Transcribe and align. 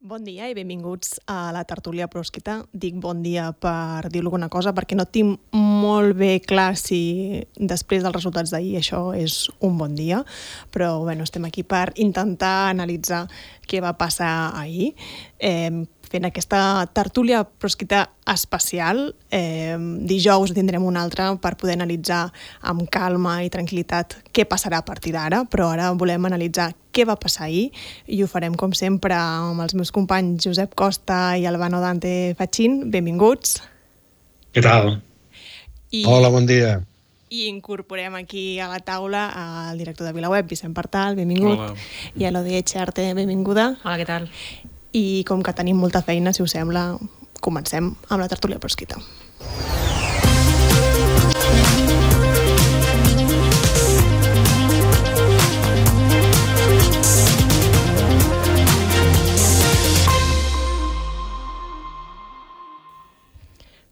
Bon 0.00 0.22
dia 0.24 0.46
i 0.48 0.54
benvinguts 0.56 1.18
a 1.28 1.50
la 1.52 1.60
tertúlia 1.68 2.06
prosquita. 2.08 2.54
Dic 2.72 2.94
bon 2.96 3.18
dia 3.20 3.50
per 3.52 4.08
dir 4.08 4.22
alguna 4.22 4.46
cosa 4.48 4.72
perquè 4.72 4.96
no 4.96 5.04
tinc 5.04 5.52
molt 5.52 6.16
bé 6.16 6.38
clar 6.40 6.70
si 6.80 7.42
després 7.52 8.00
dels 8.00 8.16
resultats 8.16 8.54
d'ahir 8.54 8.78
això 8.80 9.02
és 9.12 9.50
un 9.60 9.76
bon 9.76 9.92
dia, 9.92 10.22
però 10.72 11.02
bueno, 11.02 11.28
estem 11.28 11.44
aquí 11.44 11.66
per 11.68 11.92
intentar 12.00 12.70
analitzar 12.70 13.26
què 13.68 13.84
va 13.84 13.92
passar 14.00 14.56
ahir. 14.56 14.94
Eh, 15.36 15.84
fent 16.10 16.26
aquesta 16.26 16.60
tertúlia 16.92 17.44
prosquita 17.44 18.08
especial. 18.26 19.14
Eh, 19.30 19.76
dijous 20.10 20.52
tindrem 20.56 20.82
una 20.84 21.04
altra 21.06 21.30
per 21.38 21.54
poder 21.60 21.76
analitzar 21.78 22.24
amb 22.60 22.88
calma 22.90 23.38
i 23.46 23.50
tranquil·litat 23.52 24.18
què 24.34 24.46
passarà 24.50 24.82
a 24.82 24.86
partir 24.86 25.14
d'ara, 25.14 25.44
però 25.50 25.70
ara 25.70 25.92
volem 25.94 26.26
analitzar 26.26 26.72
què 26.90 27.06
va 27.06 27.18
passar 27.20 27.46
ahir 27.46 27.68
i 28.10 28.20
ho 28.22 28.28
farem 28.30 28.58
com 28.58 28.74
sempre 28.74 29.14
amb 29.14 29.62
els 29.62 29.76
meus 29.78 29.94
companys 29.94 30.42
Josep 30.48 30.74
Costa 30.74 31.38
i 31.38 31.46
Albano 31.46 31.80
Dante 31.80 32.34
Fachin. 32.38 32.90
Benvinguts. 32.90 33.60
Què 34.50 34.66
tal? 34.66 34.96
I... 35.90 36.04
Hola, 36.06 36.30
bon 36.30 36.46
dia 36.46 36.80
i 37.30 37.46
incorporem 37.46 38.16
aquí 38.18 38.58
a 38.58 38.66
la 38.66 38.80
taula 38.82 39.28
al 39.30 39.78
director 39.78 40.04
de 40.04 40.12
VilaWeb, 40.12 40.48
Vicent 40.50 40.74
Partal, 40.74 41.14
benvingut, 41.14 41.60
Hola. 41.62 41.74
i 42.18 42.26
a 42.26 42.32
l'Odi 42.34 42.58
Echarte, 42.58 43.06
benvinguda. 43.14 43.76
Hola, 43.84 43.96
què 44.00 44.06
tal? 44.08 44.26
I 44.92 45.24
com 45.28 45.42
que 45.42 45.54
tenim 45.56 45.78
molta 45.78 46.02
feina, 46.02 46.32
si 46.32 46.42
us 46.42 46.56
sembla, 46.56 46.94
comencem 47.40 47.94
amb 48.08 48.20
la 48.20 48.28
tertúlia 48.28 48.60
prosquita. 48.62 49.00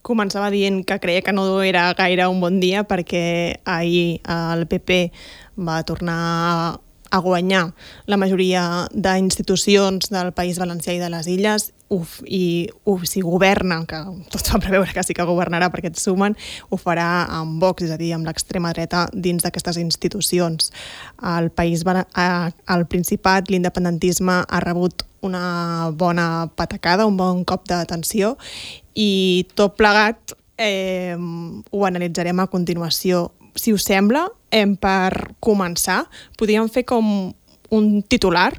començava 0.09 0.49
dient 0.49 0.87
que 0.89 0.97
creia 1.03 1.21
que 1.21 1.35
no 1.37 1.61
era 1.61 1.91
gaire 1.93 2.31
un 2.33 2.41
bon 2.41 2.63
dia 2.63 2.81
perquè 2.89 3.61
ahir 3.69 4.23
el 4.25 4.65
PP 4.71 5.11
va 5.69 5.83
tornar 5.85 6.81
a 7.11 7.19
guanyar 7.25 7.73
la 8.07 8.17
majoria 8.21 8.87
d'institucions 8.93 10.11
del 10.13 10.33
País 10.37 10.59
Valencià 10.61 10.95
i 10.97 11.03
de 11.03 11.11
les 11.13 11.29
Illes 11.31 11.71
uf, 11.89 12.19
i 12.27 12.69
uf, 12.85 13.05
si 13.09 13.23
governa, 13.25 13.81
que 13.89 13.99
tot 14.33 14.51
fa 14.51 14.61
preveure 14.63 14.93
que 14.93 15.05
sí 15.07 15.17
que 15.17 15.27
governarà 15.29 15.71
perquè 15.73 15.91
et 15.93 16.01
sumen, 16.01 16.37
ho 16.69 16.79
farà 16.81 17.27
amb 17.41 17.63
Vox, 17.63 17.87
és 17.87 17.93
a 17.95 17.99
dir, 18.01 18.13
amb 18.17 18.29
l'extrema 18.29 18.73
dreta 18.77 19.07
dins 19.13 19.45
d'aquestes 19.45 19.81
institucions. 19.81 20.73
Al 21.19 21.51
País 21.51 21.85
al 21.89 22.87
Principat 22.89 23.51
l'independentisme 23.51 24.43
ha 24.45 24.61
rebut 24.65 25.05
una 25.25 25.91
bona 25.91 26.49
patacada, 26.55 27.07
un 27.07 27.17
bon 27.17 27.45
cop 27.45 27.67
d'atenció 27.67 28.37
i 28.95 29.47
tot 29.59 29.75
plegat 29.79 30.37
eh, 30.59 31.17
ho 31.17 31.85
analitzarem 31.87 32.39
a 32.41 32.47
continuació 32.51 33.31
si 33.61 33.75
us 33.75 33.87
sembla, 33.87 34.27
em, 34.55 34.75
per 34.77 35.35
començar, 35.45 36.05
podríem 36.39 36.69
fer 36.73 36.85
com 36.89 37.33
un 37.75 37.87
titular, 38.03 38.53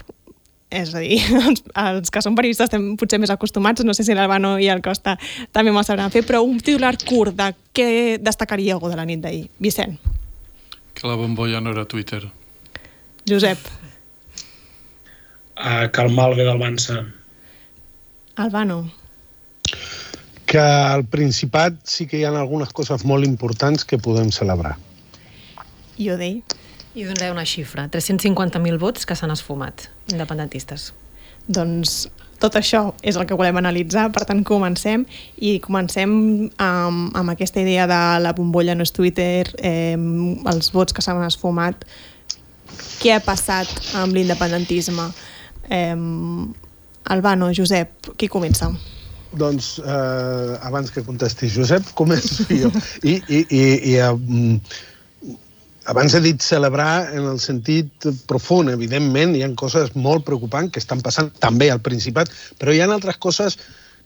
és 0.69 0.91
a 0.93 1.01
dir, 1.01 1.17
els, 1.39 1.63
els 1.87 2.13
que 2.13 2.21
són 2.21 2.37
periodistes 2.37 2.69
estem 2.69 2.91
potser 2.99 3.19
més 3.21 3.33
acostumats, 3.33 3.85
no 3.85 3.95
sé 3.97 4.05
si 4.05 4.17
l'Albano 4.17 4.57
i 4.61 4.69
el 4.69 4.83
Costa 4.85 5.17
també 5.55 5.73
m'ho 5.73 5.83
sabran 5.85 6.13
fer, 6.13 6.23
però 6.27 6.43
un 6.45 6.59
titular 6.59 6.93
curt 7.07 7.37
de 7.39 7.51
què 7.73 7.89
destacaríeu 8.21 8.81
de 8.85 8.99
la 8.99 9.07
nit 9.09 9.23
d'ahir. 9.23 9.47
Vicent. 9.59 9.97
Que 10.93 11.07
la 11.07 11.17
bombolla 11.17 11.61
no 11.63 11.73
era 11.73 11.87
Twitter. 11.89 12.21
Josep. 13.29 13.59
Uh, 15.59 15.89
que 15.91 16.01
el 16.05 16.13
mal 16.15 16.37
ve 16.37 16.45
del 16.47 16.59
Mansa. 16.59 17.01
Albano 18.39 18.85
que 20.49 20.57
al 20.57 21.05
Principat 21.05 21.75
sí 21.85 22.07
que 22.09 22.17
hi 22.17 22.23
ha 22.25 22.31
algunes 22.33 22.71
coses 22.73 23.03
molt 23.05 23.27
importants 23.27 23.85
que 23.85 23.99
podem 24.01 24.31
celebrar. 24.33 24.79
Jo 25.99 26.15
deia. 26.17 26.41
Jo 26.95 27.05
donaré 27.11 27.31
una 27.31 27.45
xifra, 27.45 27.85
350.000 27.91 28.79
vots 28.81 29.05
que 29.05 29.15
s'han 29.15 29.31
esfumat, 29.35 29.89
independentistes. 30.09 30.89
Doncs 31.47 32.07
tot 32.39 32.55
això 32.55 32.93
és 33.03 33.17
el 33.19 33.27
que 33.27 33.35
volem 33.37 33.59
analitzar, 33.59 34.07
per 34.15 34.23
tant 34.27 34.41
comencem 34.47 35.03
i 35.43 35.57
comencem 35.63 36.11
amb, 36.55 37.17
amb 37.19 37.33
aquesta 37.33 37.59
idea 37.61 37.85
de 37.89 37.99
la 38.23 38.33
bombolla 38.37 38.77
no 38.77 38.87
és 38.87 38.95
Twitter, 38.95 39.49
eh, 39.59 39.97
els 40.53 40.71
vots 40.73 40.95
que 40.95 41.03
s'han 41.03 41.21
esfumat. 41.27 41.83
Què 43.03 43.13
ha 43.15 43.23
passat 43.23 43.69
amb 43.99 44.15
l'independentisme? 44.15 45.09
Eh, 45.69 45.95
Albano, 47.09 47.51
Josep, 47.53 48.13
qui 48.15 48.31
comença? 48.31 48.71
Doncs 49.29 49.75
eh, 49.83 50.53
abans 50.65 50.89
que 50.89 51.03
contesti 51.05 51.51
Josep, 51.51 51.91
començo 51.93 52.47
jo. 52.49 52.71
I, 53.03 53.19
i, 53.27 53.43
i, 53.45 53.63
i 53.91 53.97
eh, 53.99 54.13
abans 55.89 56.13
he 56.13 56.21
dit 56.21 56.41
celebrar 56.45 57.09
en 57.17 57.25
el 57.31 57.39
sentit 57.41 58.07
profund. 58.29 58.69
Evidentment, 58.69 59.35
hi 59.35 59.43
ha 59.43 59.51
coses 59.57 59.95
molt 59.97 60.25
preocupants 60.27 60.73
que 60.73 60.81
estan 60.81 61.01
passant 61.05 61.31
també 61.41 61.71
al 61.73 61.81
Principat, 61.85 62.29
però 62.61 62.73
hi 62.73 62.81
ha 62.83 62.89
altres 62.93 63.17
coses 63.17 63.57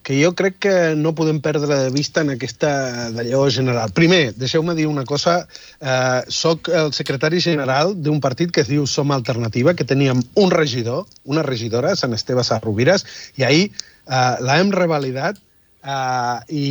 que 0.04 0.18
jo 0.20 0.34
crec 0.36 0.58
que 0.60 0.76
no 1.00 1.14
podem 1.16 1.40
perdre 1.44 1.78
de 1.80 1.92
vista 1.96 2.22
en 2.22 2.34
aquesta 2.34 2.72
d'allò 3.16 3.46
general. 3.56 3.94
Primer, 3.96 4.34
deixeu-me 4.36 4.76
dir 4.76 4.86
una 4.88 5.06
cosa. 5.08 5.38
Eh, 5.80 6.22
soc 6.28 6.68
el 6.68 6.92
secretari 6.96 7.40
general 7.44 7.96
d'un 7.96 8.20
partit 8.24 8.52
que 8.52 8.62
es 8.64 8.72
diu 8.72 8.86
Som 8.88 9.16
Alternativa, 9.16 9.74
que 9.74 9.88
teníem 9.88 10.20
un 10.36 10.52
regidor, 10.52 11.08
una 11.24 11.44
regidora, 11.48 11.96
Sant 11.96 12.14
Esteve 12.14 12.44
Sarrovires, 12.44 13.08
i 13.40 13.48
ahir 13.48 13.66
eh, 13.72 14.36
l'hem 14.44 14.76
revalidat 14.76 15.40
eh, 15.40 16.38
i 16.52 16.68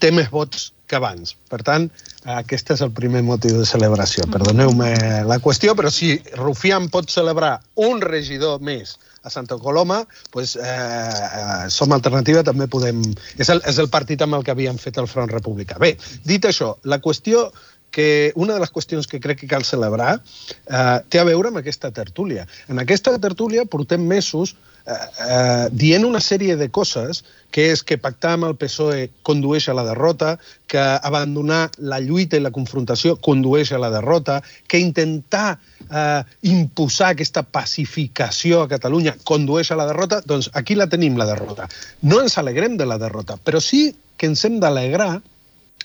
té 0.00 0.12
més 0.12 0.28
vots 0.32 0.73
que 0.86 0.98
abans. 0.98 1.34
Per 1.50 1.62
tant, 1.64 1.88
aquest 2.36 2.74
és 2.74 2.82
el 2.84 2.92
primer 2.96 3.22
motiu 3.24 3.58
de 3.60 3.66
celebració. 3.68 4.26
Perdoneu-me 4.32 4.92
la 5.28 5.40
qüestió, 5.42 5.74
però 5.78 5.90
si 5.92 6.14
Rufián 6.36 6.90
pot 6.92 7.10
celebrar 7.12 7.56
un 7.80 8.02
regidor 8.04 8.60
més 8.60 8.98
a 9.24 9.30
Santa 9.32 9.56
Coloma, 9.56 10.02
pues, 10.30 10.54
eh, 10.56 10.62
eh, 10.62 11.70
som 11.72 11.92
alternativa, 11.96 12.42
també 12.44 12.68
podem... 12.68 13.00
És 13.40 13.48
el, 13.48 13.62
és 13.64 13.78
el 13.80 13.88
partit 13.88 14.20
amb 14.22 14.36
el 14.36 14.44
que 14.44 14.52
havíem 14.52 14.76
fet 14.80 15.00
el 15.00 15.08
Front 15.08 15.32
Republicà. 15.32 15.78
Bé, 15.80 15.94
dit 16.28 16.44
això, 16.44 16.74
la 16.84 17.00
qüestió 17.00 17.48
que 17.94 18.32
una 18.34 18.56
de 18.56 18.60
les 18.60 18.72
qüestions 18.74 19.06
que 19.08 19.20
crec 19.22 19.40
que 19.40 19.48
cal 19.48 19.64
celebrar 19.64 20.18
eh, 20.18 20.98
té 21.08 21.20
a 21.22 21.26
veure 21.28 21.48
amb 21.48 21.62
aquesta 21.62 21.92
tertúlia. 21.94 22.44
En 22.68 22.82
aquesta 22.82 23.14
tertúlia 23.22 23.64
portem 23.70 24.04
mesos 24.04 24.56
Eh, 24.84 24.92
eh, 24.92 25.68
dient 25.72 26.04
una 26.04 26.20
sèrie 26.20 26.58
de 26.60 26.66
coses, 26.68 27.22
que 27.54 27.70
és 27.72 27.80
que 27.88 27.96
pactar 27.96 28.34
amb 28.36 28.44
el 28.50 28.56
PSOE 28.60 29.06
condueix 29.24 29.70
a 29.72 29.74
la 29.78 29.84
derrota, 29.86 30.34
que 30.68 30.82
abandonar 31.08 31.70
la 31.78 32.02
lluita 32.04 32.36
i 32.36 32.42
la 32.44 32.52
confrontació 32.52 33.14
condueix 33.16 33.72
a 33.72 33.80
la 33.80 33.88
derrota, 33.94 34.42
que 34.68 34.82
intentar 34.84 35.56
eh, 35.88 36.20
imposar 36.52 37.14
aquesta 37.14 37.46
pacificació 37.48 38.60
a 38.60 38.68
Catalunya 38.68 39.16
condueix 39.24 39.72
a 39.72 39.80
la 39.80 39.88
derrota, 39.88 40.20
doncs 40.20 40.50
aquí 40.52 40.76
la 40.76 40.90
tenim, 40.92 41.16
la 41.16 41.30
derrota. 41.32 41.70
No 42.02 42.20
ens 42.20 42.36
alegrem 42.36 42.76
de 42.76 42.84
la 42.90 43.00
derrota, 43.00 43.38
però 43.40 43.64
sí 43.64 43.86
que 44.18 44.28
ens 44.28 44.44
hem 44.44 44.60
d'alegrar 44.60 45.22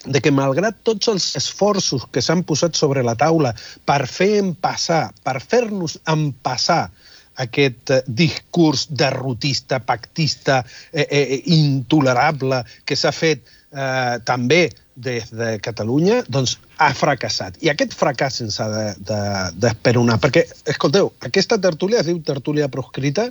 de 0.03 0.19
que 0.19 0.31
malgrat 0.31 0.83
tots 0.83 1.07
els 1.11 1.35
esforços 1.39 2.03
que 2.11 2.23
s'han 2.23 2.43
posat 2.47 2.75
sobre 2.75 3.03
la 3.03 3.15
taula 3.19 3.53
per 3.87 4.03
fer 4.07 4.33
empassar, 4.43 5.05
per 5.23 5.39
fer-nos 5.39 6.01
empassar 6.07 6.89
aquest 7.39 7.93
eh, 7.95 8.01
discurs 8.07 8.87
derrotista, 8.89 9.79
pactista, 9.79 10.63
eh, 10.91 11.07
eh, 11.07 11.21
eh, 11.21 11.41
intolerable 11.55 12.63
que 12.85 12.97
s'ha 12.99 13.13
fet 13.15 13.47
eh, 13.71 14.19
també 14.27 14.67
des 14.99 15.29
de 15.31 15.53
Catalunya, 15.63 16.19
doncs 16.27 16.57
ha 16.83 16.89
fracassat. 16.95 17.55
I 17.63 17.71
aquest 17.71 17.95
fracàs 17.95 18.39
se'ns 18.41 18.57
ha 18.59 18.67
d'esperonar. 18.99 20.17
De, 20.17 20.19
de, 20.19 20.23
perquè, 20.25 20.43
escolteu, 20.73 21.13
aquesta 21.23 21.59
tertúlia 21.61 22.01
es 22.01 22.09
diu 22.09 22.19
tertúlia 22.25 22.67
proscrita, 22.71 23.29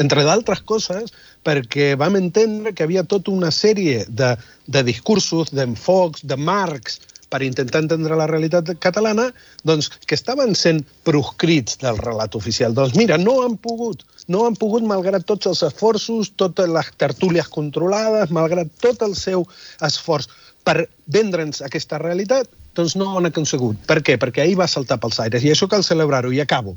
entre 0.00 0.24
d'altres 0.24 0.64
coses, 0.64 1.12
perquè 1.44 1.92
vam 2.00 2.16
entendre 2.16 2.72
que 2.72 2.86
havia 2.86 3.04
tota 3.04 3.32
una 3.32 3.52
sèrie 3.52 4.06
de, 4.08 4.34
de 4.68 4.84
discursos, 4.88 5.52
d'enfocs, 5.52 6.24
de 6.24 6.40
marcs 6.40 7.00
per 7.30 7.42
intentar 7.46 7.84
entendre 7.84 8.18
la 8.18 8.26
realitat 8.30 8.72
catalana, 8.82 9.28
doncs, 9.66 9.90
que 10.06 10.18
estaven 10.18 10.56
sent 10.58 10.82
proscrits 11.06 11.78
del 11.82 12.00
relat 12.02 12.34
oficial. 12.38 12.74
Doncs 12.76 12.96
mira, 12.98 13.18
no 13.22 13.40
han 13.44 13.56
pogut, 13.62 14.04
no 14.28 14.44
han 14.46 14.58
pogut, 14.58 14.84
malgrat 14.86 15.26
tots 15.28 15.48
els 15.50 15.62
esforços, 15.70 16.34
totes 16.36 16.70
les 16.70 16.92
tertúlies 17.00 17.48
controlades, 17.48 18.34
malgrat 18.34 18.72
tot 18.82 19.06
el 19.06 19.16
seu 19.18 19.46
esforç 19.86 20.28
per 20.66 20.84
vendre'ns 21.10 21.62
aquesta 21.64 21.98
realitat, 22.02 22.50
doncs 22.76 22.96
no 22.98 23.10
ho 23.10 23.18
han 23.18 23.30
aconsegut. 23.30 23.78
Per 23.88 24.00
què? 24.04 24.18
Perquè 24.20 24.44
ahir 24.44 24.58
va 24.60 24.68
saltar 24.70 25.00
pels 25.02 25.18
aires. 25.22 25.44
I 25.44 25.54
això 25.54 25.68
cal 25.70 25.86
celebrar-ho. 25.86 26.32
I 26.34 26.42
acabo. 26.44 26.76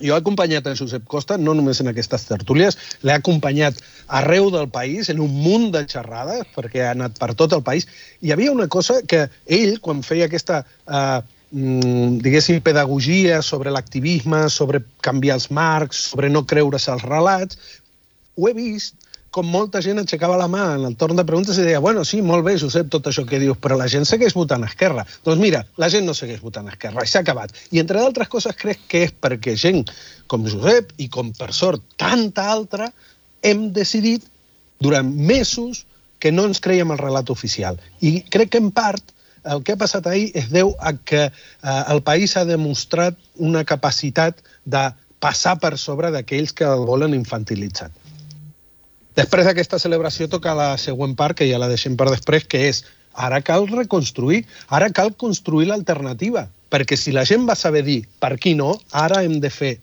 Jo 0.00 0.14
he 0.14 0.18
acompanyat 0.18 0.66
a 0.66 0.74
Josep 0.78 1.04
Costa, 1.10 1.36
no 1.36 1.52
només 1.54 1.82
en 1.82 1.90
aquestes 1.90 2.24
tertúlies, 2.28 2.78
l'he 3.04 3.12
acompanyat 3.12 3.76
arreu 4.20 4.48
del 4.54 4.70
país, 4.72 5.10
en 5.12 5.20
un 5.20 5.34
munt 5.44 5.68
de 5.74 5.84
xerrades, 5.88 6.46
perquè 6.56 6.86
ha 6.86 6.94
anat 6.96 7.18
per 7.20 7.34
tot 7.36 7.52
el 7.52 7.62
país. 7.66 7.86
Hi 8.22 8.32
havia 8.32 8.54
una 8.54 8.68
cosa 8.72 9.02
que 9.06 9.26
ell, 9.46 9.78
quan 9.84 10.02
feia 10.06 10.30
aquesta, 10.30 10.62
eh, 10.88 11.20
mm, 11.52 12.22
diguéssim, 12.24 12.62
pedagogia 12.64 13.42
sobre 13.42 13.70
l'activisme, 13.70 14.48
sobre 14.48 14.82
canviar 15.00 15.36
els 15.36 15.50
marcs, 15.50 16.08
sobre 16.14 16.30
no 16.30 16.46
creure's 16.46 16.88
els 16.88 17.04
relats, 17.04 17.60
ho 18.36 18.48
he 18.48 18.54
vist 18.56 19.01
com 19.32 19.48
molta 19.48 19.80
gent 19.84 19.98
aixecava 20.02 20.36
la 20.36 20.48
mà 20.52 20.64
en 20.76 20.84
el 20.90 20.96
torn 21.00 21.16
de 21.16 21.24
preguntes 21.28 21.56
i 21.56 21.64
deia, 21.64 21.80
bueno, 21.80 22.04
sí, 22.04 22.20
molt 22.22 22.44
bé, 22.44 22.58
Josep, 22.60 22.90
tot 22.92 23.06
això 23.08 23.24
que 23.28 23.40
dius, 23.40 23.56
però 23.60 23.78
la 23.80 23.88
gent 23.88 24.04
segueix 24.08 24.36
votant 24.36 24.66
a 24.66 24.68
Esquerra. 24.68 25.06
Doncs 25.24 25.40
mira, 25.40 25.62
la 25.80 25.88
gent 25.92 26.04
no 26.08 26.14
segueix 26.16 26.42
votant 26.44 26.68
a 26.68 26.74
Esquerra, 26.74 27.06
s'ha 27.08 27.22
acabat. 27.24 27.56
I 27.72 27.80
entre 27.80 28.02
d'altres 28.02 28.28
coses 28.32 28.58
crec 28.60 28.84
que 28.92 29.06
és 29.06 29.14
perquè 29.16 29.56
gent 29.56 29.86
com 30.28 30.44
Josep 30.44 30.92
i 31.00 31.08
com 31.12 31.32
per 31.38 31.48
sort 31.56 31.84
tanta 32.00 32.50
altra 32.52 32.90
hem 33.42 33.70
decidit 33.72 34.28
durant 34.84 35.08
mesos 35.08 35.86
que 36.22 36.30
no 36.30 36.44
ens 36.46 36.60
creiem 36.62 36.92
el 36.92 37.00
relat 37.00 37.32
oficial. 37.32 37.80
I 38.04 38.20
crec 38.30 38.52
que 38.52 38.60
en 38.62 38.70
part 38.74 39.16
el 39.48 39.64
que 39.64 39.74
ha 39.74 39.80
passat 39.80 40.06
ahir 40.06 40.28
es 40.38 40.52
deu 40.52 40.76
a 40.78 40.92
que 40.94 41.24
eh, 41.24 41.32
el 41.94 42.04
país 42.06 42.36
ha 42.36 42.44
demostrat 42.46 43.16
una 43.40 43.64
capacitat 43.64 44.44
de 44.64 44.84
passar 45.22 45.56
per 45.62 45.76
sobre 45.78 46.12
d'aquells 46.14 46.52
que 46.52 46.68
el 46.68 46.84
volen 46.86 47.16
infantilitzat. 47.16 48.01
Després 49.18 49.44
d'aquesta 49.44 49.78
celebració 49.82 50.28
toca 50.32 50.54
la 50.56 50.72
següent 50.80 51.14
part, 51.18 51.36
que 51.36 51.48
ja 51.48 51.60
la 51.60 51.68
deixem 51.68 51.96
per 52.00 52.08
després, 52.08 52.46
que 52.48 52.62
és 52.70 52.82
ara 53.12 53.42
cal 53.44 53.66
reconstruir, 53.68 54.44
ara 54.72 54.88
cal 54.88 55.12
construir 55.20 55.68
l'alternativa, 55.68 56.46
perquè 56.72 56.96
si 56.96 57.12
la 57.12 57.26
gent 57.28 57.44
va 57.48 57.58
saber 57.58 57.84
dir 57.84 58.00
per 58.20 58.38
qui 58.40 58.54
no, 58.56 58.72
ara 58.92 59.20
hem 59.24 59.36
de 59.44 59.50
fer 59.52 59.74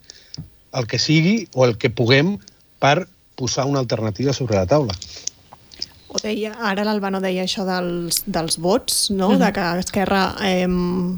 el 0.74 0.90
que 0.90 0.98
sigui 1.02 1.44
o 1.54 1.66
el 1.66 1.78
que 1.78 1.94
puguem 1.94 2.38
per 2.82 3.06
posar 3.38 3.68
una 3.70 3.80
alternativa 3.80 4.34
sobre 4.34 4.58
la 4.58 4.66
taula. 4.66 4.96
O 6.10 6.18
deia, 6.18 6.56
ara 6.66 6.82
l'Albano 6.88 7.20
deia 7.22 7.44
això 7.46 7.62
dels, 7.68 8.24
dels 8.26 8.58
vots, 8.58 9.12
no? 9.12 9.30
Mm 9.30 9.36
-hmm. 9.36 9.46
de 9.46 9.52
que 9.54 9.80
Esquerra 9.80 10.36
eh, 10.42 10.68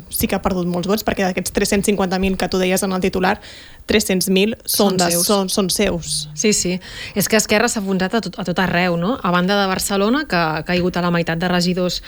sí 0.10 0.28
que 0.28 0.36
ha 0.36 0.42
perdut 0.42 0.68
molts 0.68 0.88
vots, 0.88 1.06
perquè 1.06 1.24
d'aquests 1.24 1.54
350.000 1.54 2.36
que 2.36 2.50
tu 2.50 2.58
deies 2.58 2.84
en 2.84 2.92
el 2.92 3.00
titular, 3.00 3.40
300.000 3.88 4.56
són, 4.66 4.98
són, 4.98 5.12
seus. 5.12 5.26
Són, 5.26 5.50
són 5.50 5.70
seus. 5.70 6.30
Sí, 6.34 6.54
sí. 6.54 6.80
És 7.16 7.28
que 7.28 7.38
Esquerra 7.38 7.68
s'ha 7.68 7.82
apuntat 7.82 8.14
a 8.16 8.22
tot, 8.22 8.38
a 8.40 8.46
tot 8.48 8.60
arreu, 8.60 8.96
no? 8.98 9.18
A 9.22 9.32
banda 9.32 9.58
de 9.60 9.68
Barcelona, 9.68 10.26
que 10.30 10.36
ha 10.36 10.64
caigut 10.68 10.98
a 10.98 11.02
la 11.02 11.12
meitat 11.12 11.40
de 11.42 11.50
regidors 11.52 12.02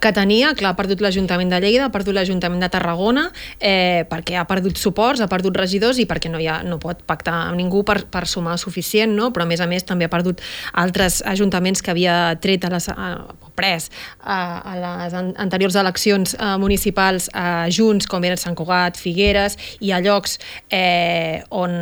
que 0.00 0.12
tenia, 0.16 0.54
clar, 0.54 0.72
ha 0.72 0.76
perdut 0.78 1.02
l'Ajuntament 1.04 1.52
de 1.52 1.60
Lleida, 1.60 1.86
ha 1.86 1.92
perdut 1.92 2.16
l'Ajuntament 2.16 2.62
de 2.62 2.70
Tarragona, 2.72 3.26
eh, 3.60 4.06
perquè 4.08 4.38
ha 4.40 4.46
perdut 4.48 4.80
suports, 4.80 5.20
ha 5.20 5.28
perdut 5.28 5.56
regidors 5.56 6.00
i 6.00 6.06
perquè 6.08 6.32
no, 6.32 6.40
ha, 6.40 6.62
no 6.64 6.80
pot 6.82 7.02
pactar 7.06 7.36
amb 7.50 7.60
ningú 7.60 7.84
per, 7.84 8.02
per 8.10 8.26
sumar 8.30 8.56
suficient, 8.62 9.12
no? 9.16 9.32
Però, 9.34 9.44
a 9.44 9.50
més 9.50 9.60
a 9.60 9.68
més, 9.68 9.84
també 9.84 10.08
ha 10.08 10.12
perdut 10.12 10.40
altres 10.72 11.22
ajuntaments 11.26 11.82
que 11.82 11.92
havia 11.92 12.25
tret 12.40 12.64
a 12.66 12.70
les, 12.72 12.88
a, 12.90 13.08
pres 13.56 13.90
a, 14.20 14.38
a 14.60 14.74
les 14.80 15.16
anteriors 15.16 15.76
eleccions 15.80 16.36
eh, 16.36 16.52
municipals 16.62 17.28
a 17.34 17.66
Junts, 17.72 18.08
com 18.10 18.24
eren 18.26 18.40
Sant 18.40 18.56
Cugat, 18.58 18.98
Figueres, 19.00 19.58
i 19.80 19.92
a 19.92 20.00
llocs 20.04 20.38
eh, 20.70 21.42
on, 21.50 21.76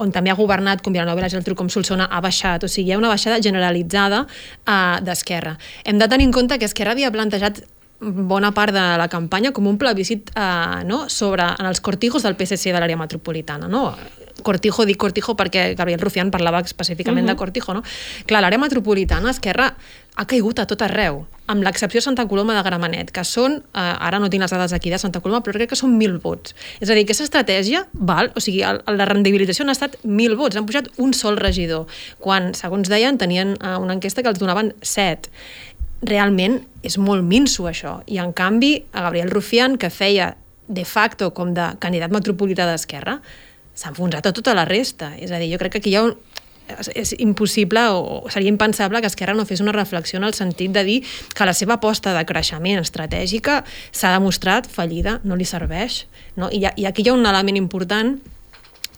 on 0.00 0.14
també 0.14 0.32
ha 0.32 0.38
governat, 0.38 0.84
com 0.84 0.94
Vilanova 0.96 1.22
i 1.22 1.26
la 1.26 1.32
Geltrú, 1.32 1.56
com 1.58 1.70
Solsona, 1.72 2.08
ha 2.10 2.22
baixat. 2.24 2.64
O 2.66 2.70
sigui, 2.70 2.90
hi 2.90 2.96
ha 2.96 3.00
una 3.00 3.12
baixada 3.12 3.40
generalitzada 3.42 4.24
eh, 4.26 4.96
d'Esquerra. 5.06 5.56
Hem 5.84 6.00
de 6.00 6.08
tenir 6.10 6.30
en 6.30 6.34
compte 6.34 6.58
que 6.58 6.68
Esquerra 6.68 6.96
havia 6.96 7.12
plantejat 7.14 7.62
bona 8.00 8.50
part 8.56 8.72
de 8.72 8.82
la 8.96 9.08
campanya 9.12 9.52
com 9.52 9.66
un 9.68 9.76
plebiscit 9.78 10.32
eh, 10.34 10.82
no? 10.88 11.04
sobre 11.08 11.44
en 11.44 11.68
els 11.68 11.80
cortijos 11.84 12.24
del 12.24 12.36
PSC 12.38 12.72
de 12.72 12.80
l'àrea 12.80 12.98
metropolitana. 12.98 13.68
No? 13.68 13.90
Cortijo, 14.42 14.86
dic 14.86 14.98
Cortijo 15.00 15.36
perquè 15.38 15.74
Gabriel 15.78 16.00
Rufián 16.00 16.30
parlava 16.30 16.60
específicament 16.60 17.24
uh 17.24 17.30
-huh. 17.30 17.34
de 17.34 17.38
Cortijo. 17.38 17.74
No? 17.74 17.82
Clar, 18.26 18.42
l'àrea 18.42 18.58
metropolitana, 18.58 19.30
Esquerra, 19.30 19.74
ha 20.16 20.26
caigut 20.26 20.58
a 20.58 20.66
tot 20.66 20.82
arreu, 20.82 21.26
amb 21.46 21.62
l'excepció 21.62 21.98
de 21.98 22.04
Santa 22.04 22.26
Coloma 22.26 22.54
de 22.54 22.62
Gramenet, 22.62 23.10
que 23.10 23.24
són, 23.24 23.62
eh, 23.74 23.80
ara 23.80 24.18
no 24.18 24.28
tinc 24.28 24.42
les 24.42 24.50
dades 24.50 24.72
aquí 24.72 24.90
de 24.90 24.98
Santa 24.98 25.20
Coloma, 25.20 25.42
però 25.42 25.52
crec 25.52 25.70
que 25.70 25.76
són 25.76 25.98
1.000 25.98 26.20
vots. 26.20 26.54
És 26.80 26.90
a 26.90 26.94
dir, 26.94 27.04
aquesta 27.04 27.24
estratègia, 27.24 27.86
val, 27.92 28.32
o 28.34 28.40
sigui, 28.40 28.62
el, 28.62 28.82
la 28.86 29.04
rendibilització 29.04 29.64
han 29.64 29.70
estat 29.70 29.96
1.000 30.04 30.36
vots, 30.36 30.56
han 30.56 30.66
pujat 30.66 30.88
un 30.98 31.14
sol 31.14 31.36
regidor, 31.36 31.86
quan, 32.18 32.54
segons 32.54 32.88
deien, 32.88 33.18
tenien 33.18 33.56
eh, 33.60 33.76
una 33.76 33.94
enquesta 33.94 34.22
que 34.22 34.28
els 34.28 34.38
donaven 34.38 34.74
7 34.82 35.30
realment 36.02 36.62
és 36.82 36.96
molt 36.98 37.24
minso 37.26 37.66
això. 37.68 38.00
I 38.06 38.20
en 38.22 38.32
canvi, 38.32 38.84
a 38.92 39.02
Gabriel 39.02 39.30
Rufián, 39.30 39.76
que 39.76 39.90
feia 39.90 40.34
de 40.68 40.84
facto 40.84 41.32
com 41.34 41.52
de 41.54 41.72
candidat 41.82 42.12
metropolità 42.14 42.66
d'Esquerra, 42.68 43.18
s'ha 43.80 43.94
enfonsat 43.94 44.28
a 44.28 44.34
tota 44.36 44.54
la 44.56 44.66
resta. 44.68 45.14
És 45.16 45.32
a 45.32 45.40
dir, 45.40 45.48
jo 45.52 45.60
crec 45.60 45.76
que 45.76 45.80
aquí 45.80 45.94
hi 45.94 45.98
ha 45.98 46.04
un, 46.04 46.16
és 46.94 47.14
impossible 47.18 47.82
o 47.96 48.30
seria 48.30 48.52
impensable 48.52 49.00
que 49.00 49.08
Esquerra 49.10 49.34
no 49.34 49.46
fes 49.48 49.62
una 49.64 49.72
reflexió 49.72 50.20
en 50.20 50.26
el 50.28 50.34
sentit 50.36 50.72
de 50.72 50.84
dir 50.84 50.98
que 51.34 51.46
la 51.48 51.54
seva 51.56 51.78
aposta 51.80 52.12
de 52.14 52.24
creixement 52.28 52.82
estratègica 52.82 53.62
s'ha 53.90 54.12
demostrat 54.14 54.68
fallida, 54.70 55.18
no 55.24 55.38
li 55.38 55.48
serveix. 55.48 56.04
No? 56.36 56.50
I, 56.52 56.68
I 56.76 56.86
aquí 56.86 57.06
hi 57.06 57.10
ha 57.10 57.16
un 57.16 57.26
element 57.26 57.58
important 57.58 58.18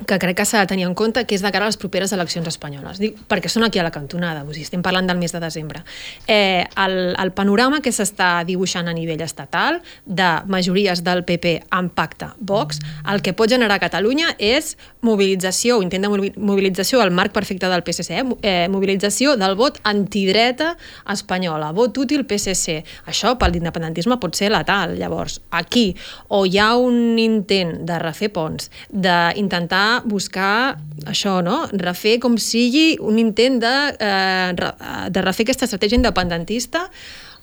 que 0.06 0.18
crec 0.18 0.36
que 0.36 0.46
s'ha 0.48 0.62
de 0.62 0.70
tenir 0.70 0.86
en 0.86 0.94
compte 0.94 1.24
que 1.26 1.36
és 1.36 1.42
de 1.44 1.50
cara 1.52 1.66
a 1.66 1.70
les 1.70 1.78
properes 1.80 2.12
eleccions 2.12 2.48
espanyoles, 2.48 3.00
Dic, 3.02 3.18
perquè 3.28 3.50
són 3.52 3.66
aquí 3.66 3.80
a 3.80 3.86
la 3.86 3.92
cantonada, 3.94 4.44
o 4.44 4.52
sigui, 4.52 4.66
estem 4.66 4.82
parlant 4.84 5.08
del 5.08 5.18
mes 5.20 5.32
de 5.32 5.40
desembre. 5.42 5.82
Eh, 6.26 6.64
el, 6.84 6.96
el 7.18 7.32
panorama 7.36 7.80
que 7.82 7.92
s'està 7.94 8.44
dibuixant 8.48 8.88
a 8.88 8.96
nivell 8.96 9.22
estatal 9.24 9.80
de 10.06 10.30
majories 10.50 11.02
del 11.04 11.24
PP 11.28 11.54
en 11.72 11.90
pacte 11.94 12.32
Vox, 12.38 12.80
el 13.10 13.22
que 13.22 13.34
pot 13.36 13.50
generar 13.50 13.80
Catalunya 13.82 14.34
és 14.38 14.76
mobilització, 15.02 15.80
intent 15.82 16.06
de 16.06 16.10
mobilització 16.38 17.02
al 17.02 17.10
marc 17.10 17.34
perfecte 17.34 17.68
del 17.68 17.82
PSC, 17.86 18.18
eh? 18.20 18.24
eh, 18.42 18.68
mobilització 18.70 19.36
del 19.40 19.56
vot 19.58 19.80
antidreta 19.88 20.76
espanyola, 21.10 21.72
vot 21.76 21.96
útil 21.98 22.24
PSC. 22.28 22.80
Això 23.10 23.34
per 23.38 23.50
l'independentisme 23.52 24.18
pot 24.22 24.38
ser 24.38 24.52
letal. 24.54 24.96
Llavors, 24.98 25.40
aquí, 25.50 25.90
o 26.28 26.44
hi 26.46 26.58
ha 26.58 26.72
un 26.78 27.18
intent 27.18 27.82
de 27.88 27.98
refer 28.02 28.30
ponts, 28.32 28.70
d'intentar 28.90 29.91
buscar 30.04 30.78
això, 31.06 31.40
no? 31.44 31.66
refer 31.72 32.18
com 32.22 32.38
sigui 32.40 32.96
un 33.00 33.18
intent 33.20 33.60
de, 33.62 33.74
eh, 33.98 35.10
de 35.12 35.24
refer 35.24 35.46
aquesta 35.46 35.68
estratègia 35.68 36.00
independentista 36.00 36.88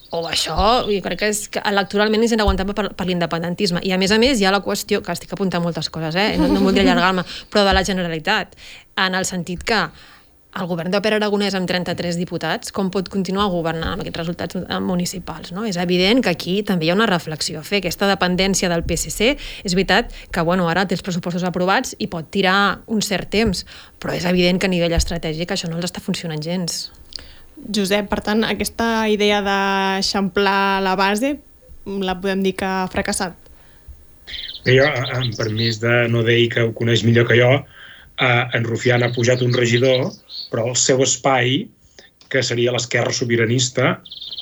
o 0.09 0.23
això, 0.25 0.55
jo 0.89 1.01
crec 1.05 1.19
que, 1.21 1.29
és, 1.29 1.43
que 1.53 1.61
electoralment 1.69 2.23
és 2.25 2.33
inaguantable 2.33 2.73
per, 2.73 2.87
per 2.97 3.05
l'independentisme. 3.05 3.83
I 3.85 3.93
a 3.93 3.99
més 4.01 4.09
a 4.11 4.17
més 4.21 4.41
hi 4.41 4.47
ha 4.49 4.53
la 4.55 4.63
qüestió, 4.65 5.03
que 5.05 5.13
estic 5.13 5.35
apuntant 5.35 5.61
moltes 5.61 5.91
coses, 5.93 6.17
eh? 6.17 6.31
no, 6.41 6.47
no 6.49 6.63
voldria 6.65 6.87
allargar-me, 6.87 7.25
però 7.53 7.67
de 7.67 7.75
la 7.77 7.83
Generalitat, 7.85 8.57
en 9.05 9.17
el 9.19 9.29
sentit 9.29 9.61
que 9.63 9.83
el 10.59 10.67
govern 10.69 10.93
de 10.93 11.01
Pere 11.03 11.17
Aragonès 11.17 11.55
amb 11.57 11.69
33 11.69 12.17
diputats, 12.19 12.73
com 12.75 12.91
pot 12.93 13.09
continuar 13.11 13.47
governant 13.53 13.93
amb 13.93 14.03
aquests 14.03 14.21
resultats 14.21 14.59
eh, 14.59 14.79
municipals? 14.83 15.53
No? 15.55 15.65
És 15.69 15.79
evident 15.81 16.23
que 16.25 16.33
aquí 16.33 16.59
també 16.67 16.87
hi 16.87 16.93
ha 16.93 16.97
una 16.97 17.09
reflexió 17.09 17.61
a 17.61 17.65
fer. 17.65 17.81
Aquesta 17.83 18.09
dependència 18.09 18.69
del 18.71 18.85
PSC, 18.87 19.33
és 19.63 19.75
veritat 19.77 20.13
que 20.33 20.45
bueno, 20.45 20.69
ara 20.69 20.85
té 20.85 20.97
els 20.97 21.05
pressupostos 21.05 21.45
aprovats 21.47 21.95
i 21.99 22.09
pot 22.11 22.29
tirar 22.31 22.83
un 22.87 23.03
cert 23.05 23.31
temps, 23.33 23.65
però 23.99 24.15
és 24.15 24.27
evident 24.29 24.61
que 24.61 24.69
a 24.69 24.73
nivell 24.73 24.95
estratègic 24.97 25.55
això 25.55 25.71
no 25.71 25.79
els 25.79 25.89
està 25.89 26.03
funcionant 26.03 26.41
gens. 26.43 26.89
Josep, 27.59 28.07
per 28.07 28.21
tant, 28.23 28.45
aquesta 28.47 29.09
idea 29.11 29.41
d'eixamplar 29.43 30.79
la 30.85 30.95
base 30.99 31.35
la 31.85 32.15
podem 32.21 32.43
dir 32.43 32.53
que 32.59 32.67
ha 32.67 32.87
fracassat? 32.91 33.35
Jo, 34.67 34.85
amb 35.15 35.33
permís 35.37 35.79
de 35.81 36.05
no 36.11 36.21
dir 36.27 36.49
que 36.53 36.67
ho 36.67 36.73
coneix 36.75 37.03
millor 37.07 37.27
que 37.29 37.37
jo, 37.39 37.49
eh, 38.19 38.45
en 38.57 38.65
Rufián 38.67 39.03
ha 39.03 39.11
pujat 39.15 39.43
un 39.45 39.53
regidor, 39.55 40.09
però 40.51 40.69
el 40.71 40.77
seu 40.79 41.03
espai, 41.05 41.61
que 42.29 42.43
seria 42.45 42.73
l'esquerra 42.75 43.13
sobiranista, 43.15 43.95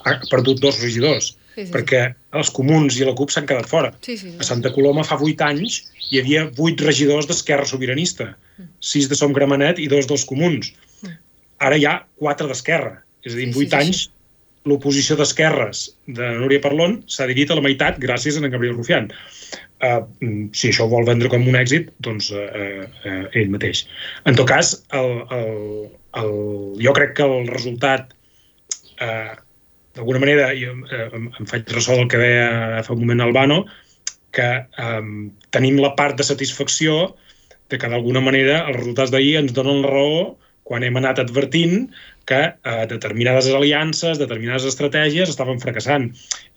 ha 0.05 0.15
perdut 0.31 0.59
dos 0.63 0.81
regidors, 0.83 1.35
sí, 1.55 1.65
sí. 1.65 1.71
perquè 1.73 2.03
els 2.37 2.51
comuns 2.53 2.97
i 2.99 3.07
la 3.07 3.15
CUP 3.17 3.31
s'han 3.33 3.47
quedat 3.49 3.69
fora. 3.69 3.93
Sí, 4.01 4.17
sí, 4.17 4.33
sí. 4.33 4.35
A 4.41 4.47
Santa 4.47 4.73
Coloma 4.75 5.05
fa 5.07 5.19
vuit 5.21 5.41
anys 5.45 5.79
hi 6.09 6.21
havia 6.21 6.45
vuit 6.57 6.81
regidors 6.83 7.29
d'esquerra 7.29 7.67
sobiranista, 7.69 8.33
mm. 8.57 8.69
sis 8.91 9.09
de 9.11 9.17
Som 9.19 9.33
Gramenet 9.35 9.79
i 9.79 9.89
dos 9.91 10.09
dels 10.09 10.27
comuns. 10.27 10.73
Mm. 11.03 11.17
Ara 11.69 11.79
hi 11.79 11.87
ha 11.87 11.97
quatre 12.19 12.49
d'esquerra. 12.51 12.97
És 13.25 13.33
a 13.33 13.39
dir, 13.39 13.49
en 13.49 13.55
vuit 13.55 13.71
sí, 13.71 13.75
sí, 13.75 13.81
anys 13.81 14.05
l'oposició 14.67 15.15
d'esquerres 15.19 15.87
de 16.19 16.33
Núria 16.41 16.61
Parlon 16.63 16.99
s'ha 17.07 17.27
dividit 17.29 17.53
a 17.53 17.57
la 17.59 17.65
meitat 17.65 17.99
gràcies 18.03 18.37
a 18.37 18.43
en 18.43 18.51
Gabriel 18.51 18.75
Rufián 18.75 19.09
eh, 19.79 20.01
si 20.53 20.69
això 20.71 20.85
ho 20.85 20.91
vol 20.91 21.07
vendre 21.07 21.29
com 21.31 21.45
un 21.47 21.57
èxit, 21.59 21.91
doncs 22.03 22.29
eh, 22.35 22.85
eh, 23.05 23.23
ell 23.39 23.51
mateix. 23.53 23.85
En 24.29 24.37
tot 24.37 24.49
cas, 24.49 24.73
el, 24.97 25.11
el, 25.37 25.51
el, 26.21 26.31
jo 26.83 26.95
crec 26.97 27.15
que 27.19 27.27
el 27.27 27.49
resultat, 27.51 28.13
eh, 29.03 29.35
d'alguna 29.97 30.23
manera, 30.23 30.49
jo, 30.57 30.73
eh, 30.89 31.07
em, 31.19 31.29
em 31.39 31.49
faig 31.49 31.69
ressò 31.75 31.97
del 31.97 32.09
que 32.11 32.21
deia 32.21 32.83
fa 32.85 32.95
un 32.95 33.03
moment 33.05 33.25
Albano, 33.27 33.63
que 34.35 34.49
eh, 34.65 35.05
tenim 35.55 35.79
la 35.81 35.95
part 35.99 36.17
de 36.17 36.25
satisfacció 36.27 37.15
de 37.69 37.79
que 37.79 37.89
d'alguna 37.91 38.21
manera 38.23 38.61
els 38.67 38.77
resultats 38.79 39.11
d'ahir 39.11 39.37
ens 39.41 39.55
donen 39.55 39.81
la 39.83 39.91
raó 39.91 40.19
quan 40.67 40.83
hem 40.83 40.99
anat 40.99 41.19
advertint 41.23 41.87
que 42.27 42.41
eh, 42.43 42.85
determinades 42.91 43.47
aliances, 43.55 44.19
determinades 44.19 44.67
estratègies 44.67 45.31
estaven 45.31 45.61
fracassant. 45.63 46.09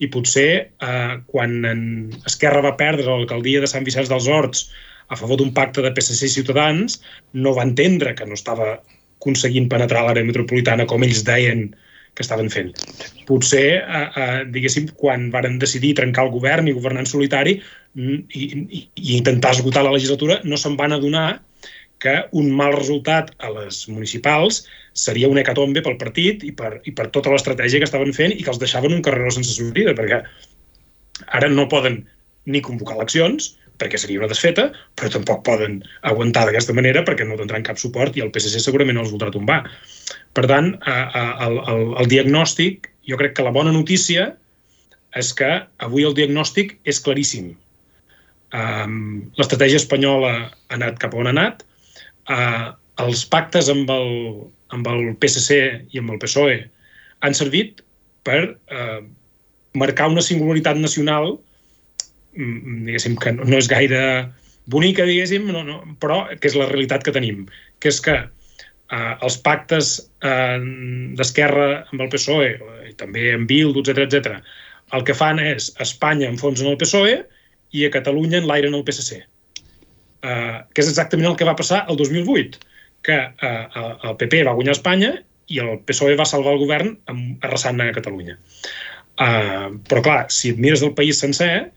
I 0.03 0.09
potser 0.13 0.49
eh, 0.67 1.13
quan 1.31 1.61
en 1.65 1.83
Esquerra 2.27 2.63
va 2.67 2.75
perdre 2.79 3.07
l'alcaldia 3.07 3.63
de 3.63 3.69
Sant 3.71 3.87
Vicenç 3.87 4.11
dels 4.11 4.27
Horts 4.29 4.65
a 5.11 5.17
favor 5.19 5.39
d'un 5.39 5.53
pacte 5.55 5.83
de 5.83 5.91
PSC 5.95 6.27
i 6.27 6.35
Ciutadans, 6.35 6.99
no 7.33 7.55
va 7.55 7.65
entendre 7.67 8.13
que 8.15 8.27
no 8.27 8.37
estava 8.37 8.75
aconseguint 9.21 9.69
penetrar 9.71 10.05
l'àrea 10.05 10.27
metropolitana 10.27 10.87
com 10.89 11.03
ells 11.07 11.23
deien 11.27 11.69
que 12.15 12.23
estaven 12.25 12.49
fent. 12.51 12.71
Potser, 13.27 13.67
eh, 13.79 14.07
eh, 14.23 14.39
diguéssim, 14.51 14.89
quan 14.99 15.29
varen 15.31 15.59
decidir 15.59 15.93
trencar 15.99 16.25
el 16.27 16.33
govern 16.33 16.67
i 16.67 16.75
governar 16.75 17.05
en 17.05 17.11
solitari 17.11 17.55
mm, 17.95 18.19
i, 18.27 18.49
i, 18.79 18.81
i 18.95 19.15
intentar 19.19 19.55
esgotar 19.55 19.85
la 19.87 19.95
legislatura, 19.95 20.41
no 20.43 20.59
se'n 20.59 20.75
van 20.79 20.97
adonar 20.97 21.29
que 22.01 22.15
un 22.37 22.49
mal 22.57 22.73
resultat 22.73 23.29
a 23.45 23.51
les 23.53 23.83
municipals 23.91 24.63
seria 24.97 25.29
un 25.29 25.39
hecatombe 25.39 25.83
pel 25.85 25.99
partit 26.01 26.43
i 26.43 26.51
per, 26.57 26.79
i 26.89 26.93
per 26.97 27.09
tota 27.15 27.31
l'estratègia 27.33 27.81
que 27.81 27.89
estaven 27.89 28.13
fent 28.17 28.33
i 28.33 28.41
que 28.41 28.51
els 28.53 28.59
deixaven 28.61 28.95
un 28.97 29.03
carreró 29.05 29.31
sense 29.33 29.53
sortida, 29.53 29.93
perquè 29.97 30.23
ara 31.37 31.49
no 31.53 31.69
poden 31.71 32.01
ni 32.49 32.61
convocar 32.65 32.97
eleccions, 32.97 33.53
perquè 33.81 33.97
seria 33.97 34.21
una 34.21 34.29
desfeta, 34.29 34.67
però 34.97 35.09
tampoc 35.13 35.43
poden 35.45 35.79
aguantar 36.09 36.45
d'aquesta 36.47 36.75
manera 36.77 37.05
perquè 37.07 37.25
no 37.25 37.37
tindran 37.39 37.65
cap 37.65 37.79
suport 37.81 38.17
i 38.17 38.25
el 38.25 38.29
PSC 38.33 38.61
segurament 38.61 38.97
no 38.97 39.05
els 39.05 39.13
voldrà 39.13 39.31
tombar. 39.33 39.63
Per 40.37 40.45
tant, 40.49 40.75
el, 40.85 41.57
el, 41.73 41.87
el 42.03 42.11
diagnòstic, 42.11 42.91
jo 43.09 43.17
crec 43.17 43.37
que 43.37 43.45
la 43.45 43.53
bona 43.55 43.73
notícia 43.73 44.31
és 45.17 45.33
que 45.35 45.49
avui 45.83 46.05
el 46.07 46.15
diagnòstic 46.17 46.77
és 46.87 47.01
claríssim. 47.03 47.51
Um, 48.51 49.31
L'estratègia 49.39 49.79
espanyola 49.79 50.31
ha 50.37 50.77
anat 50.77 50.99
cap 51.01 51.15
on 51.17 51.29
ha 51.29 51.35
anat. 51.35 51.65
Uh, 52.31 52.71
els 53.03 53.25
pactes 53.27 53.67
amb 53.71 53.89
el, 53.91 54.11
amb 54.71 54.87
el 54.87 55.15
PSC 55.19 55.57
i 55.91 55.99
amb 55.99 56.13
el 56.13 56.19
PSOE 56.21 56.59
han 57.25 57.35
servit 57.37 57.81
per 58.27 58.41
uh, 58.47 58.99
marcar 59.75 60.07
una 60.11 60.23
singularitat 60.23 60.79
nacional 60.79 61.35
Mm, 62.37 62.85
diguéssim, 62.87 63.17
que 63.19 63.33
no 63.35 63.57
és 63.57 63.67
gaire 63.67 64.01
bonica, 64.71 65.03
diguéssim, 65.07 65.49
no, 65.51 65.63
no, 65.67 65.81
però 65.99 66.23
que 66.39 66.47
és 66.47 66.55
la 66.55 66.69
realitat 66.69 67.03
que 67.03 67.13
tenim, 67.15 67.43
que 67.83 67.91
és 67.91 67.99
que 68.05 68.15
eh, 68.21 69.13
els 69.27 69.37
pactes 69.43 69.97
eh, 70.23 70.59
d'Esquerra 71.19 71.67
amb 71.91 72.05
el 72.05 72.11
PSOE, 72.13 72.53
i 72.87 72.95
també 73.01 73.33
amb 73.35 73.49
Bildu, 73.51 73.83
etc 73.83 74.05
etc, 74.05 74.39
el 74.95 75.03
que 75.07 75.17
fan 75.17 75.43
és 75.43 75.71
Espanya 75.83 76.29
enfonsa 76.31 76.63
en 76.63 76.71
el 76.71 76.79
PSOE 76.79 77.19
i 77.75 77.85
a 77.87 77.91
Catalunya 77.91 78.39
en 78.39 78.47
l'aire 78.47 78.71
en 78.71 78.79
el 78.79 78.85
PSC. 78.87 79.19
Eh, 80.21 80.57
que 80.73 80.83
és 80.83 80.89
exactament 80.91 81.31
el 81.31 81.37
que 81.37 81.47
va 81.47 81.57
passar 81.57 81.85
el 81.89 81.97
2008, 81.97 82.59
que 83.05 83.17
eh, 83.17 83.83
el 84.07 84.17
PP 84.19 84.43
va 84.45 84.53
guanyar 84.57 84.75
Espanya 84.77 85.15
i 85.51 85.59
el 85.63 85.79
PSOE 85.87 86.17
va 86.19 86.27
salvar 86.29 86.53
el 86.55 86.61
govern 86.61 86.91
arrasant 87.41 87.81
a 87.81 87.89
Catalunya. 87.95 88.37
Eh, 89.21 89.69
però 89.89 90.03
clar, 90.05 90.19
si 90.33 90.53
et 90.53 90.61
mires 90.61 90.83
del 90.85 90.93
país 90.97 91.19
sencer, 91.23 91.71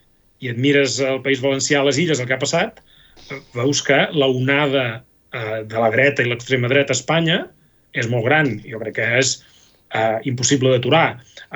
i 0.45 0.51
et 0.53 0.61
mires 0.61 0.99
el 1.01 1.23
País 1.25 1.41
Valencià, 1.41 1.83
les 1.87 1.99
illes, 2.03 2.21
el 2.21 2.29
que 2.29 2.37
ha 2.37 2.43
passat, 2.43 2.83
veus 3.55 3.81
que 3.87 4.01
la 4.13 4.29
onada 4.29 4.85
eh, 5.33 5.63
de 5.65 5.81
la 5.81 5.91
dreta 5.95 6.25
i 6.25 6.29
l'extrema 6.29 6.69
dreta 6.69 6.93
a 6.93 6.99
Espanya 6.99 7.41
és 7.97 8.11
molt 8.13 8.27
gran. 8.29 8.51
Jo 8.67 8.81
crec 8.83 8.99
que 8.99 9.09
és 9.21 9.39
eh, 9.95 10.19
impossible 10.29 10.75
d'aturar. 10.75 11.07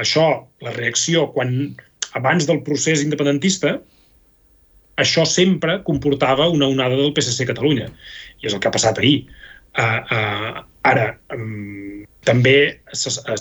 Això, 0.00 0.26
la 0.64 0.74
reacció, 0.76 1.26
quan 1.34 1.54
abans 2.18 2.48
del 2.48 2.62
procés 2.66 3.04
independentista, 3.04 3.76
això 4.98 5.24
sempre 5.28 5.80
comportava 5.86 6.48
una 6.52 6.68
onada 6.70 6.98
del 6.98 7.14
PSC 7.16 7.46
a 7.46 7.52
Catalunya. 7.52 7.88
I 8.42 8.50
és 8.50 8.54
el 8.54 8.62
que 8.62 8.70
ha 8.70 8.74
passat 8.74 8.98
ahir. 8.98 9.26
Uh, 9.78 10.00
uh, 10.10 10.62
ara, 10.88 11.12
um, 11.34 12.04
també 12.26 12.56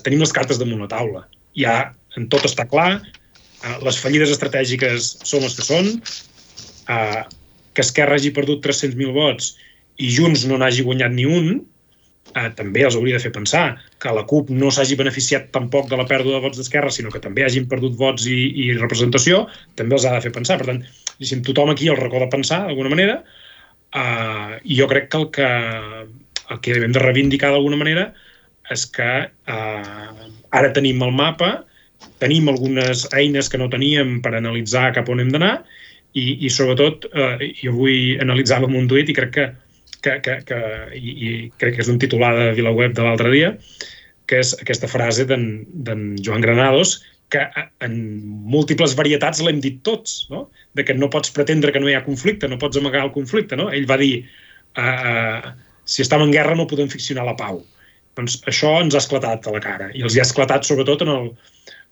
tenim 0.05 0.21
les 0.21 0.35
cartes 0.35 0.59
damunt 0.61 0.83
la 0.85 0.91
taula. 0.91 1.25
Ja 1.57 1.79
en 2.17 2.27
tot 2.31 2.45
està 2.45 2.65
clar, 2.69 2.99
Eh, 3.65 3.77
les 3.85 3.97
fallides 3.97 4.31
estratègiques 4.33 5.15
són 5.25 5.41
les 5.45 5.55
que 5.57 5.65
són, 5.65 5.87
uh, 6.93 7.23
que 7.73 7.83
Esquerra 7.83 8.17
hagi 8.19 8.29
perdut 8.35 8.61
300.000 8.65 9.15
vots 9.15 9.55
i 9.97 10.11
Junts 10.13 10.45
no 10.49 10.59
n'hagi 10.61 10.85
guanyat 10.85 11.15
ni 11.15 11.25
un, 11.25 11.47
uh, 12.35 12.49
també 12.59 12.85
els 12.85 12.97
hauria 12.99 13.17
de 13.17 13.23
fer 13.23 13.33
pensar 13.33 13.65
que 14.03 14.13
la 14.13 14.27
CUP 14.29 14.51
no 14.53 14.69
s'hagi 14.69 14.99
beneficiat 14.99 15.49
tampoc 15.57 15.89
de 15.89 15.97
la 15.97 16.05
pèrdua 16.09 16.37
de 16.37 16.43
vots 16.45 16.61
d'Esquerra, 16.61 16.93
sinó 16.93 17.09
que 17.13 17.23
també 17.23 17.47
hagin 17.47 17.65
perdut 17.71 17.97
vots 17.97 18.29
i, 18.29 18.37
i 18.67 18.69
representació, 18.77 19.47
també 19.79 19.97
els 19.97 20.05
ha 20.05 20.13
de 20.13 20.21
fer 20.27 20.33
pensar. 20.37 20.59
Per 20.61 20.69
tant, 20.69 20.83
diguéssim, 21.17 21.43
tothom 21.45 21.73
aquí 21.73 21.89
el 21.91 21.99
racó 21.99 22.21
de 22.23 22.29
pensar, 22.31 22.63
d'alguna 22.65 22.93
manera, 22.93 23.19
uh, 23.97 24.57
i 24.63 24.77
jo 24.79 24.87
crec 24.89 25.09
que 25.11 25.21
el 25.21 25.29
que, 25.35 25.49
el 26.53 26.61
que 26.61 26.77
hem 26.77 26.93
de 26.95 27.03
reivindicar 27.03 27.51
d'alguna 27.53 27.79
manera 27.79 28.11
és 28.73 28.85
que 28.91 29.09
uh, 29.27 30.27
ara 30.51 30.73
tenim 30.75 31.01
el 31.03 31.13
mapa, 31.15 31.51
tenim 32.21 32.49
algunes 32.49 33.07
eines 33.13 33.49
que 33.49 33.57
no 33.57 33.69
teníem 33.73 34.19
per 34.21 34.35
analitzar 34.37 34.91
cap 34.95 35.09
on 35.09 35.21
hem 35.21 35.31
d'anar 35.33 35.55
i, 36.13 36.45
i 36.45 36.49
sobretot 36.53 37.07
eh, 37.09 37.51
jo 37.61 37.73
vull 37.75 38.21
analitzar 38.23 38.61
amb 38.61 38.77
un 38.77 38.87
tuit 38.89 39.09
i 39.09 39.15
crec 39.17 39.33
que, 39.33 39.45
que, 40.05 40.15
que, 40.25 40.37
que 40.47 40.59
i, 40.97 41.13
i 41.13 41.31
crec 41.61 41.77
que 41.77 41.85
és 41.85 41.91
un 41.91 41.99
titular 42.01 42.33
de 42.37 42.51
VilaWeb 42.57 42.95
de 42.97 43.05
l'altre 43.05 43.33
dia 43.33 43.53
que 44.27 44.41
és 44.43 44.53
aquesta 44.59 44.89
frase 44.91 45.27
d'en 45.29 46.01
Joan 46.23 46.43
Granados 46.43 46.97
que 47.33 47.43
en 47.83 47.95
múltiples 48.47 48.95
varietats 48.95 49.41
l'hem 49.43 49.59
dit 49.63 49.79
tots, 49.83 50.25
no? 50.31 50.45
de 50.77 50.85
que 50.87 50.95
no 50.95 51.09
pots 51.11 51.31
pretendre 51.35 51.73
que 51.75 51.81
no 51.83 51.89
hi 51.89 51.95
ha 51.97 52.05
conflicte, 52.05 52.47
no 52.47 52.59
pots 52.61 52.79
amagar 52.79 53.03
el 53.03 53.13
conflicte. 53.15 53.57
No? 53.59 53.67
Ell 53.73 53.87
va 53.89 53.97
dir, 53.99 54.21
uh, 54.79 54.93
uh, 55.11 55.51
si 55.87 56.03
estem 56.05 56.23
en 56.23 56.31
guerra 56.35 56.55
no 56.55 56.69
podem 56.69 56.91
ficcionar 56.91 57.25
la 57.27 57.35
pau. 57.39 57.59
Doncs 58.17 58.39
això 58.49 58.77
ens 58.81 58.95
ha 58.95 59.03
esclatat 59.03 59.47
a 59.47 59.53
la 59.53 59.61
cara, 59.63 59.91
i 59.93 60.03
els 60.05 60.15
hi 60.15 60.21
ha 60.21 60.27
esclatat 60.27 60.65
sobretot 60.65 61.03
en 61.05 61.11
el, 61.13 61.27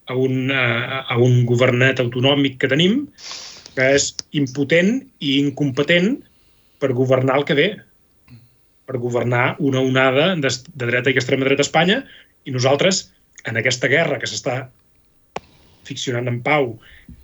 a 0.10 0.16
un, 0.18 0.48
a, 0.52 1.04
a 1.12 1.18
un 1.22 1.44
governet 1.50 2.02
autonòmic 2.02 2.58
que 2.62 2.72
tenim 2.72 3.04
que 3.76 3.90
és 3.98 4.08
impotent 4.40 5.02
i 5.20 5.36
incompetent 5.42 6.16
per 6.82 6.96
governar 6.98 7.42
el 7.42 7.46
que 7.46 7.58
ve, 7.58 7.68
per 8.86 9.02
governar 9.02 9.56
una 9.60 9.82
onada 9.84 10.32
de, 10.40 10.50
de 10.50 10.90
dreta 10.90 11.12
i 11.12 11.20
extrema 11.20 11.46
dreta 11.48 11.66
a 11.66 11.68
Espanya 11.68 12.00
i 12.46 12.54
nosaltres, 12.56 13.10
en 13.46 13.60
aquesta 13.60 13.90
guerra 13.92 14.18
que 14.22 14.30
s'està 14.30 14.64
ficcionant 15.88 16.30
en 16.32 16.42
pau, 16.46 16.76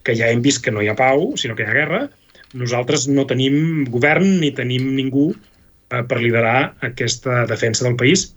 que 0.06 0.16
ja 0.18 0.30
hem 0.32 0.44
vist 0.46 0.64
que 0.66 0.74
no 0.74 0.84
hi 0.84 0.90
ha 0.92 0.98
pau, 0.98 1.32
sinó 1.38 1.56
que 1.58 1.66
hi 1.66 1.70
ha 1.70 1.78
guerra, 1.78 2.02
nosaltres 2.58 3.08
no 3.08 3.26
tenim 3.30 3.86
govern 3.92 4.40
ni 4.42 4.52
tenim 4.56 4.92
ningú 4.98 5.32
eh, 5.32 6.04
per 6.04 6.20
liderar 6.20 6.74
aquesta 6.88 7.46
defensa 7.50 7.88
del 7.88 7.98
país. 8.00 8.32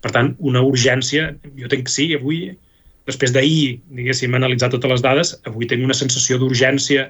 Per 0.00 0.12
tant, 0.14 0.34
una 0.38 0.62
urgència, 0.64 1.30
jo 1.56 1.68
tenc 1.72 1.90
sí, 1.92 2.10
avui 2.16 2.50
després 3.08 3.32
d'ahir, 3.34 3.80
diguéssim, 3.96 4.34
analitzar 4.36 4.70
totes 4.72 4.94
les 4.94 5.04
dades, 5.04 5.34
avui 5.48 5.68
tinc 5.68 5.84
una 5.84 5.96
sensació 5.96 6.38
d'urgència 6.40 7.08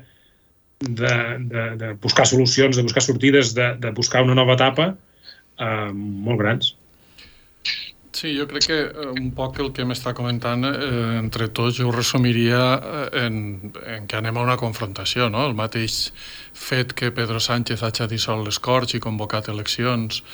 de, 0.80 1.14
de, 1.52 1.64
de 1.76 1.92
buscar 2.02 2.26
solucions, 2.26 2.76
de 2.76 2.84
buscar 2.86 3.02
sortides, 3.04 3.52
de, 3.54 3.74
de 3.82 3.92
buscar 3.96 4.22
una 4.24 4.36
nova 4.38 4.56
etapa 4.56 4.92
eh, 5.60 5.90
molt 5.92 6.40
grans. 6.40 6.74
Sí, 8.12 8.32
jo 8.36 8.48
crec 8.50 8.64
que 8.66 8.76
eh, 8.90 9.06
un 9.14 9.28
poc 9.38 9.60
el 9.62 9.68
que 9.70 9.84
m'està 9.86 10.10
comentant 10.18 10.66
eh, 10.66 11.18
entre 11.20 11.46
tots 11.54 11.76
jo 11.78 11.86
ho 11.86 11.92
resumiria 11.94 12.58
eh, 12.74 13.04
en, 13.22 13.36
en 13.86 14.08
que 14.10 14.18
anem 14.18 14.40
a 14.40 14.42
una 14.48 14.56
confrontació, 14.58 15.28
no? 15.30 15.44
El 15.46 15.54
mateix 15.54 16.00
fet 16.50 16.90
que 16.98 17.12
Pedro 17.14 17.38
Sánchez 17.38 17.84
hagi 17.86 18.08
dissolt 18.10 18.48
les 18.48 18.58
Corts 18.58 18.98
i 18.98 19.02
convocat 19.04 19.52
eleccions 19.54 20.24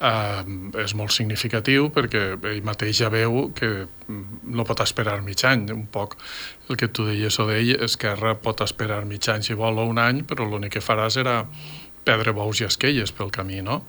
eh, 0.00 0.42
és 0.80 0.96
molt 0.96 1.12
significatiu 1.12 1.90
perquè 1.92 2.24
ell 2.38 2.64
mateix 2.64 3.02
ja 3.04 3.12
veu 3.12 3.50
que 3.52 3.72
no 4.08 4.64
pot 4.64 4.80
esperar 4.86 5.20
mig 5.20 5.44
any, 5.44 5.68
un 5.76 5.84
poc 5.92 6.16
el 6.70 6.80
que 6.80 6.88
tu 6.88 7.04
deies 7.04 7.36
o 7.36 7.50
d'ell, 7.50 7.76
Esquerra 7.84 8.38
pot 8.40 8.64
esperar 8.64 9.04
mig 9.04 9.28
any 9.28 9.44
si 9.44 9.52
vol 9.52 9.84
o 9.84 9.90
un 9.92 10.00
any, 10.00 10.24
però 10.24 10.48
l'únic 10.48 10.78
que 10.78 10.88
farà 10.88 11.12
serà 11.12 11.42
perdre 12.06 12.32
bous 12.32 12.62
i 12.62 12.64
esquelles 12.64 13.12
pel 13.12 13.32
camí, 13.34 13.60
no? 13.66 13.82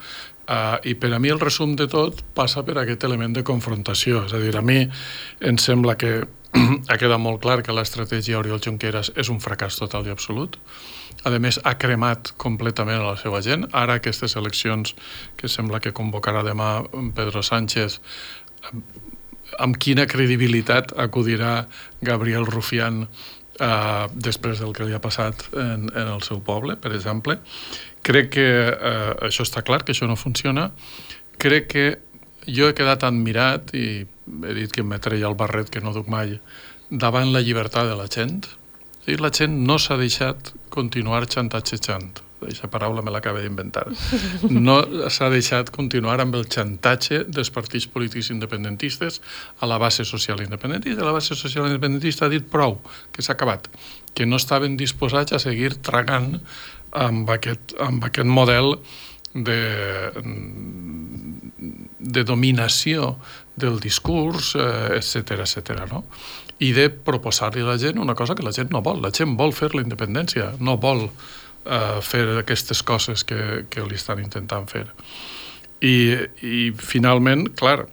Uh, 0.48 0.78
I 0.88 0.94
per 0.96 1.12
a 1.12 1.20
mi 1.20 1.28
el 1.34 1.42
resum 1.42 1.76
de 1.76 1.90
tot 1.92 2.22
passa 2.36 2.64
per 2.64 2.78
aquest 2.80 3.04
element 3.04 3.36
de 3.36 3.44
confrontació. 3.44 4.24
És 4.28 4.36
a 4.36 4.40
dir, 4.40 4.56
a 4.56 4.64
mi 4.64 4.86
em 5.44 5.58
sembla 5.60 5.98
que 6.00 6.22
ha 6.92 6.98
quedat 6.98 7.20
molt 7.20 7.42
clar 7.44 7.60
que 7.66 7.76
l'estratègia 7.76 8.40
Oriol 8.40 8.62
Junqueras 8.64 9.12
és 9.16 9.32
un 9.34 9.42
fracàs 9.44 9.80
total 9.80 10.08
i 10.08 10.14
absolut. 10.14 10.56
A 11.26 11.34
més, 11.42 11.60
ha 11.64 11.76
cremat 11.82 12.32
completament 12.40 13.02
a 13.02 13.12
la 13.12 13.18
seva 13.20 13.42
gent. 13.44 13.68
Ara 13.76 13.98
aquestes 14.00 14.38
eleccions 14.40 14.96
que 15.36 15.52
sembla 15.52 15.82
que 15.84 15.96
convocarà 15.96 16.46
demà 16.48 16.72
Pedro 17.18 17.44
Sánchez, 17.44 18.00
amb 19.60 19.78
quina 19.80 20.06
credibilitat 20.08 20.94
acudirà 21.00 21.68
Gabriel 22.04 22.46
Rufián 22.48 23.06
eh, 23.60 24.08
després 24.14 24.62
del 24.62 24.74
que 24.76 24.88
li 24.88 24.96
ha 24.96 25.04
passat 25.04 25.48
en, 25.54 25.88
en 25.94 26.14
el 26.16 26.24
seu 26.26 26.42
poble, 26.44 26.78
per 26.82 26.94
exemple. 26.96 27.40
Crec 28.08 28.30
que 28.38 28.48
eh, 28.72 29.14
això 29.28 29.44
està 29.44 29.64
clar, 29.68 29.82
que 29.84 29.92
això 29.96 30.08
no 30.08 30.16
funciona. 30.20 30.70
Crec 31.42 31.68
que 31.74 31.88
jo 32.48 32.70
he 32.70 32.76
quedat 32.78 33.04
admirat, 33.04 33.74
i 33.76 34.06
he 34.08 34.54
dit 34.56 34.72
que 34.72 34.84
em 34.86 34.94
metreia 34.94 35.28
el 35.28 35.36
barret 35.40 35.72
que 35.74 35.84
no 35.84 35.92
duc 35.96 36.08
mai, 36.12 36.38
davant 36.90 37.34
la 37.34 37.44
llibertat 37.44 37.90
de 37.90 37.98
la 38.00 38.08
gent, 38.08 38.46
i 39.08 39.20
la 39.20 39.32
gent 39.32 39.60
no 39.68 39.78
s'ha 39.80 40.00
deixat 40.00 40.54
continuar 40.72 41.26
xantatxejant. 41.28 42.24
Aquesta 42.38 42.68
paraula 42.70 43.02
me 43.02 43.10
l'acaba 43.10 43.42
d'inventar. 43.42 43.88
No 44.52 44.76
s'ha 45.10 45.30
deixat 45.34 45.72
continuar 45.74 46.20
amb 46.22 46.36
el 46.38 46.46
xantatge 46.54 47.24
dels 47.26 47.50
partits 47.54 47.88
polítics 47.90 48.30
independentistes 48.30 49.22
a 49.60 49.70
la 49.70 49.80
base 49.82 50.06
social 50.06 50.44
independentista. 50.44 51.06
La 51.08 51.16
base 51.16 51.36
social 51.36 51.66
independentista 51.66 52.28
ha 52.28 52.34
dit 52.34 52.46
prou, 52.46 52.78
que 53.12 53.26
s'ha 53.26 53.34
acabat, 53.34 53.66
que 54.14 54.30
no 54.30 54.38
estaven 54.38 54.78
disposats 54.78 55.34
a 55.34 55.42
seguir 55.42 55.80
tragant 55.82 56.38
amb 56.92 57.30
aquest, 57.30 57.76
amb 57.84 58.04
aquest 58.08 58.30
model 58.30 58.76
de, 59.34 59.60
de 62.00 62.24
dominació 62.24 63.16
del 63.56 63.80
discurs, 63.84 64.54
etc 64.56 65.38
eh, 65.38 65.42
etc. 65.44 65.88
no? 65.92 66.04
i 66.60 66.72
de 66.74 66.88
proposar-li 66.90 67.62
a 67.62 67.72
la 67.72 67.78
gent 67.78 68.00
una 68.02 68.16
cosa 68.18 68.36
que 68.36 68.46
la 68.46 68.54
gent 68.56 68.72
no 68.74 68.82
vol. 68.82 69.02
La 69.04 69.12
gent 69.14 69.36
vol 69.38 69.54
fer 69.54 69.74
la 69.76 69.84
independència, 69.86 70.54
no 70.60 70.78
vol 70.82 71.06
uh, 71.06 72.00
fer 72.02 72.24
aquestes 72.40 72.82
coses 72.86 73.24
que, 73.28 73.68
que 73.70 73.86
li 73.86 73.98
estan 74.00 74.24
intentant 74.24 74.66
fer. 74.70 74.88
I, 75.86 76.18
i 76.42 76.72
finalment, 76.74 77.46
clar, 77.60 77.84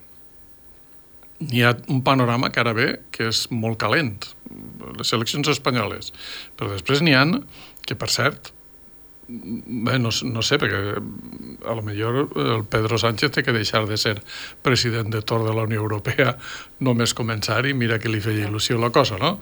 hi 1.45 1.61
ha 1.61 1.75
un 1.93 2.01
panorama 2.01 2.49
que 2.49 2.63
ara 2.63 2.73
ve 2.73 2.87
que 3.13 3.29
és 3.29 3.45
molt 3.51 3.77
calent, 3.81 4.15
les 4.97 5.13
eleccions 5.13 5.49
espanyoles, 5.51 6.13
però 6.57 6.71
després 6.73 7.03
n'hi 7.05 7.13
han 7.13 7.41
que, 7.85 7.93
per 7.93 8.09
cert, 8.09 8.54
bé, 9.27 9.97
no, 9.99 10.11
no 10.29 10.43
sé, 10.45 10.57
perquè 10.61 10.95
a 11.65 11.75
lo 11.75 11.83
millor 11.85 12.35
el 12.37 12.65
Pedro 12.69 12.99
Sánchez 13.01 13.33
té 13.33 13.43
que 13.45 13.55
deixar 13.55 13.85
de 13.89 13.97
ser 13.97 14.19
president 14.65 15.09
de 15.13 15.21
torn 15.25 15.47
de 15.47 15.55
la 15.55 15.65
Unió 15.65 15.81
Europea 15.81 16.35
només 16.85 17.15
començar 17.17 17.63
i 17.65 17.73
mira 17.73 17.99
que 17.99 18.11
li 18.11 18.21
feia 18.21 18.45
il·lusió 18.45 18.77
la 18.81 18.91
cosa, 18.93 19.17
no? 19.21 19.37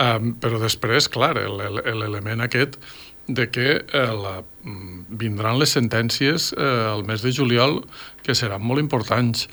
Um, 0.00 0.34
però 0.40 0.60
després, 0.62 1.10
clar, 1.12 1.34
l'element 1.36 2.44
aquest 2.44 2.80
de 3.26 3.48
que 3.50 3.70
eh, 3.82 4.10
la, 4.14 4.40
mm, 4.62 5.18
vindran 5.18 5.58
les 5.58 5.72
sentències 5.74 6.52
eh, 6.54 6.66
al 6.92 7.02
mes 7.08 7.24
de 7.26 7.32
juliol 7.34 7.80
que 8.22 8.36
seran 8.38 8.62
molt 8.62 8.80
importants 8.82 9.48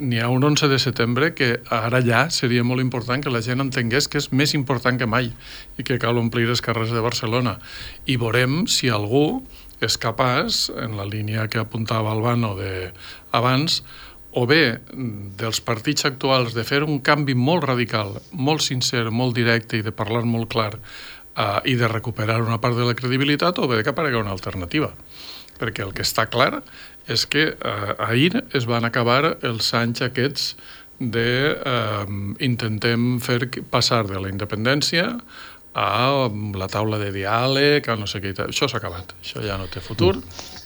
n'hi 0.00 0.20
ha 0.20 0.28
un 0.32 0.44
11 0.44 0.68
de 0.72 0.78
setembre 0.82 1.32
que 1.36 1.60
ara 1.70 2.00
ja 2.04 2.24
seria 2.32 2.64
molt 2.64 2.82
important 2.82 3.22
que 3.22 3.32
la 3.32 3.42
gent 3.44 3.62
entengués 3.62 4.08
que 4.08 4.18
és 4.18 4.30
més 4.32 4.54
important 4.56 4.98
que 4.98 5.08
mai 5.08 5.30
i 5.78 5.86
que 5.86 5.98
cal 6.02 6.18
omplir 6.18 6.48
els 6.48 6.64
carrers 6.64 6.92
de 6.94 7.04
Barcelona. 7.04 7.58
I 8.06 8.16
veurem 8.20 8.64
si 8.66 8.88
algú 8.88 9.42
és 9.80 9.96
capaç, 10.00 10.68
en 10.76 10.96
la 10.98 11.08
línia 11.08 11.48
que 11.48 11.60
apuntava 11.60 12.12
Albano 12.12 12.54
de 12.58 12.90
abans, 13.32 13.80
o 14.32 14.44
bé 14.46 14.78
dels 15.40 15.60
partits 15.64 16.06
actuals 16.06 16.54
de 16.54 16.64
fer 16.64 16.84
un 16.86 17.00
canvi 17.02 17.34
molt 17.34 17.64
radical, 17.66 18.14
molt 18.32 18.62
sincer, 18.62 19.08
molt 19.10 19.34
directe 19.34 19.80
i 19.80 19.86
de 19.86 19.92
parlar 19.92 20.22
molt 20.28 20.50
clar 20.52 20.74
uh, 20.76 21.58
i 21.66 21.74
de 21.74 21.88
recuperar 21.90 22.40
una 22.44 22.60
part 22.62 22.78
de 22.78 22.86
la 22.86 22.94
credibilitat, 22.94 23.58
o 23.58 23.66
bé 23.66 23.82
que 23.82 23.90
aparegui 23.90 24.20
una 24.20 24.36
alternativa. 24.36 24.92
Perquè 25.60 25.84
el 25.84 25.92
que 25.96 26.06
està 26.06 26.28
clar 26.30 26.62
és 27.10 27.26
que 27.30 27.46
eh, 27.52 27.94
ahir 27.98 28.44
es 28.56 28.66
van 28.70 28.86
acabar 28.86 29.36
els 29.46 29.72
anys 29.74 30.04
aquests 30.06 30.52
de 31.00 31.56
eh, 31.56 32.04
intentem 32.44 33.16
fer 33.24 33.40
passar 33.72 34.04
de 34.08 34.20
la 34.20 34.30
independència 34.32 35.06
a 35.74 36.28
la 36.58 36.68
taula 36.70 36.98
de 36.98 37.12
diàleg, 37.14 37.86
a 37.86 37.96
no 37.96 38.08
sé 38.10 38.20
què. 38.22 38.34
Això 38.48 38.66
s'ha 38.68 38.80
acabat. 38.80 39.14
Això 39.22 39.42
ja 39.44 39.58
no 39.58 39.68
té 39.70 39.82
futur. 39.82 40.16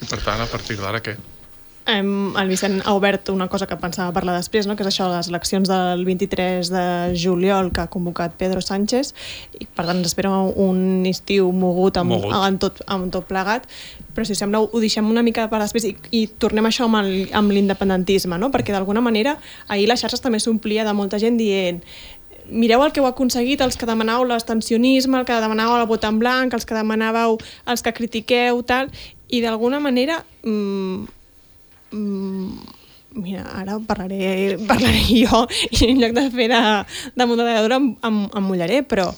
I, 0.00 0.08
per 0.08 0.20
tant, 0.24 0.40
a 0.40 0.48
partir 0.48 0.78
d'ara, 0.80 1.02
què? 1.04 1.16
Um, 1.84 2.34
el 2.40 2.48
Vicent 2.48 2.80
ha 2.86 2.94
obert 2.96 3.28
una 3.28 3.46
cosa 3.52 3.66
que 3.68 3.76
pensava 3.76 4.12
parlar 4.16 4.38
després, 4.38 4.64
no? 4.64 4.72
que 4.72 4.80
és 4.86 4.88
això, 4.88 5.04
les 5.12 5.28
eleccions 5.28 5.68
del 5.68 6.04
23 6.08 6.70
de 6.72 6.84
juliol 7.12 7.68
que 7.76 7.82
ha 7.82 7.90
convocat 7.92 8.38
Pedro 8.40 8.62
Sánchez, 8.64 9.10
i 9.60 9.66
per 9.66 9.84
tant 9.84 9.98
ens 10.00 10.08
espera 10.08 10.30
un 10.32 11.04
estiu 11.10 11.50
mogut 11.52 11.98
amb, 12.00 12.14
mogut. 12.14 12.32
amb, 12.32 12.60
tot, 12.62 12.80
amb 12.88 13.10
tot 13.12 13.26
plegat, 13.28 13.66
però 14.16 14.24
si 14.24 14.32
sembla 14.38 14.62
ho 14.64 14.80
deixem 14.80 15.10
una 15.10 15.20
mica 15.26 15.44
per 15.52 15.60
després 15.60 15.84
i, 15.90 15.92
i 16.16 16.22
tornem 16.40 16.64
a 16.64 16.72
això 16.72 16.88
amb 16.88 17.52
l'independentisme, 17.52 18.38
no? 18.40 18.48
perquè 18.54 18.72
d'alguna 18.72 19.02
manera 19.04 19.36
ahir 19.68 19.90
les 19.90 20.00
xarxes 20.00 20.24
també 20.24 20.40
s'omplia 20.40 20.86
de 20.88 20.94
molta 20.96 21.20
gent 21.20 21.36
dient 21.36 21.82
mireu 22.48 22.82
el 22.84 22.92
que 22.92 23.00
heu 23.00 23.08
aconseguit, 23.08 23.60
els 23.64 23.76
que 23.76 23.88
demanàveu 23.88 24.24
l'extensionisme, 24.28 25.20
el 25.20 25.28
que 25.28 25.36
demanàveu 25.40 25.82
el 25.82 25.88
vot 25.88 26.04
en 26.04 26.18
blanc, 26.20 26.56
els 26.56 26.64
que 26.64 26.76
demanàveu 26.76 27.38
els 27.68 27.84
que 27.84 27.92
critiqueu, 27.96 28.60
tal, 28.68 28.88
i 29.28 29.40
d'alguna 29.44 29.80
manera 29.80 30.22
mmm, 30.44 31.23
Mm, 31.94 32.58
mira, 33.22 33.46
ara 33.54 33.78
parlaré, 33.86 34.58
parlaré 34.66 35.04
jo 35.22 35.44
i 35.70 35.86
en 35.92 36.02
lloc 36.02 36.16
de 36.16 36.26
fer 36.34 36.50
de, 36.50 36.60
de 37.14 37.28
moderadora 37.30 37.78
em, 37.78 37.94
em, 38.02 38.20
em 38.26 38.44
mullaré, 38.44 38.82
però 38.82 39.12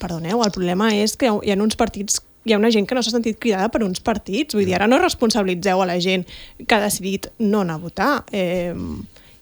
perdoneu, 0.00 0.40
el 0.44 0.54
problema 0.54 0.90
és 0.96 1.16
que 1.18 1.28
hi 1.28 1.52
ha 1.52 1.60
uns 1.60 1.76
partits 1.76 2.22
hi 2.48 2.54
ha 2.54 2.58
una 2.58 2.70
gent 2.72 2.86
que 2.88 2.96
no 2.96 3.02
s'ha 3.04 3.12
sentit 3.12 3.36
cridada 3.36 3.68
per 3.68 3.82
uns 3.84 4.00
partits. 4.00 4.56
Vull 4.56 4.64
dir, 4.64 4.72
ara 4.78 4.86
no 4.88 4.96
responsabilitzeu 4.98 5.82
a 5.82 5.88
la 5.90 5.98
gent 6.00 6.24
que 6.56 6.74
ha 6.74 6.80
decidit 6.80 7.28
no 7.38 7.60
anar 7.60 7.76
a 7.76 7.82
votar. 7.82 8.12
Eh, 8.32 8.72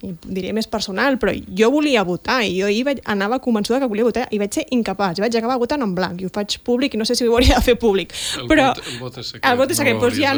diré 0.01 0.53
més 0.55 0.69
personal, 0.71 1.19
però 1.19 1.33
jo 1.35 1.71
volia 1.75 2.05
votar 2.07 2.41
i 2.47 2.55
jo 2.61 2.69
hi 2.71 2.85
vaig, 2.87 3.03
anava 3.11 3.41
convençuda 3.43 3.81
que 3.83 3.91
volia 3.91 4.07
votar 4.07 4.29
i 4.31 4.39
vaig 4.39 4.55
ser 4.55 4.67
incapaç, 4.75 5.19
i 5.19 5.25
vaig 5.25 5.39
acabar 5.41 5.59
votant 5.59 5.83
en 5.83 5.95
blanc 5.97 6.21
i 6.23 6.29
ho 6.29 6.33
faig 6.35 6.59
públic 6.67 6.95
i 6.95 7.01
no 7.01 7.07
sé 7.09 7.17
si 7.19 7.27
ho 7.27 7.35
hauria 7.35 7.59
de 7.59 7.67
fer 7.67 7.75
públic 7.81 8.15
el 8.39 8.47
però 8.51 8.69
vot, 8.71 8.85
el 8.93 9.01
vot 9.03 9.19
és 9.19 9.33
secret, 9.33 9.51
el 9.51 9.59
vot 9.59 9.75
és 9.75 9.81
secret, 9.81 9.99
no 9.99 10.07
doncs 10.07 10.21
ja, 10.23 10.35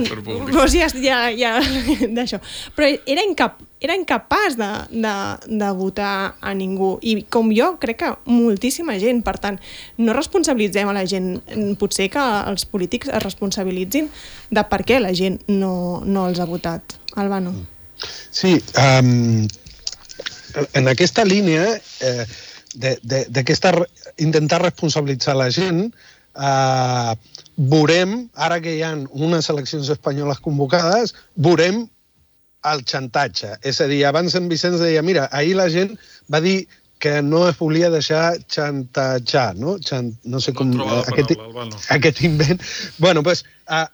doncs 0.54 0.76
ja, 0.80 0.90
ja, 1.04 1.20
ja 1.36 1.52
d'això. 2.16 2.40
Però 2.76 2.88
era, 2.88 3.24
incap, 3.24 3.60
era 3.80 3.96
incapaç 3.98 4.56
de, 4.60 4.68
de, 4.90 5.14
de 5.60 5.70
votar 5.76 6.36
a 6.40 6.54
ningú. 6.54 6.92
I 7.02 7.24
com 7.32 7.50
jo 7.54 7.72
crec 7.82 8.00
que 8.02 8.12
moltíssima 8.30 8.98
gent. 9.02 9.22
Per 9.26 9.36
tant, 9.42 9.58
no 9.98 10.16
responsabilitzem 10.16 10.90
a 10.90 10.96
la 10.96 11.06
gent. 11.10 11.34
Potser 11.80 12.10
que 12.12 12.22
els 12.50 12.66
polítics 12.70 13.10
es 13.10 13.24
responsabilitzin 13.24 14.10
de 14.50 14.64
per 14.70 14.82
què 14.86 15.00
la 15.02 15.14
gent 15.16 15.40
no, 15.50 16.00
no 16.06 16.28
els 16.30 16.40
ha 16.40 16.48
votat. 16.48 16.98
Albano 17.18 17.54
mm. 17.54 17.79
Sí, 18.30 18.56
um, 18.78 19.48
en 20.74 20.90
aquesta 20.90 21.24
línia 21.26 21.66
eh, 22.00 22.24
d'aquesta 22.74 23.74
intentar 24.22 24.62
responsabilitzar 24.62 25.36
la 25.38 25.50
gent, 25.54 25.88
eh, 26.34 27.14
veurem, 27.56 28.28
ara 28.34 28.60
que 28.62 28.76
hi 28.76 28.82
ha 28.86 28.92
unes 29.10 29.50
eleccions 29.52 29.90
espanyoles 29.92 30.40
convocades, 30.44 31.14
veurem 31.36 31.84
el 32.70 32.84
xantatge. 32.84 33.54
És 33.66 33.80
a 33.80 33.88
dir, 33.90 34.04
abans 34.06 34.36
en 34.36 34.48
Vicenç 34.50 34.80
deia, 34.82 35.02
mira, 35.02 35.28
ahir 35.32 35.56
la 35.58 35.68
gent 35.72 35.96
va 36.32 36.40
dir 36.44 36.66
que 37.00 37.22
no 37.24 37.46
es 37.48 37.56
volia 37.56 37.88
deixar 37.88 38.36
xantatjar, 38.52 39.54
no? 39.56 39.78
Xant, 39.80 40.12
no 40.28 40.40
sé 40.44 40.52
com... 40.52 40.68
No 40.76 40.84
aquest, 41.00 41.32
paraula, 41.32 41.80
aquest 41.96 42.20
invent. 42.28 42.60
Bueno, 43.00 43.24
doncs, 43.24 43.46
eh, 43.64 43.80
eh, 43.80 43.86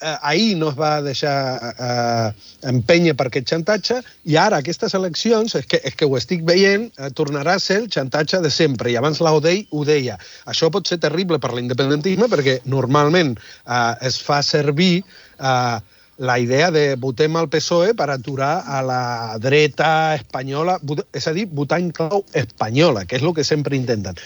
ahir 0.00 0.56
no 0.60 0.68
es 0.70 0.76
va 0.76 1.00
deixar 1.00 1.34
eh, 1.72 2.28
empènyer 2.68 3.14
per 3.16 3.28
aquest 3.30 3.48
xantatge 3.48 4.00
i 4.28 4.36
ara 4.36 4.60
aquestes 4.60 4.94
eleccions, 4.98 5.54
és 5.56 5.66
que, 5.66 5.80
és 5.84 5.96
que 5.96 6.08
ho 6.08 6.16
estic 6.18 6.44
veient, 6.44 6.90
eh, 6.98 7.10
tornarà 7.16 7.56
a 7.56 7.62
ser 7.62 7.80
el 7.82 7.88
xantatge 7.92 8.42
de 8.44 8.50
sempre. 8.50 8.92
I 8.92 8.98
abans 9.00 9.22
l'Odei 9.24 9.64
ho 9.70 9.84
deia. 9.88 10.18
Això 10.44 10.70
pot 10.72 10.88
ser 10.88 11.00
terrible 11.02 11.40
per 11.40 11.54
l'independentisme 11.54 12.28
perquè 12.32 12.60
normalment 12.64 13.36
eh, 13.36 13.94
es 14.10 14.20
fa 14.22 14.42
servir 14.44 15.00
eh, 15.00 15.78
la 16.16 16.38
idea 16.40 16.70
de 16.70 16.96
votem 16.96 17.36
al 17.36 17.48
PSOE 17.52 17.92
per 17.96 18.08
aturar 18.10 18.64
a 18.64 18.80
la 18.84 19.02
dreta 19.40 20.14
espanyola, 20.16 20.78
és 21.12 21.26
a 21.28 21.34
dir, 21.36 21.44
votar 21.52 21.80
en 21.82 21.90
clau 21.92 22.24
espanyola, 22.32 23.04
que 23.04 23.16
és 23.20 23.24
el 23.24 23.34
que 23.36 23.44
sempre 23.44 23.76
intenten. 23.76 24.16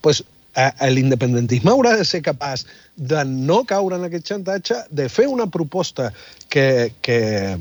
pues, 0.00 0.20
eh, 0.20 0.35
l'independentisme 0.88 1.72
haurà 1.72 1.96
de 1.98 2.04
ser 2.08 2.22
capaç 2.24 2.64
de 2.96 3.24
no 3.28 3.62
caure 3.68 3.98
en 3.98 4.06
aquest 4.06 4.30
xantatge, 4.32 4.84
de 4.90 5.08
fer 5.12 5.26
una 5.28 5.46
proposta 5.52 6.12
que, 6.48 6.92
que, 7.04 7.58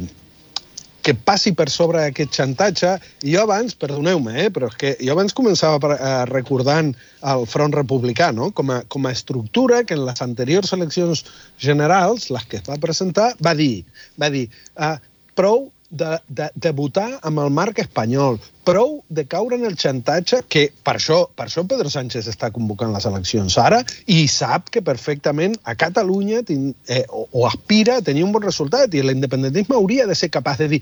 que 1.06 1.14
passi 1.28 1.52
per 1.54 1.68
sobre 1.70 2.06
aquest 2.06 2.34
xantatge. 2.40 2.96
I 3.28 3.36
jo 3.36 3.44
abans, 3.44 3.76
perdoneu-me, 3.78 4.38
eh, 4.46 4.48
però 4.54 4.72
és 4.72 4.80
que 4.82 4.96
jo 5.02 5.12
abans 5.14 5.36
començava 5.38 5.82
per, 5.84 5.92
eh, 6.00 6.24
recordant 6.32 6.94
el 7.34 7.46
Front 7.52 7.76
Republicà, 7.76 8.32
no? 8.34 8.52
com, 8.56 8.72
a, 8.72 8.82
com 8.88 9.06
a 9.06 9.14
estructura 9.14 9.84
que 9.84 9.98
en 9.98 10.06
les 10.08 10.24
anteriors 10.26 10.74
eleccions 10.74 11.26
generals, 11.62 12.32
les 12.32 12.48
que 12.50 12.62
es 12.62 12.68
va 12.70 12.82
presentar, 12.82 13.34
va 13.44 13.54
dir, 13.54 13.86
va 14.22 14.32
dir 14.34 14.48
eh, 14.50 14.96
prou 15.36 15.68
de, 15.90 16.18
de, 16.28 16.50
de 16.56 16.72
votar 16.72 17.08
amb 17.24 17.42
el 17.44 17.52
marc 17.54 17.80
espanyol, 17.84 18.40
prou 18.66 18.98
de 19.10 19.26
caure 19.30 19.58
en 19.60 19.66
el 19.68 19.78
xantatge, 19.78 20.42
que 20.50 20.68
per 20.84 20.96
això, 20.98 21.20
per 21.38 21.48
això 21.48 21.66
Pedro 21.70 21.92
Sánchez 21.94 22.30
està 22.32 22.52
convocant 22.56 22.94
les 22.96 23.06
eleccions 23.06 23.58
ara 23.62 23.84
i 24.12 24.26
sap 24.32 24.72
que 24.74 24.84
perfectament 24.86 25.58
a 25.64 25.76
Catalunya 25.78 26.42
tin, 26.48 26.72
eh, 26.88 27.04
o, 27.10 27.28
o 27.32 27.46
aspira 27.48 28.00
a 28.00 28.06
tenir 28.06 28.26
un 28.26 28.34
bon 28.36 28.46
resultat 28.46 28.94
i 28.94 29.04
l'independentisme 29.06 29.78
hauria 29.78 30.08
de 30.10 30.18
ser 30.18 30.34
capaç 30.34 30.64
de 30.64 30.72
dir 30.76 30.82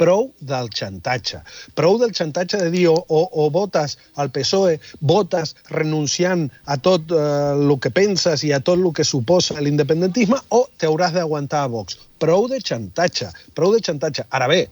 prou 0.00 0.28
del 0.40 0.68
xantatge. 0.72 1.42
Prou 1.78 1.98
del 2.00 2.14
xantatge 2.16 2.60
de 2.64 2.70
dir 2.74 2.86
o, 2.90 2.96
o, 2.96 3.22
o 3.44 3.48
votes 3.54 3.98
al 4.16 4.32
PSOE, 4.34 4.78
votes 5.00 5.54
renunciant 5.70 6.48
a 6.64 6.78
tot 6.80 7.12
eh, 7.12 7.22
el 7.54 7.74
que 7.82 7.92
penses 7.94 8.44
i 8.46 8.52
a 8.52 8.60
tot 8.60 8.80
el 8.80 8.92
que 8.96 9.06
suposa 9.06 9.60
l'independentisme 9.60 10.40
o 10.50 10.64
t'hauràs 10.78 11.16
d'aguantar 11.16 11.64
a 11.66 11.72
Vox. 11.72 11.98
Prou 12.22 12.48
de 12.50 12.60
xantatge, 12.62 13.30
prou 13.54 13.74
de 13.74 13.82
xantatge. 13.84 14.26
Ara 14.30 14.48
bé, 14.50 14.66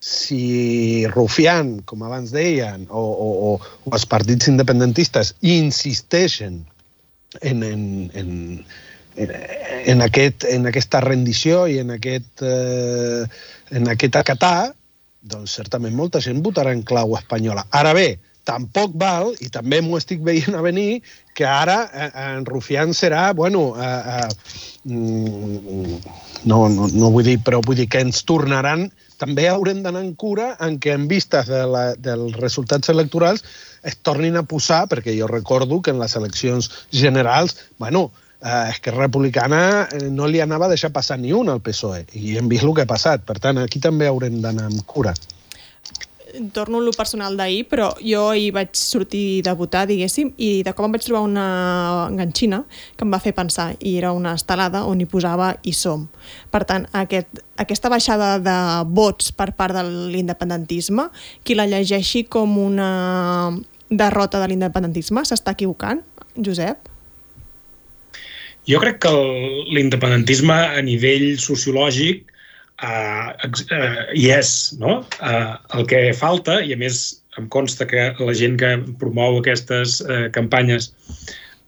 si 0.00 1.06
Rufián, 1.06 1.80
com 1.84 2.02
abans 2.02 2.32
deien, 2.32 2.86
o, 2.88 3.00
o, 3.00 3.30
o, 3.50 3.56
o 3.84 3.94
els 3.94 4.06
partits 4.08 4.48
independentistes 4.48 5.34
insisteixen 5.44 6.62
en, 7.40 7.62
en, 7.62 7.82
en, 8.14 8.30
en, 9.16 10.02
aquest, 10.02 10.48
en 10.48 10.66
aquesta 10.66 11.02
rendició 11.04 11.66
i 11.68 11.78
en 11.84 11.92
aquest, 11.98 12.42
eh, 12.42 13.28
en 13.70 13.88
aquest 13.92 14.16
acatar, 14.20 14.72
doncs 15.20 15.54
certament 15.60 15.94
molta 15.96 16.20
gent 16.24 16.42
votarà 16.44 16.72
en 16.72 16.82
clau 16.86 17.16
espanyola. 17.18 17.66
Ara 17.76 17.92
bé, 17.96 18.08
tampoc 18.48 18.94
val, 18.98 19.34
i 19.44 19.50
també 19.52 19.80
m'ho 19.84 19.98
estic 20.00 20.22
veient 20.26 20.56
a 20.56 20.62
venir, 20.64 21.02
que 21.36 21.46
ara 21.46 21.82
eh, 21.92 22.10
en 22.24 22.46
Rufián 22.48 22.94
serà, 22.96 23.30
bueno, 23.36 23.74
eh, 23.76 24.16
eh, 24.16 24.28
mm, 24.84 26.00
no, 26.50 26.64
no, 26.72 26.88
no 26.88 27.12
vull 27.12 27.28
dir, 27.28 27.38
però 27.44 27.60
vull 27.66 27.78
dir 27.78 27.88
que 27.92 28.02
ens 28.04 28.24
tornaran, 28.28 28.88
també 29.20 29.46
haurem 29.50 29.82
d'anar 29.84 30.00
en 30.00 30.14
cura 30.16 30.54
en 30.64 30.78
què 30.80 30.94
en 30.96 31.04
vistes 31.08 31.50
de 31.50 31.60
la, 31.68 31.84
dels 32.00 32.38
resultats 32.40 32.88
electorals 32.88 33.44
es 33.84 33.98
tornin 34.00 34.38
a 34.40 34.46
posar, 34.48 34.86
perquè 34.88 35.12
jo 35.18 35.28
recordo 35.28 35.82
que 35.84 35.92
en 35.92 36.00
les 36.00 36.16
eleccions 36.16 36.70
generals, 36.88 37.58
bueno, 37.78 38.08
eh, 38.42 38.70
Esquerra 38.70 39.06
Republicana 39.06 39.88
eh, 39.92 40.08
no 40.10 40.26
li 40.26 40.40
anava 40.40 40.66
a 40.66 40.72
deixar 40.74 40.92
passar 40.94 41.18
ni 41.18 41.32
un 41.36 41.48
al 41.52 41.60
PSOE, 41.64 42.06
i 42.18 42.36
hem 42.40 42.48
vist 42.48 42.66
el 42.66 42.74
que 42.74 42.86
ha 42.86 42.90
passat. 42.90 43.26
Per 43.26 43.38
tant, 43.38 43.60
aquí 43.62 43.82
també 43.82 44.08
haurem 44.10 44.40
d'anar 44.44 44.70
amb 44.70 44.86
cura 44.86 45.14
torno 46.52 46.78
a 46.78 46.80
lo 46.80 46.92
personal 46.92 47.36
d'ahir, 47.36 47.66
però 47.68 47.90
jo 47.98 48.32
hi 48.34 48.50
vaig 48.54 48.74
sortir 48.78 49.42
de 49.42 49.52
votar, 49.56 49.86
diguéssim, 49.88 50.32
i 50.38 50.62
de 50.66 50.72
cop 50.76 50.86
em 50.86 50.94
vaig 50.94 51.04
trobar 51.04 51.22
una 51.26 51.46
enganxina 52.08 52.62
que 52.96 53.04
em 53.06 53.12
va 53.12 53.20
fer 53.22 53.32
pensar, 53.36 53.72
i 53.80 53.96
era 53.98 54.12
una 54.16 54.34
estelada 54.38 54.84
on 54.88 55.00
hi 55.00 55.08
posava 55.10 55.52
i 55.62 55.74
som. 55.76 56.06
Per 56.50 56.62
tant, 56.68 56.86
aquest, 56.96 57.42
aquesta 57.60 57.90
baixada 57.92 58.36
de 58.42 58.58
vots 58.86 59.32
per 59.32 59.50
part 59.58 59.76
de 59.76 59.84
l'independentisme, 59.86 61.08
qui 61.44 61.58
la 61.58 61.68
llegeixi 61.70 62.24
com 62.30 62.58
una 62.58 63.50
derrota 63.90 64.40
de 64.40 64.52
l'independentisme, 64.52 65.24
s'està 65.26 65.56
equivocant, 65.58 66.04
Josep? 66.36 66.89
Jo 68.68 68.80
crec 68.82 69.00
que 69.04 69.12
l'independentisme 69.72 70.56
a 70.76 70.82
nivell 70.84 71.32
sociològic 71.40 72.26
uh, 72.84 73.32
uh, 73.32 74.02
hi 74.16 74.28
és, 74.36 74.52
no? 74.80 75.00
Uh, 75.20 75.56
el 75.78 75.88
que 75.90 76.02
falta, 76.16 76.60
i 76.60 76.74
a 76.76 76.80
més 76.80 77.00
em 77.38 77.48
consta 77.52 77.86
que 77.88 78.10
la 78.18 78.34
gent 78.36 78.58
que 78.60 78.74
promou 79.00 79.38
aquestes 79.38 80.00
uh, 80.04 80.26
campanyes 80.34 80.90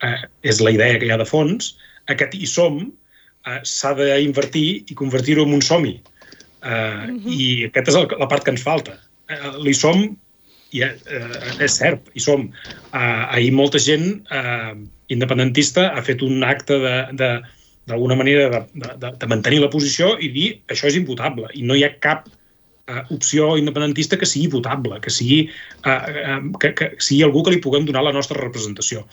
uh, 0.04 0.18
és 0.44 0.60
la 0.60 0.74
idea 0.74 0.98
que 0.98 1.08
hi 1.08 1.14
ha 1.14 1.20
de 1.20 1.28
fons, 1.28 1.74
aquest 2.12 2.36
hi 2.36 2.48
som 2.50 2.82
uh, 2.82 3.60
s'ha 3.64 3.94
d'invertir 3.98 4.66
i 4.88 4.98
convertir-ho 4.98 5.46
en 5.48 5.56
un 5.58 5.64
somi. 5.64 5.96
Uh, 6.62 6.68
uh 6.68 7.08
-huh. 7.16 7.32
I 7.32 7.46
aquesta 7.70 7.90
és 7.90 7.98
el, 8.02 8.08
la 8.18 8.28
part 8.28 8.44
que 8.44 8.52
ens 8.54 8.62
falta. 8.62 8.98
Uh, 9.30 9.56
l'hi 9.64 9.74
som 9.74 10.10
i 10.72 10.82
uh, 10.84 11.62
és 11.62 11.78
cert, 11.78 12.08
hi 12.16 12.22
som. 12.24 12.46
Uh, 12.92 13.24
ahir 13.36 13.52
molta 13.56 13.80
gent 13.82 14.22
uh, 14.32 14.72
independentista 15.12 15.90
ha 15.92 16.04
fet 16.04 16.22
un 16.24 16.44
acte 16.46 16.78
de, 16.80 16.94
de, 17.20 17.30
d'alguna 17.90 18.16
manera 18.18 18.48
de, 18.52 18.62
de, 19.02 19.10
de 19.18 19.28
mantenir 19.30 19.60
la 19.62 19.70
posició 19.72 20.14
i 20.20 20.30
dir 20.32 20.48
això 20.72 20.88
és 20.88 20.98
imputable 21.00 21.50
i 21.58 21.64
no 21.66 21.76
hi 21.76 21.84
ha 21.86 21.92
cap 22.04 22.26
uh, 22.28 23.02
opció 23.14 23.52
independentista 23.60 24.18
que 24.18 24.28
sigui 24.28 24.50
votable, 24.54 25.00
que 25.04 25.12
sigui, 25.12 25.44
uh, 25.84 26.00
uh, 26.38 26.40
que, 26.62 26.72
que 26.78 26.90
sigui 26.98 27.24
algú 27.26 27.44
que 27.44 27.54
li 27.54 27.62
puguem 27.64 27.86
donar 27.88 28.06
la 28.06 28.16
nostra 28.16 28.40
representació. 28.40 29.04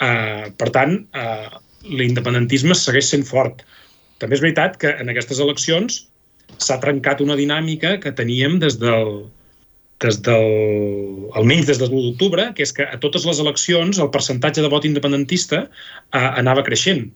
Uh, 0.00 0.52
per 0.60 0.72
tant, 0.74 1.00
uh, 1.16 1.62
l'independentisme 1.86 2.76
segueix 2.76 3.12
sent 3.12 3.26
fort. 3.28 3.64
També 4.20 4.36
és 4.36 4.42
veritat 4.44 4.78
que 4.80 4.92
en 5.00 5.12
aquestes 5.12 5.40
eleccions 5.42 6.04
s'ha 6.62 6.78
trencat 6.80 7.20
una 7.20 7.36
dinàmica 7.36 7.96
que 8.00 8.14
teníem 8.16 8.60
des 8.62 8.78
del, 8.80 9.26
des 10.04 10.18
del, 10.26 11.30
almenys 11.38 11.68
des 11.70 11.78
del 11.80 11.92
1 11.92 12.02
d'octubre, 12.10 12.50
que 12.56 12.64
és 12.66 12.72
que 12.76 12.84
a 12.84 12.98
totes 13.00 13.24
les 13.28 13.38
eleccions 13.40 14.00
el 14.02 14.10
percentatge 14.12 14.64
de 14.64 14.72
vot 14.72 14.84
independentista 14.84 15.64
uh, 15.66 16.30
anava 16.36 16.64
creixent 16.66 17.06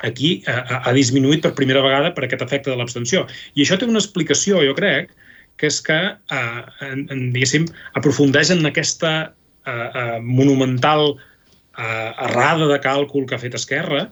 aquí 0.00 0.42
ha, 0.46 0.60
eh, 0.60 0.78
ha 0.88 0.92
disminuït 0.96 1.42
per 1.44 1.52
primera 1.56 1.82
vegada 1.84 2.12
per 2.16 2.24
aquest 2.24 2.44
efecte 2.44 2.70
de 2.70 2.76
l'abstenció. 2.78 3.26
I 3.54 3.64
això 3.64 3.78
té 3.78 3.88
una 3.88 4.00
explicació, 4.00 4.62
jo 4.64 4.72
crec, 4.78 5.12
que 5.60 5.68
és 5.68 5.80
que, 5.84 5.98
eh, 6.16 6.62
en, 6.86 7.04
en, 7.12 7.24
diguéssim, 7.34 7.66
aprofundeix 8.00 8.52
en 8.54 8.64
aquesta 8.68 9.12
eh, 9.28 9.72
eh, 9.72 10.18
monumental 10.24 11.12
eh, 11.12 12.10
errada 12.30 12.70
de 12.70 12.80
càlcul 12.80 13.28
que 13.28 13.36
ha 13.36 13.42
fet 13.42 13.56
Esquerra, 13.58 14.06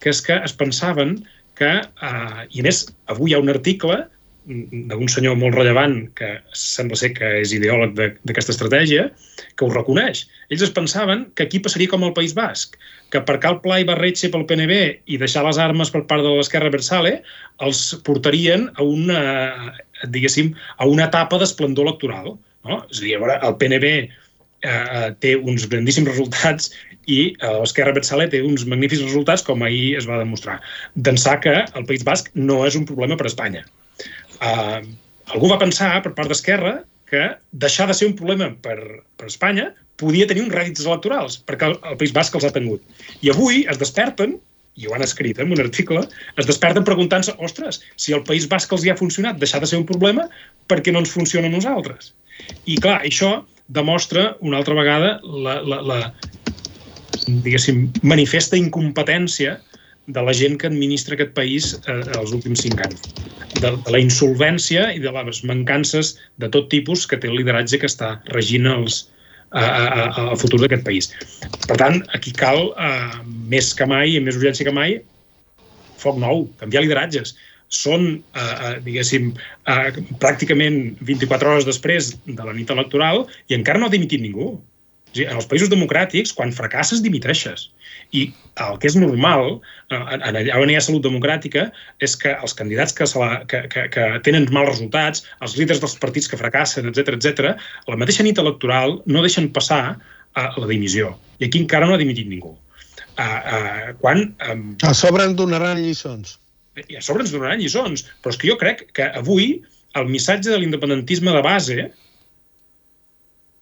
que 0.00 0.12
és 0.12 0.20
que 0.24 0.36
es 0.44 0.56
pensaven 0.56 1.20
que, 1.56 1.72
eh, 1.80 2.42
i 2.52 2.60
a 2.60 2.68
més, 2.68 2.84
avui 3.12 3.32
hi 3.32 3.38
ha 3.38 3.42
un 3.42 3.52
article 3.52 4.02
d'un 4.50 5.08
senyor 5.10 5.36
molt 5.38 5.54
rellevant 5.54 5.96
que 6.18 6.30
sembla 6.56 6.98
ser 6.98 7.12
que 7.14 7.28
és 7.40 7.52
ideòleg 7.54 7.94
d'aquesta 7.96 8.54
estratègia, 8.54 9.06
que 9.56 9.66
ho 9.66 9.70
reconeix. 9.72 10.24
Ells 10.50 10.64
es 10.66 10.72
pensaven 10.74 11.26
que 11.38 11.46
aquí 11.46 11.60
passaria 11.62 11.90
com 11.92 12.04
al 12.04 12.14
País 12.16 12.34
Basc, 12.36 12.74
que 13.14 13.22
per 13.26 13.38
cal 13.42 13.60
Pla 13.64 13.80
i 13.82 13.86
Barretxe 13.88 14.30
pel 14.32 14.46
PNB 14.50 14.80
i 15.06 15.20
deixar 15.22 15.44
les 15.46 15.60
armes 15.62 15.92
per 15.94 16.02
part 16.10 16.26
de 16.26 16.34
l'esquerra 16.34 16.72
Versale 16.74 17.20
els 17.66 17.82
portarien 18.06 18.68
a 18.74 18.86
una, 18.86 19.20
diguéssim, 20.08 20.54
a 20.78 20.88
una 20.90 21.06
etapa 21.06 21.38
d'esplendor 21.38 21.86
electoral. 21.86 22.34
No? 22.66 22.82
És 22.90 23.00
a 23.00 23.06
dir, 23.06 23.18
veure, 23.22 23.38
el 23.46 23.58
PNB 23.60 23.92
eh, 23.94 25.10
té 25.22 25.36
uns 25.38 25.68
grandíssims 25.70 26.10
resultats 26.10 26.72
i 27.06 27.20
eh, 27.32 27.52
l'esquerra 27.62 27.94
Betzale 27.96 28.26
té 28.32 28.42
uns 28.44 28.66
magnífics 28.66 29.06
resultats, 29.06 29.46
com 29.46 29.62
ahir 29.62 29.94
es 30.00 30.10
va 30.10 30.18
demostrar. 30.20 30.58
D'ençà 30.96 31.38
que 31.44 31.60
el 31.62 31.86
País 31.86 32.02
Basc 32.06 32.32
no 32.34 32.64
és 32.66 32.78
un 32.78 32.88
problema 32.88 33.18
per 33.20 33.28
a 33.28 33.32
Espanya 33.32 33.64
eh, 34.40 34.80
algú 35.34 35.50
va 35.50 35.60
pensar, 35.60 35.92
per 36.04 36.14
part 36.16 36.30
d'Esquerra, 36.32 36.80
que 37.10 37.24
deixar 37.64 37.88
de 37.90 37.96
ser 37.98 38.08
un 38.10 38.16
problema 38.18 38.52
per, 38.62 38.78
per 39.18 39.28
Espanya 39.30 39.70
podia 40.00 40.28
tenir 40.30 40.46
uns 40.46 40.54
rèdits 40.54 40.86
electorals, 40.86 41.40
perquè 41.46 41.68
el, 41.68 41.74
el 41.90 41.98
País 42.00 42.14
Basc 42.16 42.36
els 42.38 42.46
ha 42.46 42.54
tingut. 42.54 42.80
I 43.20 43.32
avui 43.34 43.64
es 43.68 43.80
desperten, 43.80 44.38
i 44.80 44.86
ho 44.88 44.94
han 44.96 45.04
escrit 45.04 45.40
en 45.42 45.50
un 45.52 45.60
article, 45.60 46.04
es 46.40 46.48
desperten 46.48 46.86
preguntant-se, 46.86 47.34
ostres, 47.44 47.82
si 48.00 48.14
el 48.16 48.22
País 48.24 48.46
Basc 48.48 48.72
els 48.72 48.86
hi 48.86 48.92
ha 48.92 48.98
funcionat 49.00 49.40
deixar 49.42 49.60
de 49.60 49.68
ser 49.68 49.80
un 49.82 49.88
problema, 49.88 50.28
per 50.70 50.80
què 50.80 50.94
no 50.94 51.02
ens 51.02 51.12
funciona 51.12 51.50
a 51.50 51.52
nosaltres? 51.52 52.14
I 52.64 52.78
clar, 52.80 53.00
això 53.04 53.40
demostra 53.68 54.34
una 54.40 54.58
altra 54.62 54.74
vegada 54.78 55.18
la, 55.22 55.58
la, 55.62 55.80
la 55.86 55.98
diguéssim, 57.44 57.90
manifesta 58.02 58.58
incompetència 58.58 59.58
de 60.16 60.24
la 60.26 60.34
gent 60.36 60.58
que 60.60 60.68
administra 60.70 61.16
aquest 61.16 61.34
país 61.36 61.72
eh, 61.86 62.00
els 62.18 62.34
últims 62.36 62.64
cinc 62.66 62.82
anys. 62.86 63.06
De, 63.50 63.72
de 63.74 63.92
la 63.92 64.00
insolvència 64.00 64.90
i 64.94 65.00
de 65.02 65.10
les 65.14 65.42
mancances 65.48 66.14
de 66.42 66.48
tot 66.54 66.70
tipus 66.72 67.06
que 67.10 67.18
té 67.20 67.28
el 67.30 67.40
lideratge 67.40 67.80
que 67.82 67.90
està 67.90 68.14
regint 68.30 68.68
els, 68.70 69.02
a, 69.50 69.62
a, 69.62 69.84
a, 70.06 70.26
el 70.30 70.38
futur 70.40 70.62
d'aquest 70.62 70.86
país. 70.86 71.10
Per 71.70 71.76
tant, 71.78 72.00
aquí 72.16 72.32
cal, 72.34 72.70
eh, 72.78 73.22
més 73.50 73.72
que 73.78 73.86
mai, 73.90 74.16
i 74.16 74.22
més 74.22 74.38
urgència 74.38 74.66
que 74.66 74.74
mai, 74.74 75.00
foc 76.00 76.18
nou, 76.20 76.46
canviar 76.60 76.84
lideratges. 76.86 77.34
Són, 77.70 78.06
eh, 78.34 78.40
eh, 78.42 78.72
diguéssim, 78.86 79.30
eh, 79.70 79.90
pràcticament 80.22 80.80
24 81.06 81.52
hores 81.52 81.68
després 81.68 82.14
de 82.26 82.46
la 82.46 82.54
nit 82.56 82.70
electoral 82.70 83.26
i 83.48 83.58
encara 83.58 83.78
no 83.78 83.86
ha 83.86 83.94
dimitit 83.94 84.22
ningú. 84.24 84.56
O 85.10 85.16
sigui, 85.16 85.26
en 85.26 85.38
els 85.40 85.48
països 85.50 85.70
democràtics, 85.72 86.32
quan 86.38 86.52
fracasses, 86.54 87.02
dimiteixes. 87.02 87.68
I 88.14 88.28
el 88.62 88.78
que 88.82 88.86
és 88.90 88.96
normal, 88.98 89.58
eh, 89.90 89.98
en 89.98 90.22
allà 90.22 90.58
on 90.62 90.70
hi 90.70 90.76
ha 90.78 90.82
salut 90.86 91.02
democràtica, 91.02 91.66
és 91.98 92.14
que 92.16 92.36
els 92.36 92.54
candidats 92.54 92.94
que, 92.94 93.08
la, 93.18 93.42
que, 93.50 93.64
que, 93.72 93.88
que 93.90 94.06
tenen 94.26 94.46
mals 94.54 94.70
resultats, 94.74 95.24
els 95.42 95.56
líders 95.58 95.82
dels 95.82 95.96
partits 95.98 96.30
que 96.30 96.38
fracassen, 96.38 96.86
etc 96.90 97.16
etc, 97.18 97.54
la 97.90 97.98
mateixa 97.98 98.26
nit 98.26 98.38
electoral 98.38 99.00
no 99.06 99.24
deixen 99.26 99.50
passar 99.54 99.98
a 100.38 100.46
la 100.56 100.66
dimissió. 100.70 101.16
I 101.40 101.48
aquí 101.48 101.62
encara 101.64 101.88
no 101.88 101.96
ha 101.96 102.02
dimitit 102.02 102.28
ningú. 102.30 102.54
Uh, 103.18 103.24
uh, 103.24 103.88
quan... 104.00 104.30
Um, 104.46 104.76
a 104.86 104.94
sobre 104.94 105.26
ens 105.26 105.34
donaran 105.38 105.82
lliçons. 105.82 106.38
I 106.86 107.00
a 107.00 107.02
sobre 107.02 107.26
ens 107.26 107.34
donaran 107.34 107.58
lliçons. 107.58 108.06
Però 108.22 108.32
és 108.32 108.38
que 108.38 108.50
jo 108.52 108.56
crec 108.60 108.86
que 108.96 109.10
avui 109.18 109.56
el 109.98 110.06
missatge 110.06 110.52
de 110.52 110.60
l'independentisme 110.60 111.34
de 111.34 111.42
base 111.42 111.88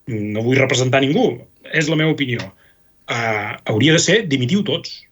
no 0.08 0.44
vull 0.44 0.58
representar 0.58 1.02
ningú, 1.04 1.30
és 1.68 1.88
la 1.90 1.98
meva 2.00 2.14
opinió, 2.14 2.42
uh, 2.48 3.52
hauria 3.68 3.96
de 3.96 4.02
ser 4.02 4.22
dimitiu 4.30 4.64
tots, 4.66 5.02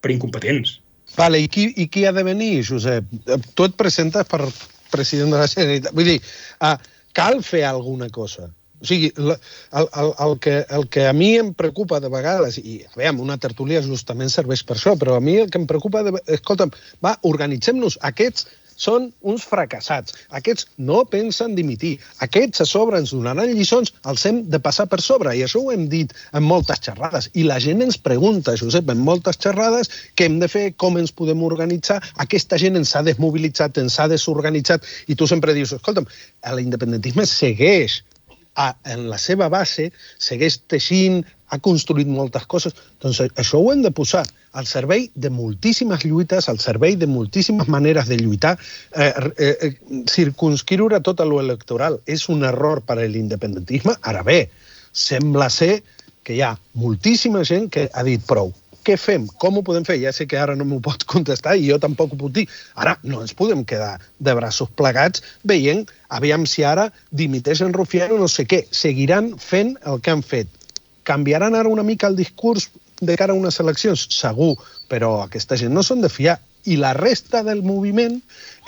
per 0.00 0.12
incompetents. 0.14 0.78
Vale, 1.16 1.40
i 1.42 1.48
qui, 1.50 1.68
i 1.82 1.88
qui 1.90 2.06
ha 2.06 2.14
de 2.14 2.22
venir, 2.26 2.62
Josep? 2.66 3.06
Tu 3.26 3.66
et 3.66 3.76
presentes 3.78 4.26
per 4.30 4.46
president 4.90 5.34
de 5.34 5.40
la 5.40 5.48
Generalitat. 5.50 5.94
Vull 5.96 6.08
dir, 6.12 6.18
uh, 6.64 6.76
cal 7.16 7.42
fer 7.46 7.64
alguna 7.66 8.08
cosa. 8.14 8.48
O 8.80 8.86
sigui, 8.88 9.10
el, 9.18 9.34
el, 9.76 9.88
el, 10.24 10.38
que, 10.40 10.54
el 10.72 10.86
que 10.88 11.04
a 11.04 11.12
mi 11.12 11.34
em 11.36 11.50
preocupa 11.54 11.98
de 12.00 12.08
vegades, 12.12 12.56
i 12.62 12.78
veiem, 12.96 13.18
una 13.20 13.36
tertúlia 13.42 13.82
justament 13.84 14.32
serveix 14.32 14.62
per 14.64 14.78
això, 14.78 14.94
però 14.96 15.18
a 15.18 15.24
mi 15.24 15.36
el 15.42 15.50
que 15.52 15.60
em 15.60 15.66
preocupa, 15.68 16.00
de, 16.06 16.14
escolta'm, 16.38 16.72
va, 17.04 17.18
organitzem-nos. 17.28 17.98
Aquests 18.08 18.48
són 18.80 19.10
uns 19.20 19.44
fracassats. 19.48 20.16
Aquests 20.40 20.68
no 20.90 21.02
pensen 21.12 21.54
dimitir. 21.58 21.92
Aquests 22.26 22.64
a 22.64 22.68
sobre 22.68 23.00
ens 23.02 23.12
donaran 23.14 23.52
lliçons, 23.52 23.92
els 24.10 24.24
hem 24.28 24.42
de 24.52 24.60
passar 24.62 24.88
per 24.90 25.00
sobre. 25.04 25.34
I 25.36 25.44
això 25.46 25.62
ho 25.62 25.72
hem 25.74 25.86
dit 25.92 26.14
en 26.32 26.46
moltes 26.46 26.80
xerrades. 26.86 27.30
I 27.34 27.44
la 27.48 27.60
gent 27.62 27.84
ens 27.84 28.00
pregunta, 28.00 28.56
Josep, 28.60 28.88
en 28.92 29.02
moltes 29.06 29.40
xerrades, 29.40 29.92
què 30.16 30.30
hem 30.30 30.38
de 30.42 30.48
fer, 30.48 30.66
com 30.80 30.96
ens 31.00 31.12
podem 31.16 31.44
organitzar. 31.46 32.00
Aquesta 32.24 32.58
gent 32.60 32.80
ens 32.80 32.94
ha 32.96 33.04
desmobilitzat, 33.06 33.78
ens 33.82 33.98
ha 34.00 34.08
desorganitzat. 34.10 34.88
I 35.12 35.18
tu 35.18 35.28
sempre 35.28 35.56
dius, 35.56 35.76
escolta'm, 35.76 36.08
l'independentisme 36.56 37.28
segueix 37.28 38.00
a, 38.56 38.72
en 38.84 39.08
la 39.10 39.18
seva 39.20 39.48
base, 39.52 39.90
segueix 40.18 40.58
teixint, 40.70 41.22
ha 41.50 41.58
construït 41.58 42.08
moltes 42.08 42.46
coses. 42.50 42.76
Doncs 43.02 43.20
això 43.28 43.60
ho 43.60 43.70
hem 43.72 43.82
de 43.84 43.92
posar 43.94 44.22
al 44.58 44.66
servei 44.70 45.08
de 45.14 45.30
moltíssimes 45.34 46.04
lluites, 46.06 46.48
al 46.48 46.58
servei 46.62 46.96
de 46.96 47.08
moltíssimes 47.10 47.68
maneres 47.68 48.08
de 48.10 48.18
lluitar. 48.20 48.56
Eh, 48.94 49.12
eh, 49.36 49.50
eh, 49.68 49.72
circunscriure 50.10 51.02
tot 51.06 51.20
a 51.20 51.28
l'electoral 51.28 52.00
és 52.06 52.28
un 52.32 52.46
error 52.46 52.82
per 52.86 52.98
a 52.98 53.06
l'independentisme. 53.06 53.96
Ara 54.00 54.24
bé, 54.26 54.40
sembla 54.92 55.50
ser 55.50 55.82
que 56.22 56.36
hi 56.36 56.42
ha 56.46 56.56
moltíssima 56.78 57.44
gent 57.44 57.70
que 57.72 57.88
ha 57.92 58.06
dit 58.06 58.22
prou. 58.26 58.52
Què 58.80 58.94
fem? 58.96 59.26
Com 59.42 59.58
ho 59.58 59.62
podem 59.64 59.84
fer? 59.84 59.98
Ja 60.00 60.12
sé 60.16 60.24
que 60.28 60.38
ara 60.40 60.54
no 60.56 60.64
m'ho 60.64 60.78
pots 60.84 61.04
contestar 61.12 61.52
i 61.58 61.66
jo 61.68 61.76
tampoc 61.82 62.14
ho 62.14 62.20
puc 62.22 62.32
dir. 62.38 62.46
Ara 62.80 62.96
no 63.04 63.20
ens 63.20 63.34
podem 63.36 63.64
quedar 63.68 63.98
de 64.18 64.34
braços 64.38 64.70
plegats 64.76 65.24
veient, 65.44 65.84
aviam 66.08 66.46
si 66.48 66.64
ara 66.64 66.88
dimiteix 67.10 67.60
en 67.66 67.76
Rufián 67.76 68.16
o 68.16 68.22
no 68.22 68.28
sé 68.28 68.46
què. 68.48 68.64
Seguiran 68.72 69.34
fent 69.36 69.76
el 69.84 70.00
que 70.00 70.14
han 70.14 70.24
fet 70.24 70.59
canviaran 71.10 71.58
ara 71.58 71.68
una 71.68 71.82
mica 71.82 72.06
el 72.06 72.16
discurs 72.16 72.70
de 73.00 73.16
cara 73.16 73.34
a 73.34 73.38
unes 73.38 73.58
eleccions? 73.62 74.06
Segur, 74.14 74.54
però 74.90 75.18
aquesta 75.24 75.58
gent 75.58 75.74
no 75.74 75.82
són 75.86 76.04
de 76.04 76.12
fiar. 76.12 76.38
I 76.68 76.76
la 76.76 76.92
resta 76.92 77.40
del 77.42 77.62
moviment 77.64 78.18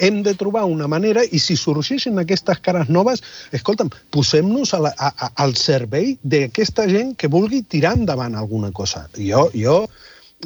hem 0.00 0.22
de 0.24 0.32
trobar 0.40 0.62
una 0.64 0.88
manera 0.88 1.22
i 1.28 1.38
si 1.42 1.58
sorgeixen 1.60 2.18
aquestes 2.18 2.62
cares 2.64 2.88
noves, 2.88 3.20
escolta'm, 3.52 3.90
posem-nos 4.16 4.72
al 4.72 5.52
servei 5.60 6.14
d'aquesta 6.24 6.88
gent 6.88 7.12
que 7.20 7.28
vulgui 7.28 7.60
tirar 7.74 7.92
endavant 7.98 8.38
alguna 8.40 8.72
cosa. 8.72 9.04
Jo, 9.18 9.50
jo 9.52 9.82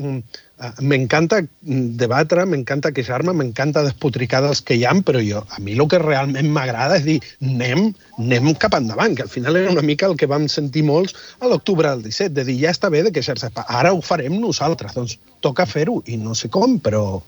mm, 0.01 0.43
m'encanta 0.81 1.43
debatre, 1.61 2.47
m'encanta 2.49 2.93
queixar-me, 2.97 3.35
m'encanta 3.37 3.83
despotricar 3.85 4.41
dels 4.45 4.63
que 4.65 4.79
hi 4.79 4.87
ha, 4.89 4.95
però 5.05 5.21
jo, 5.21 5.43
a 5.53 5.61
mi 5.61 5.75
el 5.77 5.85
que 5.93 6.01
realment 6.01 6.49
m'agrada 6.53 6.97
és 6.97 7.05
dir 7.05 7.17
anem, 7.45 7.91
anem 8.17 8.55
cap 8.63 8.79
endavant, 8.79 9.17
que 9.17 9.27
al 9.27 9.33
final 9.33 9.61
era 9.61 9.75
una 9.75 9.85
mica 9.85 10.09
el 10.09 10.17
que 10.17 10.31
vam 10.31 10.49
sentir 10.49 10.87
molts 10.89 11.13
a 11.41 11.51
l'octubre 11.51 11.91
del 11.91 12.07
17, 12.09 12.33
de 12.39 12.47
dir 12.49 12.57
ja 12.63 12.73
està 12.73 12.89
bé 12.93 13.05
de 13.05 13.13
queixar-se, 13.13 13.53
ara 13.67 13.93
ho 13.93 14.01
farem 14.01 14.41
nosaltres, 14.41 14.97
doncs 14.97 15.19
toca 15.45 15.69
fer-ho, 15.69 16.01
i 16.09 16.17
no 16.17 16.33
sé 16.35 16.49
com, 16.49 16.79
però, 16.81 17.21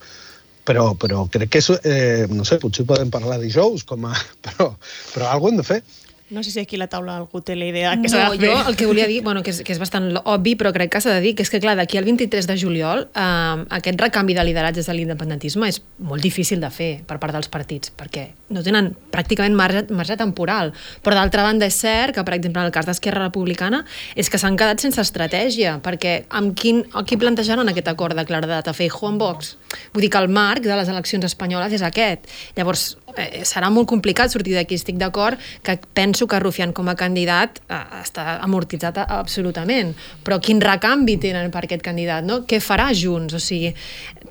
però, 0.65 0.91
però 0.97 1.27
crec 1.29 1.53
que, 1.53 1.61
és, 1.61 1.69
eh, 1.85 2.25
no 2.33 2.47
sé, 2.49 2.57
potser 2.61 2.87
podem 2.89 3.13
parlar 3.13 3.37
dijous, 3.43 3.85
com 3.85 4.09
a, 4.09 4.15
però, 4.45 4.71
però 5.13 5.29
alguna 5.29 5.59
hem 5.59 5.61
de 5.61 5.69
fer. 5.69 5.83
No 6.29 6.43
sé 6.43 6.51
si 6.51 6.59
aquí 6.59 6.77
la 6.77 6.87
taula 6.87 7.15
algú 7.17 7.41
té 7.41 7.55
la 7.57 7.65
idea 7.65 7.95
que 7.97 8.05
no, 8.05 8.09
s'ha 8.11 8.29
de 8.29 8.37
fer. 8.37 8.49
Jo 8.51 8.69
el 8.69 8.75
que 8.77 8.85
volia 8.85 9.07
dir, 9.09 9.21
bueno, 9.25 9.41
que 9.41 9.49
és, 9.49 9.61
que 9.65 9.73
és 9.73 9.79
bastant 9.81 10.11
obvi, 10.21 10.53
però 10.59 10.71
crec 10.75 10.91
que 10.93 11.01
s'ha 11.01 11.15
de 11.17 11.23
dir, 11.23 11.33
que 11.35 11.41
és 11.45 11.49
que, 11.49 11.61
clar, 11.63 11.73
d'aquí 11.79 11.97
al 11.97 12.05
23 12.05 12.45
de 12.49 12.57
juliol, 12.61 13.07
eh, 13.09 13.63
aquest 13.79 14.01
recanvi 14.01 14.35
de 14.37 14.45
lideratges 14.45 14.85
de 14.85 14.93
l'independentisme 14.93 15.69
és 15.71 15.81
molt 16.05 16.21
difícil 16.21 16.61
de 16.61 16.69
fer 16.73 16.91
per 17.09 17.17
part 17.17 17.33
dels 17.33 17.49
partits, 17.49 17.89
perquè 17.97 18.27
no 18.53 18.61
tenen 18.65 18.91
pràcticament 19.13 19.57
marge, 19.57 19.85
marge 19.93 20.17
temporal. 20.21 20.73
Però 21.05 21.17
d'altra 21.17 21.45
banda 21.45 21.65
és 21.69 21.77
cert 21.81 22.15
que, 22.17 22.25
per 22.25 22.37
exemple, 22.37 22.61
en 22.61 22.69
el 22.69 22.75
cas 22.75 22.85
d'Esquerra 22.89 23.25
Republicana, 23.27 23.83
és 24.15 24.29
que 24.29 24.37
s'han 24.41 24.57
quedat 24.59 24.81
sense 24.85 25.01
estratègia, 25.01 25.79
perquè 25.85 26.23
amb 26.29 26.53
quin, 26.57 26.83
qui 27.09 27.17
plantejaran 27.17 27.69
aquest 27.73 27.89
acord 27.89 28.17
de 28.17 28.25
claredat 28.29 28.69
a 28.69 28.75
Feijóo 28.77 29.09
amb 29.09 29.21
Vox? 29.21 29.55
Vull 29.93 30.05
dir 30.05 30.13
que 30.13 30.21
el 30.21 30.29
marc 30.29 30.65
de 30.65 30.77
les 30.77 30.89
eleccions 30.89 31.25
espanyoles 31.25 31.73
és 31.77 31.85
aquest. 31.85 32.29
Llavors, 32.57 32.97
eh, 33.17 33.43
serà 33.45 33.69
molt 33.73 33.87
complicat 33.89 34.33
sortir 34.33 34.55
d'aquí, 34.57 34.77
estic 34.79 34.97
d'acord, 35.01 35.39
que 35.63 35.77
penso 35.93 36.18
que 36.27 36.39
Rufián 36.39 36.73
com 36.73 36.89
a 36.89 36.95
candidat 36.99 37.61
eh, 37.67 37.79
està 38.01 38.39
amortitzat 38.43 38.97
absolutament, 39.05 39.93
però 40.25 40.39
quin 40.43 40.61
recanvi 40.61 41.17
tenen 41.21 41.51
per 41.53 41.63
aquest 41.65 41.83
candidat, 41.85 42.25
no? 42.27 42.41
Què 42.49 42.59
farà 42.63 42.89
Junts? 42.95 43.35
O 43.37 43.41
sigui, 43.43 43.71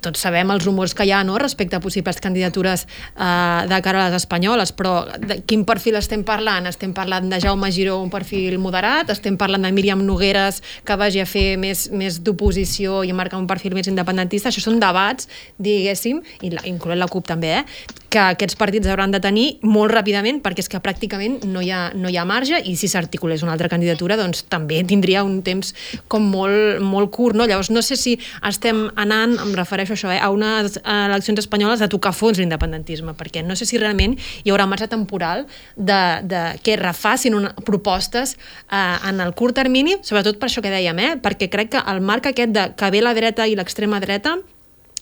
tots 0.03 0.21
sabem 0.21 0.51
els 0.53 0.65
rumors 0.65 0.93
que 0.95 1.07
hi 1.07 1.13
ha 1.15 1.23
no? 1.23 1.37
respecte 1.41 1.77
a 1.77 1.83
possibles 1.83 2.19
candidatures 2.21 2.85
eh, 2.85 3.67
de 3.69 3.81
cara 3.85 4.03
a 4.03 4.09
les 4.09 4.19
espanyoles, 4.21 4.73
però 4.75 5.05
de 5.19 5.41
quin 5.47 5.65
perfil 5.67 5.99
estem 5.99 6.23
parlant? 6.27 6.67
Estem 6.69 6.93
parlant 6.93 7.29
de 7.31 7.39
Jaume 7.41 7.71
Giró, 7.71 7.99
un 8.03 8.11
perfil 8.13 8.59
moderat? 8.61 9.13
Estem 9.13 9.37
parlant 9.39 9.65
de 9.65 9.73
Míriam 9.75 10.03
Nogueres, 10.05 10.61
que 10.85 10.99
vagi 10.99 11.23
a 11.23 11.27
fer 11.29 11.57
més, 11.61 11.87
més 11.91 12.19
d'oposició 12.23 13.03
i 13.07 13.15
marcar 13.15 13.39
un 13.39 13.47
perfil 13.49 13.77
més 13.77 13.89
independentista? 13.91 14.51
Això 14.51 14.65
són 14.65 14.79
debats, 14.81 15.29
diguéssim, 15.57 16.21
i 16.43 16.53
la, 16.53 16.65
incloent 16.69 16.99
la 16.99 17.09
CUP 17.11 17.27
també, 17.29 17.59
eh? 17.61 17.97
que 18.09 18.21
aquests 18.33 18.57
partits 18.57 18.89
hauran 18.89 19.13
de 19.13 19.21
tenir 19.21 19.45
molt 19.61 19.93
ràpidament 19.93 20.41
perquè 20.41 20.63
és 20.63 20.71
que 20.71 20.81
pràcticament 20.81 21.43
no 21.45 21.61
hi 21.61 21.69
ha, 21.71 21.78
no 21.95 22.11
hi 22.11 22.17
ha 22.19 22.25
marge 22.27 22.59
i 22.65 22.75
si 22.79 22.89
s'articulés 22.91 23.43
una 23.45 23.53
altra 23.55 23.69
candidatura 23.71 24.17
doncs 24.19 24.43
també 24.51 24.81
tindria 24.87 25.23
un 25.25 25.39
temps 25.45 25.73
com 26.11 26.25
molt, 26.31 26.81
molt 26.83 27.11
curt. 27.15 27.37
No? 27.39 27.47
Llavors 27.49 27.71
no 27.73 27.83
sé 27.85 27.97
si 27.99 28.17
estem 28.47 28.85
anant, 28.99 29.37
em 29.41 29.53
refereixo 29.57 29.95
a 29.95 29.97
això, 29.97 30.11
eh, 30.13 30.19
a 30.19 30.29
unes 30.33 30.79
eleccions 30.83 31.41
espanyoles 31.43 31.81
de 31.83 31.89
tocar 31.91 32.13
fons 32.15 32.39
l'independentisme, 32.39 33.15
perquè 33.19 33.43
no 33.45 33.57
sé 33.59 33.67
si 33.69 33.81
realment 33.81 34.17
hi 34.43 34.53
haurà 34.53 34.67
marge 34.69 34.89
temporal 34.91 35.45
de, 35.75 36.01
de 36.29 36.43
que 36.63 36.77
refacin 36.79 37.37
una, 37.37 37.53
propostes 37.65 38.35
eh, 38.35 39.09
en 39.09 39.19
el 39.23 39.33
curt 39.33 39.57
termini, 39.59 39.97
sobretot 40.03 40.39
per 40.39 40.49
això 40.49 40.63
que 40.65 40.73
dèiem, 40.73 41.03
eh, 41.05 41.11
perquè 41.21 41.49
crec 41.51 41.75
que 41.75 41.83
el 41.91 42.01
marc 42.05 42.31
aquest 42.31 42.55
de 42.55 42.69
que 42.77 42.93
ve 42.93 43.03
la 43.03 43.15
dreta 43.17 43.47
i 43.47 43.57
l'extrema 43.59 44.01
dreta 44.03 44.37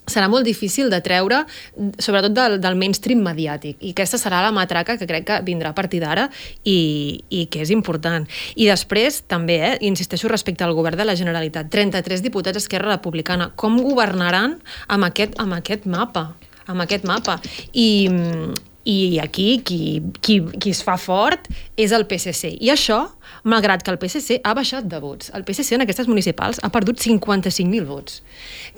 serà 0.07 0.29
molt 0.31 0.47
difícil 0.47 0.89
de 0.89 0.99
treure, 1.03 1.43
sobretot 1.99 2.33
del, 2.35 2.57
del 2.63 2.79
mainstream 2.79 3.21
mediàtic. 3.25 3.77
I 3.81 3.93
aquesta 3.95 4.19
serà 4.21 4.41
la 4.45 4.53
matraca 4.55 4.97
que 4.97 5.07
crec 5.09 5.27
que 5.27 5.39
vindrà 5.47 5.73
a 5.73 5.77
partir 5.77 6.01
d'ara 6.03 6.27
i, 6.63 6.79
i 7.29 7.45
que 7.51 7.61
és 7.65 7.71
important. 7.75 8.27
I 8.55 8.69
després, 8.71 9.21
també, 9.27 9.59
eh, 9.71 9.75
insisteixo 9.87 10.31
respecte 10.31 10.65
al 10.65 10.75
govern 10.77 10.99
de 10.99 11.07
la 11.07 11.17
Generalitat, 11.19 11.69
33 11.73 12.23
diputats 12.25 12.57
d'Esquerra 12.57 12.95
Republicana. 12.95 13.51
Com 13.55 13.79
governaran 13.83 14.57
amb 14.87 15.11
aquest, 15.11 15.37
amb 15.41 15.59
aquest 15.59 15.87
mapa? 15.89 16.31
amb 16.67 16.83
aquest 16.83 17.05
mapa. 17.07 17.37
I, 17.71 18.09
i 18.87 19.19
aquí 19.19 19.61
qui, 19.67 20.01
qui, 20.23 20.39
qui 20.55 20.71
es 20.71 20.79
fa 20.85 20.95
fort 21.01 21.49
és 21.75 21.91
el 21.91 22.05
PSC. 22.07 22.53
I 22.63 22.71
això, 22.71 23.01
malgrat 23.43 23.83
que 23.83 23.91
el 23.91 23.99
PSC 23.99 24.39
ha 24.47 24.53
baixat 24.55 24.87
de 24.87 25.01
vots. 25.03 25.31
El 25.35 25.43
PSC 25.47 25.75
en 25.75 25.83
aquestes 25.83 26.07
municipals 26.07 26.61
ha 26.63 26.71
perdut 26.71 27.01
55.000 27.03 27.83
vots. 27.89 28.21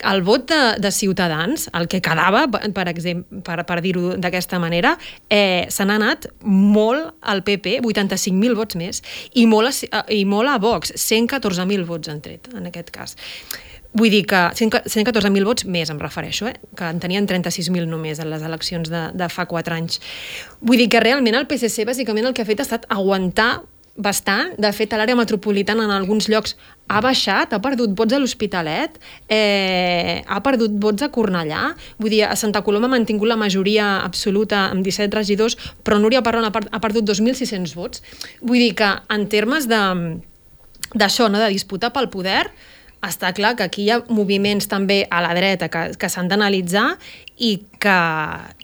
El 0.09 0.23
vot 0.25 0.47
de, 0.49 0.59
de 0.81 0.91
Ciutadans, 0.95 1.67
el 1.77 1.87
que 1.91 2.01
quedava, 2.01 2.47
per, 2.49 2.87
exemple, 2.89 3.43
per, 3.45 3.61
per 3.69 3.79
dir-ho 3.85 4.15
d'aquesta 4.17 4.59
manera, 4.61 4.95
eh, 5.29 5.69
se 5.69 5.85
n'ha 5.85 5.99
anat 6.01 6.29
molt 6.41 7.13
al 7.21 7.45
PP, 7.45 7.79
85.000 7.85 8.57
vots 8.57 8.79
més, 8.81 9.03
i 9.37 9.45
molt 9.45 9.85
a, 9.93 10.05
i 10.09 10.23
molt 10.25 10.49
a 10.49 10.57
Vox, 10.63 10.95
114.000 10.97 11.85
vots 11.85 12.09
han 12.09 12.23
tret, 12.25 12.49
en 12.57 12.71
aquest 12.71 12.89
cas. 12.95 13.17
Vull 13.97 14.13
dir 14.13 14.21
que 14.29 14.39
114.000 14.53 15.47
vots 15.47 15.65
més, 15.65 15.89
em 15.89 15.97
refereixo, 15.97 16.45
eh? 16.51 16.59
que 16.77 16.91
en 16.93 16.99
tenien 17.01 17.25
36.000 17.25 17.89
només 17.89 18.21
en 18.21 18.29
les 18.29 18.45
eleccions 18.45 18.91
de, 18.91 19.07
de 19.17 19.29
fa 19.33 19.47
4 19.49 19.75
anys. 19.75 19.97
Vull 20.61 20.77
dir 20.77 20.89
que 20.93 21.01
realment 21.01 21.39
el 21.39 21.49
PSC 21.49 21.87
bàsicament 21.89 22.29
el 22.29 22.37
que 22.37 22.45
ha 22.45 22.49
fet 22.49 22.61
ha 22.61 22.67
estat 22.67 22.85
aguantar 22.93 23.51
bastant. 23.99 24.53
De 24.57 24.71
fet, 24.73 24.93
a 24.93 24.99
l'àrea 24.99 25.17
metropolitana 25.19 25.83
en 25.85 25.93
alguns 25.93 26.29
llocs 26.31 26.55
ha 26.89 27.01
baixat, 27.03 27.53
ha 27.53 27.59
perdut 27.61 27.93
vots 27.97 28.15
a 28.15 28.21
l'Hospitalet, 28.21 28.95
eh, 29.27 30.23
ha 30.25 30.39
perdut 30.45 30.77
vots 30.81 31.03
a 31.03 31.11
Cornellà. 31.13 31.73
Vull 31.99 32.13
dir, 32.15 32.23
a 32.29 32.35
Santa 32.39 32.63
Coloma 32.63 32.87
ha 32.87 32.95
mantingut 32.95 33.27
la 33.29 33.37
majoria 33.41 33.99
absoluta 34.05 34.67
amb 34.69 34.85
17 34.85 35.17
regidors, 35.17 35.57
però 35.83 35.99
Núria 35.99 36.23
Parron 36.23 36.47
ha, 36.47 36.53
ha 36.53 36.79
perdut 36.79 37.09
2.600 37.09 37.75
vots. 37.75 38.03
Vull 38.41 38.63
dir 38.63 38.73
que 38.79 38.89
en 39.09 39.27
termes 39.27 39.67
d'això, 39.67 41.29
no, 41.29 41.39
de 41.41 41.53
disputar 41.53 41.91
pel 41.93 42.09
poder, 42.09 42.47
està 43.05 43.31
clar 43.35 43.53
que 43.55 43.63
aquí 43.63 43.85
hi 43.85 43.91
ha 43.93 43.99
moviments 44.11 44.67
també 44.67 45.05
a 45.09 45.21
la 45.23 45.31
dreta 45.37 45.69
que, 45.71 45.83
que 45.99 46.09
s'han 46.11 46.27
d'analitzar 46.31 46.85
i 47.39 47.53
que, 47.79 47.97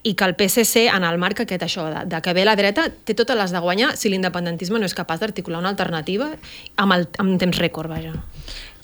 i 0.04 0.14
que 0.14 0.28
el 0.28 0.36
PSC, 0.36 0.88
en 0.92 1.08
el 1.08 1.20
marc 1.22 1.46
aquest 1.46 1.64
això, 1.64 1.88
de, 1.94 2.04
de 2.12 2.22
que 2.22 2.36
ve 2.36 2.44
la 2.48 2.58
dreta, 2.60 2.90
té 2.92 3.16
totes 3.16 3.40
les 3.40 3.56
de 3.56 3.64
guanyar 3.64 3.94
si 3.96 4.12
l'independentisme 4.12 4.82
no 4.82 4.90
és 4.90 4.98
capaç 4.98 5.24
d'articular 5.24 5.62
una 5.64 5.72
alternativa 5.72 6.34
amb, 6.76 6.98
el, 6.98 7.08
amb 7.24 7.40
temps 7.40 7.62
rècord, 7.64 7.92
vaja. 7.92 8.16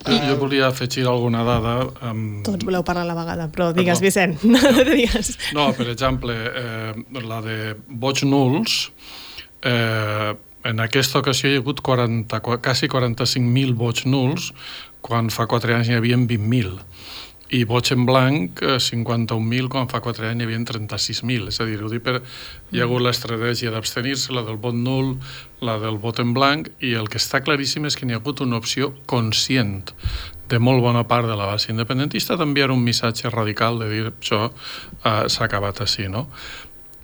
Uh, 0.02 0.16
jo 0.26 0.38
volia 0.40 0.70
afegir 0.72 1.04
alguna 1.06 1.44
dada... 1.46 1.76
Amb... 2.10 2.40
Tots 2.48 2.66
voleu 2.66 2.86
parlar 2.88 3.04
a 3.06 3.10
la 3.12 3.18
vegada, 3.18 3.50
però 3.54 3.70
digues, 3.76 4.00
Perdó. 4.00 4.08
Vicent, 4.08 4.40
no 4.54 4.86
digues. 4.88 5.36
No, 5.54 5.68
per 5.78 5.92
exemple, 5.92 6.34
eh, 6.34 7.22
la 7.28 7.42
de 7.46 7.58
vots 8.02 8.26
nuls, 8.26 8.80
eh, 9.62 10.32
en 10.64 10.80
aquesta 10.84 11.20
ocasió 11.20 11.50
hi 11.50 11.58
ha 11.58 11.64
hagut 11.64 11.82
40, 11.82 12.40
quasi 12.46 12.90
45.000 12.92 13.76
vots 13.78 14.06
nuls, 14.06 14.52
quan 15.02 15.32
fa 15.34 15.48
4 15.50 15.78
anys 15.78 15.90
n'hi 15.90 16.00
havia 16.00 16.20
20.000 16.20 16.80
i 17.52 17.66
vots 17.68 17.92
en 17.92 18.06
blanc 18.08 18.62
51.000 18.64 19.68
quan 19.72 19.90
fa 19.92 20.00
4 20.04 20.30
anys 20.30 20.40
n'hi 20.40 20.48
havia 20.48 20.62
36.000 20.70 21.52
és 21.52 21.60
a 21.60 21.68
dir, 21.68 21.82
ho 21.84 21.90
dic 21.92 22.04
per, 22.06 22.22
hi 22.72 22.80
ha 22.80 22.86
hagut 22.88 23.04
l'estratègia 23.04 23.74
d'abstenir-se, 23.74 24.32
la 24.32 24.46
del 24.48 24.60
vot 24.62 24.78
nul 24.78 25.18
la 25.66 25.76
del 25.82 26.00
vot 26.00 26.22
en 26.24 26.32
blanc 26.38 26.72
i 26.80 26.94
el 26.96 27.12
que 27.12 27.20
està 27.20 27.42
claríssim 27.44 27.90
és 27.90 28.00
que 28.00 28.08
n'hi 28.08 28.16
ha 28.16 28.22
hagut 28.22 28.44
una 28.46 28.62
opció 28.62 28.94
conscient 29.06 29.82
de 30.52 30.60
molt 30.60 30.84
bona 30.84 31.04
part 31.08 31.28
de 31.28 31.36
la 31.36 31.48
base 31.48 31.72
independentista 31.72 32.38
d'enviar 32.40 32.72
un 32.72 32.84
missatge 32.84 33.30
radical 33.32 33.80
de 33.84 33.92
dir 33.92 34.04
això 34.10 34.46
uh, 34.48 35.28
s'ha 35.28 35.46
acabat 35.48 35.84
així, 35.84 36.08
no? 36.12 36.28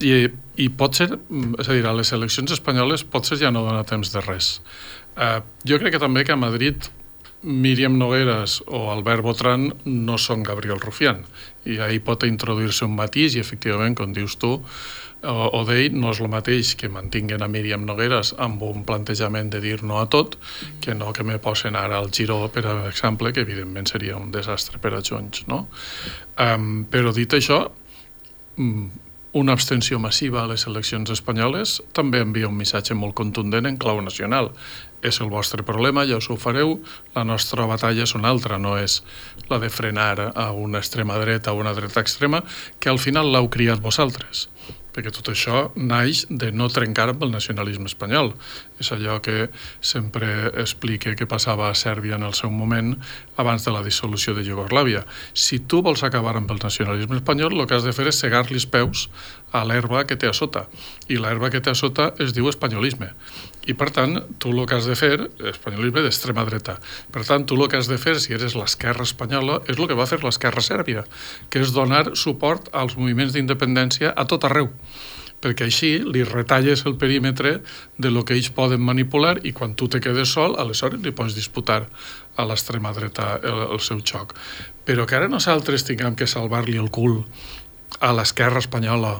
I, 0.03 0.27
i 0.61 0.67
pot 0.69 0.99
ser, 0.99 1.09
és 1.57 1.69
a 1.69 1.73
dir, 1.73 1.85
a 1.85 1.95
les 1.97 2.13
eleccions 2.13 2.53
espanyoles 2.53 3.05
potser 3.09 3.39
ja 3.41 3.49
no 3.53 3.65
dona 3.65 3.85
temps 3.87 4.11
de 4.13 4.21
res. 4.21 4.57
Uh, 5.17 5.41
jo 5.65 5.79
crec 5.81 5.95
que 5.95 6.03
també 6.03 6.21
que 6.25 6.35
a 6.35 6.39
Madrid 6.39 6.89
Míriam 7.41 7.97
Nogueras 7.97 8.63
o 8.67 8.87
Albert 8.91 9.23
Botran 9.25 9.67
no 9.85 10.17
són 10.17 10.41
Gabriel 10.45 10.81
Rufián 10.81 11.21
i 11.69 11.77
ahir 11.81 12.01
pot 12.05 12.25
introduir-se 12.25 12.85
un 12.85 12.95
matís 12.97 13.37
i 13.37 13.41
efectivament, 13.41 13.93
com 13.97 14.13
dius 14.13 14.37
tu, 14.41 14.55
o, 15.23 15.61
d'ell 15.65 15.95
no 15.97 16.11
és 16.13 16.21
el 16.21 16.29
mateix 16.33 16.73
que 16.77 16.89
mantinguen 16.93 17.41
a 17.41 17.49
Míriam 17.49 17.85
Nogueras 17.85 18.33
amb 18.41 18.61
un 18.65 18.83
plantejament 18.85 19.49
de 19.53 19.61
dir 19.61 19.79
no 19.83 20.01
a 20.01 20.05
tot 20.09 20.37
que 20.81 20.93
no 20.97 21.13
que 21.13 21.25
me 21.25 21.39
posen 21.41 21.75
ara 21.75 21.97
al 21.97 22.11
Giró 22.13 22.47
per 22.53 22.65
exemple, 22.89 23.33
que 23.33 23.45
evidentment 23.45 23.89
seria 23.89 24.17
un 24.17 24.31
desastre 24.31 24.81
per 24.81 24.93
a 24.97 25.01
Junts 25.01 25.47
no? 25.47 25.67
Um, 26.37 26.85
però 26.89 27.13
dit 27.13 27.33
això 27.33 27.63
mm, 28.57 29.06
una 29.33 29.53
abstenció 29.53 29.99
massiva 29.99 30.43
a 30.43 30.47
les 30.47 30.63
eleccions 30.69 31.11
espanyoles 31.11 31.81
també 31.97 32.21
envia 32.23 32.47
un 32.47 32.55
missatge 32.57 32.95
molt 32.95 33.15
contundent 33.19 33.67
en 33.67 33.77
clau 33.77 33.99
nacional. 34.01 34.53
És 35.03 35.19
el 35.21 35.29
vostre 35.29 35.65
problema, 35.67 36.05
ja 36.09 36.17
us 36.17 36.29
ho 36.31 36.37
fareu, 36.41 36.77
la 37.15 37.25
nostra 37.27 37.67
batalla 37.69 38.07
és 38.07 38.15
una 38.15 38.31
altra, 38.33 38.57
no 38.57 38.77
és 38.79 39.01
la 39.51 39.59
de 39.59 39.69
frenar 39.69 40.31
a 40.33 40.51
una 40.51 40.79
extrema 40.79 41.19
dreta 41.19 41.53
o 41.53 41.59
una 41.61 41.75
dreta 41.77 42.01
extrema, 42.01 42.41
que 42.79 42.89
al 42.89 42.99
final 43.03 43.29
l'heu 43.33 43.51
criat 43.51 43.83
vosaltres 43.83 44.47
perquè 44.97 45.11
tot 45.13 45.29
això 45.29 45.67
naix 45.77 46.23
de 46.33 46.49
no 46.49 46.71
trencar 46.73 47.11
amb 47.11 47.21
el 47.27 47.29
nacionalisme 47.35 47.85
espanyol. 47.85 48.31
És 48.81 48.89
allò 48.95 49.19
que 49.21 49.51
sempre 49.77 50.49
explique 50.57 51.13
que 51.13 51.29
passava 51.29 51.69
a 51.69 51.75
Sèrbia 51.77 52.17
en 52.17 52.25
el 52.25 52.33
seu 52.33 52.49
moment 52.49 52.95
abans 53.37 53.61
de 53.67 53.75
la 53.75 53.83
dissolució 53.85 54.33
de 54.33 54.41
Iugoslàvia. 54.47 55.03
Si 55.37 55.59
tu 55.59 55.83
vols 55.85 56.01
acabar 56.01 56.33
amb 56.39 56.49
el 56.49 56.63
nacionalisme 56.63 57.21
espanyol, 57.21 57.53
el 57.53 57.69
que 57.69 57.77
has 57.77 57.85
de 57.85 57.93
fer 57.93 58.07
és 58.09 58.17
segar-li 58.17 58.57
els 58.57 58.65
peus 58.65 59.05
a 59.53 59.61
l'herba 59.69 60.01
que 60.09 60.17
té 60.17 60.31
a 60.31 60.33
sota. 60.33 60.65
I 61.13 61.21
l'herba 61.21 61.53
que 61.53 61.61
té 61.61 61.69
a 61.69 61.77
sota 61.77 62.09
es 62.17 62.33
diu 62.33 62.49
espanyolisme. 62.49 63.13
I, 63.67 63.75
per 63.75 63.89
tant, 63.91 64.17
tu 64.39 64.53
el 64.53 64.63
que 64.67 64.77
has 64.77 64.87
de 64.87 64.95
fer, 64.95 65.15
espanyolisme 65.51 66.05
d'extrema 66.05 66.45
dreta, 66.47 66.77
per 67.11 67.25
tant, 67.27 67.45
tu 67.47 67.57
el 67.59 67.67
que 67.67 67.81
has 67.81 67.91
de 67.91 67.99
fer, 68.01 68.15
si 68.23 68.35
eres 68.37 68.55
l'esquerra 68.55 69.03
espanyola, 69.03 69.59
és 69.67 69.77
el 69.77 69.89
que 69.89 69.97
va 69.99 70.07
fer 70.09 70.21
l'esquerra 70.23 70.63
sèrbia, 70.63 71.03
que 71.51 71.61
és 71.63 71.75
donar 71.75 72.15
suport 72.15 72.71
als 72.71 72.97
moviments 72.97 73.35
d'independència 73.35 74.15
a 74.15 74.27
tot 74.29 74.47
arreu 74.47 74.71
perquè 75.41 75.67
així 75.67 75.89
li 76.01 76.23
retalles 76.25 76.83
el 76.89 76.95
perímetre 76.97 77.59
de 78.01 78.09
lo 78.09 78.23
que 78.25 78.33
ells 78.33 78.49
poden 78.53 78.81
manipular 78.81 79.35
i 79.45 79.53
quan 79.53 79.75
tu 79.77 79.87
te 79.87 80.01
quedes 80.01 80.33
sol, 80.33 80.55
aleshores 80.57 81.01
li 81.03 81.13
pots 81.13 81.35
disputar 81.37 81.83
a 82.37 82.45
l'extrema 82.45 82.93
dreta 82.93 83.35
el, 83.43 83.61
el 83.75 83.81
seu 83.83 84.01
xoc. 84.01 84.33
Però 84.85 85.05
que 85.05 85.17
ara 85.17 85.29
nosaltres 85.29 85.85
tinguem 85.85 86.17
que 86.17 86.29
salvar-li 86.29 86.77
el 86.81 86.89
cul 86.89 87.21
a 88.01 88.13
l'esquerra 88.17 88.63
espanyola 88.63 89.17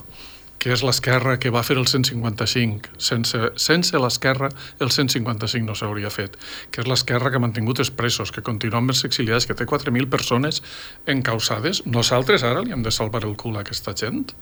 que 0.67 0.75
és 0.75 0.83
l'esquerra 0.83 1.37
que 1.39 1.47
va 1.53 1.61
fer 1.63 1.77
el 1.79 1.85
155. 1.87 2.97
Sense, 2.99 3.39
sense 3.55 3.99
l'esquerra, 4.03 4.49
el 4.83 4.91
155 4.91 5.63
no 5.63 5.75
s'hauria 5.79 6.11
fet. 6.11 6.35
Que 6.75 6.83
és 6.83 6.89
l'esquerra 6.91 7.31
que 7.31 7.39
ha 7.39 7.43
mantingut 7.43 7.79
els 7.79 7.91
presos, 7.95 8.33
que 8.35 8.43
continua 8.43 8.81
amb 8.81 8.91
els 8.91 9.05
exiliats, 9.07 9.47
que 9.47 9.55
té 9.55 9.63
4.000 9.63 10.09
persones 10.11 10.59
encausades. 11.07 11.85
Nosaltres 11.87 12.43
ara 12.43 12.65
li 12.65 12.75
hem 12.75 12.83
de 12.83 12.91
salvar 12.91 13.23
el 13.23 13.37
cul 13.39 13.55
a 13.55 13.63
aquesta 13.63 13.95
gent? 13.95 14.33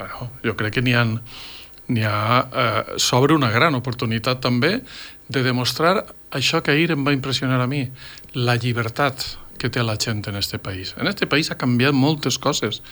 Bueno, 0.00 0.32
jo 0.42 0.56
crec 0.58 0.80
que 0.80 0.82
n'hi 0.82 0.96
ha, 0.98 1.06
n'hi 1.86 2.02
ha 2.02 2.18
eh, 2.42 2.98
sobre 2.98 3.38
una 3.38 3.52
gran 3.54 3.78
oportunitat 3.78 4.42
també 4.42 4.80
de 5.30 5.46
demostrar 5.46 6.00
això 6.34 6.64
que 6.66 6.74
ahir 6.74 6.90
em 6.96 7.06
va 7.06 7.14
impressionar 7.14 7.62
a 7.62 7.70
mi, 7.70 7.86
la 8.34 8.58
llibertat 8.58 9.36
que 9.58 9.70
té 9.70 9.82
la 9.82 9.96
gent 10.00 10.26
en 10.28 10.36
este 10.36 10.58
país. 10.58 10.94
En 10.98 11.06
este 11.06 11.26
país 11.26 11.50
ha 11.50 11.58
canviat 11.58 11.94
moltes 11.94 12.38
coses 12.38 12.82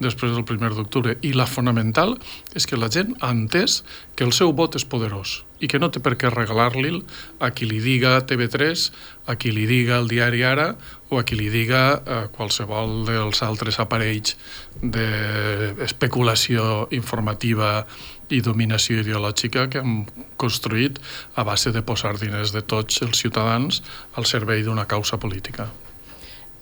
després 0.00 0.32
del 0.32 0.46
primer 0.48 0.72
d'octubre 0.74 1.16
i 1.22 1.32
la 1.36 1.46
fonamental 1.46 2.16
és 2.54 2.66
que 2.66 2.80
la 2.80 2.90
gent 2.92 3.16
ha 3.20 3.32
entès 3.34 3.82
que 4.16 4.24
el 4.24 4.34
seu 4.36 4.52
vot 4.52 4.76
és 4.78 4.84
poderós 4.84 5.42
i 5.62 5.68
que 5.70 5.78
no 5.78 5.88
té 5.94 6.02
per 6.02 6.16
què 6.18 6.30
regalar-li 6.32 6.96
a 7.38 7.52
qui 7.54 7.68
li 7.70 7.78
diga 7.80 8.16
TV3, 8.26 8.88
a 9.30 9.36
qui 9.38 9.52
li 9.54 9.62
diga 9.70 10.00
el 10.02 10.10
diari 10.10 10.42
Ara 10.42 10.72
o 11.12 11.20
a 11.20 11.24
qui 11.28 11.38
li 11.38 11.46
diga 11.52 11.82
eh, 11.94 12.24
qualsevol 12.34 13.04
dels 13.06 13.42
altres 13.46 13.78
aparells 13.82 14.34
d'especulació 14.82 16.88
informativa 16.98 17.84
i 18.32 18.40
dominació 18.42 19.04
ideològica 19.04 19.68
que 19.70 19.84
hem 19.84 20.02
construït 20.40 20.98
a 21.36 21.46
base 21.46 21.70
de 21.70 21.84
posar 21.86 22.16
diners 22.18 22.56
de 22.56 22.64
tots 22.64 23.04
els 23.06 23.22
ciutadans 23.22 23.82
al 24.16 24.26
servei 24.26 24.66
d'una 24.66 24.88
causa 24.90 25.20
política. 25.20 25.70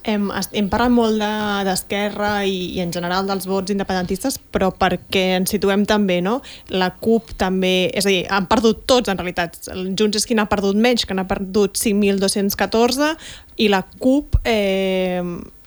Hem, 0.09 0.31
hem 0.57 0.69
parlat 0.73 0.93
molt 0.95 1.21
d'Esquerra 1.67 2.31
de, 2.41 2.49
i, 2.49 2.61
i 2.79 2.81
en 2.81 2.93
general 2.95 3.27
dels 3.29 3.45
vots 3.49 3.73
independentistes, 3.75 4.39
però 4.53 4.71
perquè 4.73 5.25
ens 5.37 5.53
situem 5.53 5.85
també, 5.89 6.21
no? 6.25 6.39
La 6.73 6.89
CUP 6.97 7.35
també, 7.41 7.91
és 7.93 8.09
a 8.09 8.13
dir, 8.13 8.23
han 8.33 8.49
perdut 8.49 8.87
tots 8.89 9.13
en 9.13 9.21
realitat. 9.21 9.59
El 9.75 9.91
Junts 9.99 10.23
és 10.23 10.29
qui 10.29 10.39
n'ha 10.39 10.49
perdut 10.49 10.79
menys, 10.81 11.05
que 11.05 11.17
n'ha 11.17 11.27
perdut 11.29 11.77
5.214 11.81 13.13
i 13.61 13.69
la 13.69 13.83
CUP, 13.99 14.41
eh, 14.49 15.21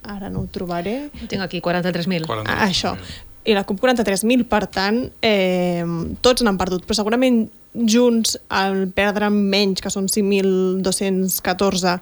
ara 0.03 0.31
no 0.33 0.43
ho 0.43 0.49
trobaré... 0.51 0.97
Tinc 1.29 1.45
aquí 1.45 1.61
43.000. 1.61 2.25
43 2.25 2.57
ah, 2.57 2.65
això. 2.65 2.95
I 3.45 3.53
la 3.57 3.65
CUP 3.67 3.81
43.000, 3.83 4.47
per 4.49 4.65
tant, 4.71 5.03
eh, 5.21 5.83
tots 6.25 6.41
n'han 6.41 6.57
perdut, 6.57 6.87
però 6.87 6.97
segurament 6.97 7.43
Junts 7.73 8.37
al 8.53 8.87
perdre 8.93 9.31
menys, 9.33 9.81
que 9.81 9.89
són 9.89 10.05
5.214, 10.11 11.95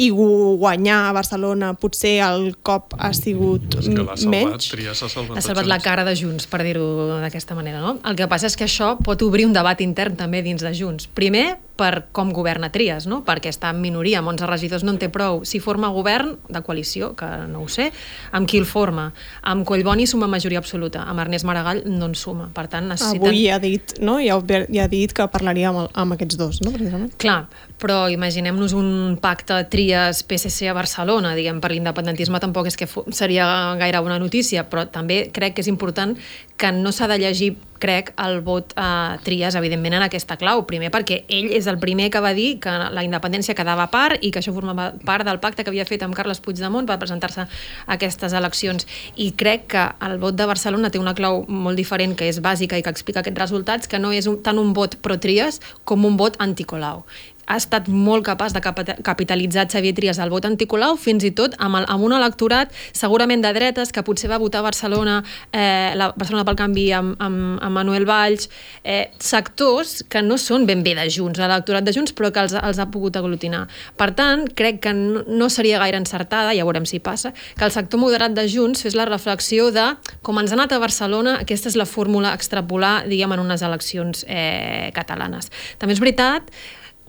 i 0.00 0.08
guanyar 0.10 1.10
a 1.10 1.12
Barcelona 1.12 1.74
potser 1.76 2.16
el 2.24 2.54
cop 2.64 2.94
ha 2.96 3.10
sigut 3.16 3.76
és 3.76 3.90
que 3.90 3.98
salvat, 3.98 4.22
menys. 4.32 4.70
Trias 4.72 5.02
ha 5.04 5.10
salvat, 5.12 5.36
ha 5.36 5.44
salvat 5.44 5.68
la 5.68 5.80
cara 5.84 6.06
de 6.08 6.14
Junts, 6.16 6.48
per 6.48 6.62
dir-ho 6.64 6.86
d'aquesta 7.20 7.56
manera. 7.58 7.82
No? 7.84 7.98
El 8.08 8.16
que 8.16 8.28
passa 8.30 8.48
és 8.48 8.56
que 8.56 8.64
això 8.64 8.94
pot 9.04 9.20
obrir 9.26 9.44
un 9.48 9.52
debat 9.56 9.80
intern 9.84 10.16
també 10.16 10.40
dins 10.46 10.64
de 10.64 10.72
Junts. 10.76 11.10
Primer, 11.16 11.58
per 11.80 12.10
com 12.12 12.34
governa 12.36 12.68
Trias, 12.74 13.06
no? 13.08 13.22
perquè 13.24 13.48
està 13.52 13.70
en 13.72 13.80
minoria, 13.80 14.20
amb 14.20 14.34
11 14.34 14.48
regidors 14.50 14.84
no 14.84 14.92
en 14.92 15.00
té 15.00 15.08
prou. 15.12 15.40
Si 15.48 15.62
forma 15.64 15.88
govern 15.94 16.34
de 16.52 16.60
coalició, 16.66 17.14
que 17.16 17.28
no 17.48 17.64
ho 17.64 17.68
sé, 17.72 17.88
amb 18.36 18.48
qui 18.50 18.60
el 18.60 18.68
forma? 18.68 19.08
Amb 19.48 19.64
Collboni 19.68 20.04
suma 20.10 20.28
majoria 20.30 20.60
absoluta, 20.60 21.06
amb 21.08 21.24
Ernest 21.24 21.48
Maragall 21.48 21.82
no 21.88 22.10
en 22.10 22.16
suma. 22.18 22.50
Per 22.54 22.66
tant, 22.68 22.90
necessiten... 22.92 23.30
Avui 23.30 23.46
ja 23.46 23.56
ha 23.56 23.62
dit, 23.62 23.96
no? 24.04 24.18
ja, 24.20 24.36
ja 24.68 24.84
ha 24.84 24.92
dit 24.92 25.14
que 25.16 25.26
parlaria 25.32 25.70
amb, 25.72 25.86
el, 25.86 25.90
amb 26.04 26.18
aquests 26.18 26.40
dos, 26.40 26.60
no? 26.64 26.74
precisament. 26.74 27.14
Clar, 27.22 27.40
però 27.80 28.02
imaginem-nos 28.12 28.76
un 28.76 29.16
pacte 29.22 29.62
Trias-PSC 29.72 30.68
a 30.68 30.76
Barcelona, 30.76 31.32
diguem, 31.38 31.62
per 31.64 31.72
l'independentisme 31.72 32.42
tampoc 32.44 32.68
és 32.68 32.76
que 32.76 32.90
seria 33.16 33.48
gaire 33.80 34.04
bona 34.04 34.20
notícia, 34.20 34.66
però 34.68 34.84
també 34.92 35.24
crec 35.32 35.56
que 35.56 35.64
és 35.64 35.72
important 35.72 36.16
que 36.60 36.74
no 36.76 36.92
s'ha 36.92 37.08
de 37.08 37.16
llegir 37.22 37.54
crec, 37.80 38.12
el 38.20 38.42
vot 38.44 38.74
a 38.76 39.18
Trias, 39.24 39.56
evidentment, 39.56 39.96
en 39.96 40.04
aquesta 40.04 40.36
clau. 40.36 40.66
Primer 40.68 40.92
perquè 40.92 41.22
ell 41.32 41.48
és 41.56 41.66
el 41.70 41.78
primer 41.82 42.10
que 42.10 42.20
va 42.22 42.34
dir 42.36 42.58
que 42.62 42.72
la 42.92 43.04
independència 43.06 43.56
quedava 43.58 43.86
a 43.86 43.90
part 43.92 44.20
i 44.20 44.32
que 44.34 44.42
això 44.42 44.54
formava 44.56 44.90
part 45.06 45.26
del 45.28 45.40
pacte 45.40 45.64
que 45.64 45.72
havia 45.72 45.86
fet 45.88 46.04
amb 46.06 46.16
Carles 46.16 46.42
Puigdemont 46.44 46.88
per 46.88 46.98
presentar-se 47.00 47.46
a 47.46 47.50
aquestes 47.96 48.34
eleccions. 48.36 48.86
I 49.16 49.30
crec 49.32 49.68
que 49.74 49.86
el 50.06 50.18
vot 50.22 50.36
de 50.36 50.48
Barcelona 50.50 50.90
té 50.90 51.00
una 51.00 51.14
clau 51.14 51.44
molt 51.48 51.80
diferent, 51.80 52.16
que 52.18 52.28
és 52.28 52.42
bàsica 52.42 52.78
i 52.78 52.84
que 52.86 52.92
explica 52.92 53.24
aquests 53.24 53.40
resultats, 53.40 53.90
que 53.90 54.02
no 54.02 54.12
és 54.12 54.28
un, 54.30 54.40
tant 54.42 54.58
un 54.58 54.74
vot 54.76 54.98
pro-Trias 55.02 55.60
com 55.84 56.04
un 56.04 56.18
vot 56.20 56.36
anticolau 56.42 57.06
ha 57.50 57.58
estat 57.58 57.88
molt 57.90 58.24
capaç 58.26 58.54
de 58.54 58.62
capitalitzar 59.02 59.66
Xavier 59.70 59.94
Trias 59.96 60.20
al 60.22 60.30
vot 60.30 60.46
anticolau, 60.46 60.94
fins 61.00 61.24
i 61.26 61.32
tot 61.34 61.56
amb, 61.58 61.80
el, 61.80 61.86
amb 61.90 62.06
un 62.06 62.14
electorat 62.14 62.70
segurament 62.94 63.42
de 63.42 63.50
dretes 63.56 63.90
que 63.94 64.04
potser 64.06 64.30
va 64.30 64.38
votar 64.38 64.62
Barcelona, 64.62 65.18
eh, 65.50 65.90
la 65.98 66.12
Barcelona 66.14 66.46
pel 66.46 66.58
Canvi 66.60 66.86
amb, 66.94 67.16
amb, 67.18 67.58
amb 67.58 67.80
Manuel 67.80 68.06
Valls, 68.06 68.48
eh, 68.84 69.10
sectors 69.18 70.00
que 70.08 70.22
no 70.22 70.38
són 70.38 70.66
ben 70.68 70.84
bé 70.86 70.94
de 70.98 71.08
Junts, 71.10 71.40
l'electorat 71.42 71.86
de 71.86 71.94
Junts, 71.96 72.14
però 72.14 72.30
que 72.30 72.44
els, 72.46 72.54
els 72.54 72.78
ha 72.78 72.88
pogut 72.94 73.18
aglutinar. 73.18 73.66
Per 73.98 74.12
tant, 74.14 74.46
crec 74.56 74.82
que 74.86 74.94
no, 74.94 75.24
no 75.26 75.50
seria 75.50 75.82
gaire 75.82 75.98
encertada, 75.98 76.54
ja 76.54 76.66
veurem 76.68 76.86
si 76.86 77.02
passa, 77.02 77.34
que 77.58 77.66
el 77.66 77.74
sector 77.74 78.00
moderat 78.02 78.36
de 78.36 78.46
Junts 78.50 78.86
fes 78.86 78.98
la 78.98 79.08
reflexió 79.10 79.70
de 79.74 79.90
com 80.22 80.38
ens 80.38 80.54
ha 80.54 80.58
anat 80.58 80.74
a 80.76 80.82
Barcelona, 80.82 81.40
aquesta 81.42 81.70
és 81.70 81.78
la 81.78 81.88
fórmula 81.88 82.34
extrapolar, 82.36 83.00
diguem, 83.10 83.34
en 83.34 83.42
unes 83.42 83.64
eleccions 83.66 84.24
eh, 84.28 84.90
catalanes. 84.94 85.50
També 85.80 85.96
és 85.96 86.02
veritat 86.02 86.54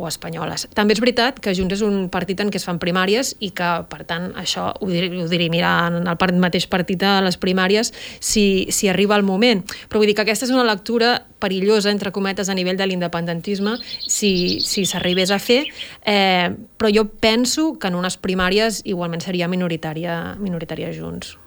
o 0.01 0.07
espanyoles. 0.09 0.67
També 0.77 0.95
és 0.95 1.01
veritat 1.03 1.39
que 1.43 1.53
Junts 1.57 1.77
és 1.77 1.83
un 1.85 2.07
partit 2.13 2.41
en 2.41 2.49
què 2.51 2.59
es 2.59 2.65
fan 2.67 2.79
primàries 2.81 3.35
i 3.39 3.51
que, 3.55 3.69
per 3.91 4.01
tant, 4.09 4.31
això 4.39 4.71
ho, 4.73 4.89
dir, 4.89 5.11
ho 5.21 5.27
dirimirà 5.29 5.73
en 5.89 6.01
el 6.01 6.39
mateix 6.41 6.67
partit 6.71 7.03
a 7.05 7.19
les 7.23 7.37
primàries 7.41 7.93
si, 8.19 8.67
si 8.73 8.89
arriba 8.89 9.17
el 9.19 9.27
moment. 9.27 9.63
Però 9.89 10.01
vull 10.01 10.09
dir 10.09 10.17
que 10.17 10.25
aquesta 10.25 10.47
és 10.49 10.55
una 10.55 10.65
lectura 10.67 11.13
perillosa, 11.41 11.91
entre 11.91 12.13
cometes, 12.13 12.49
a 12.49 12.57
nivell 12.57 12.77
de 12.77 12.87
l'independentisme, 12.89 13.77
si 14.05 14.59
s'arribés 14.61 15.31
si 15.31 15.35
a 15.35 15.39
fer, 15.41 15.61
eh, 16.05 16.49
però 16.77 16.91
jo 16.93 17.07
penso 17.21 17.73
que 17.79 17.89
en 17.89 17.97
unes 17.97 18.17
primàries 18.21 18.83
igualment 18.85 19.25
seria 19.25 19.49
minoritària, 19.49 20.35
minoritària 20.39 20.93
Junts. 20.93 21.40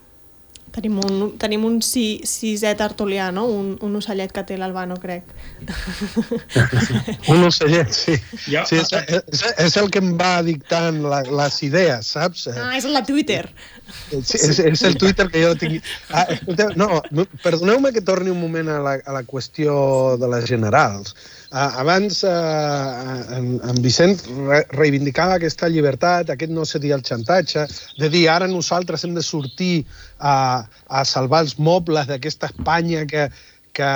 Tenim 0.75 0.97
un, 0.99 1.19
tenim 1.39 1.63
un 1.69 1.77
si, 1.87 2.05
sisè 2.27 2.73
tertulià, 2.75 3.29
no? 3.35 3.45
Un, 3.47 3.75
un 3.87 3.93
ocellet 4.01 4.33
que 4.35 4.43
té 4.47 4.57
l'Albano, 4.59 4.97
crec. 4.99 5.29
un 7.33 7.47
ocellet, 7.47 7.93
sí. 7.95 8.17
Ja. 8.49 8.65
sí 8.67 8.81
és, 8.83 8.91
és, 9.07 9.45
és 9.69 9.77
el 9.79 9.93
que 9.95 10.03
em 10.03 10.17
va 10.19 10.41
dictant 10.43 10.99
la, 11.07 11.23
les 11.43 11.61
idees, 11.69 12.11
saps? 12.17 12.49
Ah, 12.51 12.73
és 12.75 12.89
la 12.91 13.05
Twitter. 13.07 13.45
Sí, 14.23 14.39
és, 14.39 14.59
és 14.61 14.83
el 14.87 14.97
Twitter 15.01 15.27
que 15.33 15.43
jo 15.43 15.55
tinc... 15.59 15.87
Ah, 16.13 16.27
escolteu, 16.35 16.73
no, 16.79 17.01
perdoneu-me 17.43 17.91
que 17.95 18.03
torni 18.05 18.33
un 18.33 18.41
moment 18.41 18.69
a 18.71 18.79
la, 18.85 18.95
a 19.01 19.15
la 19.17 19.23
qüestió 19.27 19.75
de 20.21 20.29
les 20.31 20.47
generals. 20.51 21.15
Uh, 21.55 21.71
abans 21.81 22.21
uh, 22.27 23.37
en, 23.37 23.49
en 23.63 23.77
Vicent 23.83 24.17
re 24.27 24.65
reivindicava 24.75 25.37
aquesta 25.39 25.71
llibertat, 25.71 26.33
aquest 26.33 26.53
no 26.53 26.67
seria 26.67 26.97
el 26.99 27.05
xantatge, 27.07 27.67
de 28.01 28.11
dir 28.11 28.25
ara 28.33 28.49
nosaltres 28.51 29.07
hem 29.07 29.15
de 29.15 29.23
sortir 29.23 29.85
a, 30.19 30.67
a 30.89 31.05
salvar 31.07 31.45
els 31.47 31.57
mobles 31.59 32.11
d'aquesta 32.11 32.51
Espanya 32.53 33.07
que, 33.11 33.29
que... 33.73 33.93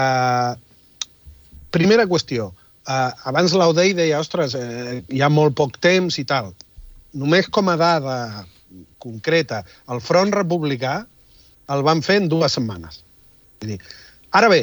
Primera 1.74 2.06
qüestió, 2.08 2.52
uh, 2.54 3.10
abans 3.28 3.52
l'Audei 3.52 3.92
deia, 3.92 4.22
ostres, 4.22 4.54
eh, 4.56 5.02
hi 5.12 5.20
ha 5.20 5.28
molt 5.28 5.58
poc 5.58 5.76
temps 5.84 6.16
i 6.16 6.24
tal. 6.24 6.54
Només 7.18 7.50
com 7.52 7.68
a 7.68 7.76
dada 7.80 8.14
concreta, 9.02 9.62
el 9.92 10.02
front 10.04 10.34
republicà 10.34 11.00
el 11.74 11.84
van 11.86 12.02
fer 12.02 12.18
en 12.22 12.28
dues 12.32 12.56
setmanes. 12.58 13.02
Vull 13.60 13.74
dir, 13.74 13.78
ara 14.38 14.48
bé, 14.52 14.62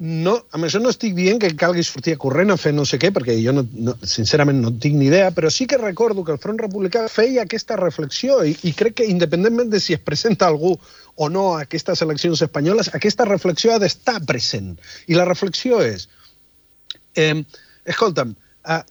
no, 0.00 0.32
amb 0.56 0.64
això 0.64 0.80
no 0.80 0.88
estic 0.92 1.12
dient 1.16 1.40
que 1.42 1.50
calgui 1.60 1.82
sortir 1.84 2.14
a 2.16 2.20
corrent 2.20 2.52
a 2.54 2.56
fer 2.60 2.72
no 2.72 2.86
sé 2.88 2.96
què, 3.00 3.10
perquè 3.12 3.34
jo 3.36 3.52
no, 3.52 3.66
no, 3.84 3.94
sincerament 4.08 4.62
no 4.62 4.72
tinc 4.80 4.96
ni 4.96 5.10
idea, 5.10 5.28
però 5.36 5.50
sí 5.52 5.66
que 5.68 5.76
recordo 5.80 6.24
que 6.24 6.32
el 6.32 6.40
Front 6.40 6.62
Republicà 6.62 7.04
feia 7.12 7.44
aquesta 7.44 7.76
reflexió 7.76 8.40
i, 8.46 8.54
i 8.64 8.72
crec 8.76 8.96
que 9.00 9.08
independentment 9.12 9.68
de 9.72 9.80
si 9.80 9.96
es 9.96 10.00
presenta 10.00 10.48
algú 10.48 10.72
o 11.16 11.28
no 11.28 11.50
a 11.52 11.66
aquestes 11.66 12.00
eleccions 12.06 12.40
espanyoles, 12.46 12.88
aquesta 12.96 13.28
reflexió 13.28 13.74
ha 13.74 13.82
d'estar 13.82 14.22
present. 14.24 14.72
I 15.06 15.18
la 15.18 15.28
reflexió 15.28 15.82
és, 15.84 16.08
eh, 17.20 17.36
escolta'm, 17.84 18.32
eh, 18.64 18.82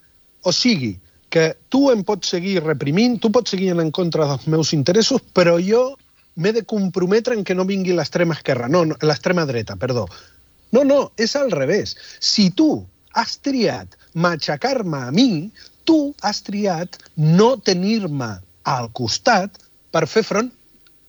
o 0.46 0.54
sigui, 0.54 0.94
que 1.30 1.58
tu 1.70 1.90
em 1.94 2.04
pots 2.06 2.32
seguir 2.34 2.60
reprimint, 2.66 3.20
tu 3.22 3.32
pots 3.32 3.54
seguir 3.54 3.72
en 3.76 3.92
contra 3.96 4.28
dels 4.30 4.48
meus 4.48 4.74
interessos, 4.74 5.22
però 5.34 5.58
jo 5.62 5.94
m'he 6.36 6.54
de 6.56 6.64
comprometre 6.66 7.36
en 7.38 7.44
que 7.44 7.56
no 7.56 7.68
vingui 7.70 7.96
l'extrema 7.96 8.38
esquerra, 8.38 8.70
no, 8.70 8.86
no 8.86 8.98
l'extrema 9.02 9.46
dreta, 9.46 9.76
perdó. 9.76 10.08
No, 10.72 10.84
no, 10.84 11.00
és 11.18 11.36
al 11.36 11.52
revés. 11.52 11.96
Si 12.20 12.50
tu 12.52 12.86
has 13.18 13.38
triat 13.46 13.98
matxacar-me 14.14 15.06
a 15.08 15.12
mi, 15.12 15.50
tu 15.86 16.14
has 16.22 16.44
triat 16.46 17.00
no 17.18 17.56
tenir-me 17.58 18.38
al 18.70 18.90
costat 18.94 19.58
per 19.92 20.06
fer 20.08 20.24
front 20.26 20.52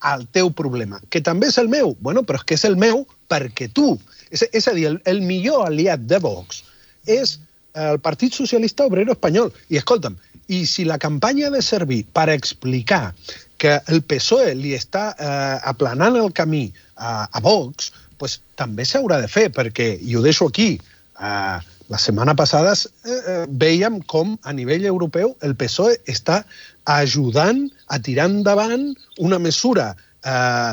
al 0.01 0.25
teu 0.33 0.49
problema, 0.57 0.97
que 1.13 1.21
també 1.21 1.51
és 1.51 1.59
el 1.61 1.69
meu. 1.69 1.93
Bueno, 2.01 2.25
però 2.25 2.41
és 2.41 2.47
que 2.49 2.57
és 2.57 2.65
el 2.65 2.77
meu 2.81 3.05
perquè 3.29 3.69
tu. 3.73 3.93
És, 4.33 4.43
és 4.49 4.67
a 4.67 4.73
dir, 4.73 4.87
el, 4.89 4.97
el 5.05 5.21
millor 5.21 5.67
aliat 5.67 6.07
de 6.09 6.17
Vox 6.23 6.63
és 7.05 7.37
el 7.73 7.99
Partit 7.99 8.33
Socialista 8.33 8.85
Obrero 8.85 9.13
Espanyol. 9.15 9.51
I 9.69 9.79
escolta'm, 9.81 10.17
i 10.51 10.65
si 10.67 10.85
la 10.85 10.99
campanya 10.99 11.47
ha 11.47 11.55
de 11.55 11.61
servir 11.61 12.03
per 12.13 12.29
explicar 12.29 13.13
que 13.61 13.77
el 13.93 14.01
PSOE 14.01 14.55
li 14.57 14.73
està 14.75 15.11
eh, 15.13 15.57
aplanant 15.69 16.17
el 16.17 16.31
camí 16.33 16.71
a, 16.97 17.27
a 17.31 17.39
Vox, 17.45 17.91
pues, 18.17 18.39
també 18.57 18.85
s'haurà 18.85 19.21
de 19.21 19.29
fer, 19.29 19.49
perquè, 19.53 19.93
i 20.01 20.17
ho 20.17 20.23
deixo 20.25 20.49
aquí, 20.49 20.73
eh, 21.21 21.57
la 21.91 21.99
setmana 21.99 22.35
passada 22.39 22.73
eh, 22.73 23.11
eh, 23.11 23.45
veiem 23.49 23.99
com 24.13 24.37
a 24.47 24.53
nivell 24.55 24.85
europeu 24.87 25.33
el 25.45 25.57
PSOE 25.59 25.97
està 26.09 26.41
ajudant 26.87 27.65
a 27.91 27.99
tirar 27.99 28.29
endavant 28.31 28.85
una 29.19 29.39
mesura 29.43 29.91
eh, 30.23 30.71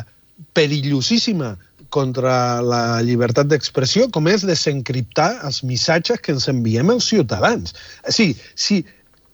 perillosíssima 0.54 1.56
contra 1.94 2.60
la 2.60 3.00
llibertat 3.04 3.48
d'expressió, 3.48 4.08
com 4.12 4.28
és 4.28 4.44
desencriptar 4.46 5.30
els 5.48 5.62
missatges 5.64 6.20
que 6.20 6.34
ens 6.36 6.48
enviem 6.52 6.90
als 6.92 7.08
ciutadans. 7.08 7.74
Sí, 8.12 8.34
si, 8.54 8.82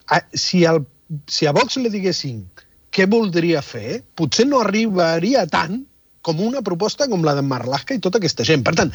a, 0.06 0.20
si, 0.32 0.64
al, 0.66 0.84
si 1.26 1.48
a 1.50 1.54
Vox 1.56 1.80
li 1.80 1.90
diguessin 1.92 2.44
què 2.94 3.08
voldria 3.10 3.62
fer, 3.64 4.04
potser 4.14 4.46
no 4.46 4.62
arribaria 4.62 5.42
tant 5.50 5.82
com 6.24 6.40
una 6.40 6.62
proposta 6.64 7.08
com 7.10 7.24
la 7.26 7.34
de 7.36 7.42
Marlaska 7.44 7.96
i 7.96 8.00
tota 8.04 8.20
aquesta 8.20 8.46
gent. 8.48 8.62
Per 8.64 8.72
tant, 8.78 8.92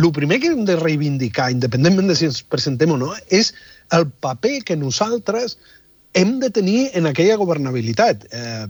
el 0.00 0.08
primer 0.16 0.40
que 0.42 0.50
hem 0.50 0.64
de 0.66 0.78
reivindicar, 0.80 1.52
independentment 1.54 2.10
de 2.10 2.16
si 2.18 2.26
ens 2.30 2.40
presentem 2.42 2.90
o 2.90 2.98
no, 2.98 3.12
és 3.30 3.52
el 3.94 4.08
paper 4.24 4.62
que 4.66 4.78
nosaltres 4.80 5.58
hem 6.18 6.38
de 6.42 6.50
tenir 6.50 6.88
en 6.98 7.06
aquella 7.06 7.38
governabilitat. 7.40 8.26
Eh, 8.32 8.66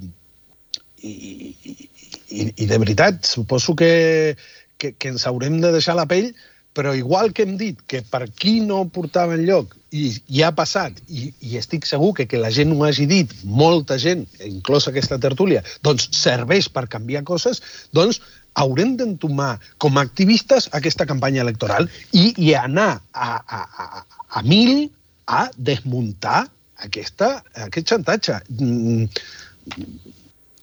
i, 1.03 1.13
i, 1.15 1.89
I 2.33 2.67
de 2.67 2.79
veritat, 2.79 3.25
suposo 3.29 3.77
que, 3.77 4.37
que, 4.79 4.95
que 4.97 5.13
ens 5.13 5.27
haurem 5.29 5.61
de 5.63 5.73
deixar 5.75 5.97
la 5.99 6.09
pell, 6.11 6.33
però 6.73 6.95
igual 6.97 7.33
que 7.37 7.45
hem 7.45 7.57
dit 7.61 7.81
que 7.87 8.01
per 8.03 8.27
qui 8.31 8.61
no 8.65 8.81
portava 8.89 9.37
lloc 9.37 9.75
i, 9.93 10.07
i 10.33 10.41
ha 10.43 10.53
passat, 10.57 10.97
i, 11.09 11.29
i 11.45 11.59
estic 11.61 11.85
segur 11.89 12.13
que 12.17 12.27
que 12.29 12.41
la 12.41 12.51
gent 12.51 12.73
ho 12.73 12.81
hagi 12.87 13.05
dit, 13.11 13.35
molta 13.45 13.99
gent, 14.01 14.25
inclosa 14.47 14.91
aquesta 14.91 15.21
tertúlia, 15.21 15.61
doncs 15.85 16.09
serveix 16.17 16.71
per 16.73 16.87
canviar 16.89 17.25
coses, 17.29 17.61
doncs 17.93 18.23
haurem 18.57 18.97
d'entomar 18.97 19.59
com 19.81 19.97
a 19.97 20.07
activistes 20.09 20.71
aquesta 20.73 21.07
campanya 21.09 21.45
electoral 21.45 21.89
i, 22.13 22.33
i 22.37 22.55
anar 22.57 22.91
a, 23.13 23.31
a, 23.37 23.63
a, 23.85 24.05
a 24.41 24.43
mil 24.49 24.89
a 25.29 25.47
desmuntar 25.57 26.47
aquesta, 26.83 27.35
aquest 27.69 27.93
xantatge. 27.95 28.41
Mm, 28.57 29.07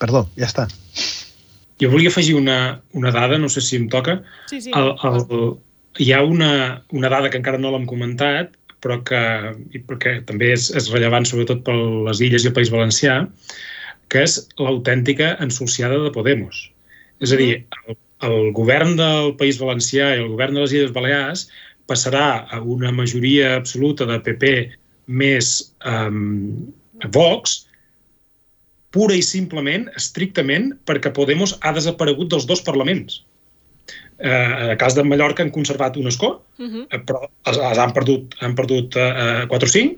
perdó, 0.01 0.25
ja 0.37 0.49
està. 0.49 0.67
Jo 1.79 1.89
volia 1.93 2.11
afegir 2.11 2.35
una, 2.35 2.81
una 2.93 3.11
dada, 3.15 3.37
no 3.39 3.49
sé 3.49 3.63
si 3.63 3.77
em 3.79 3.87
toca. 3.91 4.19
Sí, 4.51 4.61
sí. 4.65 4.71
El, 4.75 4.93
el, 5.07 5.43
hi 6.03 6.11
ha 6.13 6.23
una, 6.23 6.51
una 6.91 7.11
dada 7.11 7.29
que 7.29 7.39
encara 7.39 7.59
no 7.61 7.71
l'hem 7.73 7.87
comentat, 7.89 8.55
però 8.83 8.99
que 9.07 9.21
i 9.75 9.81
perquè 9.83 10.19
també 10.27 10.53
és, 10.55 10.69
és 10.75 10.89
rellevant 10.93 11.27
sobretot 11.27 11.63
per 11.67 11.75
les 12.07 12.21
illes 12.23 12.45
i 12.45 12.51
el 12.51 12.55
País 12.55 12.71
Valencià, 12.73 13.21
que 14.09 14.23
és 14.25 14.37
l'autèntica 14.59 15.33
ensuciada 15.43 15.99
de 16.03 16.11
Podemos. 16.15 16.67
És 17.23 17.33
a 17.35 17.39
dir, 17.39 17.51
el, 17.87 17.97
el 18.27 18.51
govern 18.55 18.95
del 18.99 19.33
País 19.39 19.59
Valencià 19.61 20.13
i 20.15 20.23
el 20.23 20.31
govern 20.33 20.55
de 20.55 20.63
les 20.63 20.75
Illes 20.75 20.95
Balears 20.95 21.47
passarà 21.89 22.45
a 22.51 22.61
una 22.61 22.91
majoria 22.95 23.55
absoluta 23.57 24.07
de 24.09 24.19
PP 24.25 24.53
més 25.09 25.51
um, 25.89 26.69
Vox, 27.15 27.63
pura 28.95 29.15
i 29.15 29.23
simplement, 29.25 29.87
estrictament, 29.99 30.71
perquè 30.89 31.11
Podemos 31.13 31.57
ha 31.61 31.73
desaparegut 31.75 32.31
dels 32.33 32.47
dos 32.49 32.61
parlaments. 32.65 33.23
Eh, 34.19 34.29
en 34.29 34.69
el 34.73 34.77
cas 34.77 34.95
de 34.97 35.03
Mallorca 35.07 35.43
han 35.45 35.53
conservat 35.55 35.97
un 35.97 36.07
escó, 36.07 36.41
uh 36.59 36.65
-huh. 36.65 37.03
però 37.05 37.27
els, 37.45 37.57
els 37.57 37.77
han 37.77 37.93
perdut, 37.93 38.35
han 38.41 38.55
perdut 38.55 38.95
eh, 38.95 39.45
4 39.47 39.65
o 39.65 39.71
5, 39.71 39.95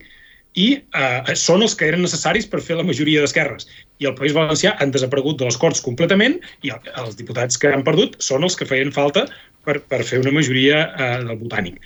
i 0.54 0.68
eh, 0.76 1.36
són 1.36 1.64
els 1.64 1.76
que 1.80 1.88
eren 1.88 2.02
necessaris 2.04 2.46
per 2.46 2.62
fer 2.62 2.76
la 2.76 2.84
majoria 2.84 3.22
d'esquerres. 3.22 3.68
I 4.00 4.10
el 4.10 4.16
País 4.16 4.34
Valencià 4.36 4.76
han 4.80 4.92
desaparegut 4.92 5.40
de 5.40 5.48
les 5.48 5.58
Corts 5.58 5.82
completament 5.82 6.40
i 6.62 6.74
el, 6.76 6.80
els 7.04 7.16
diputats 7.16 7.58
que 7.58 7.72
han 7.72 7.86
perdut 7.88 8.18
són 8.20 8.44
els 8.44 8.58
que 8.60 8.68
feien 8.68 8.92
falta 8.92 9.28
per, 9.66 9.80
per 9.80 10.04
fer 10.04 10.20
una 10.20 10.34
majoria 10.36 10.90
eh, 10.98 11.24
del 11.24 11.40
botànic. 11.40 11.80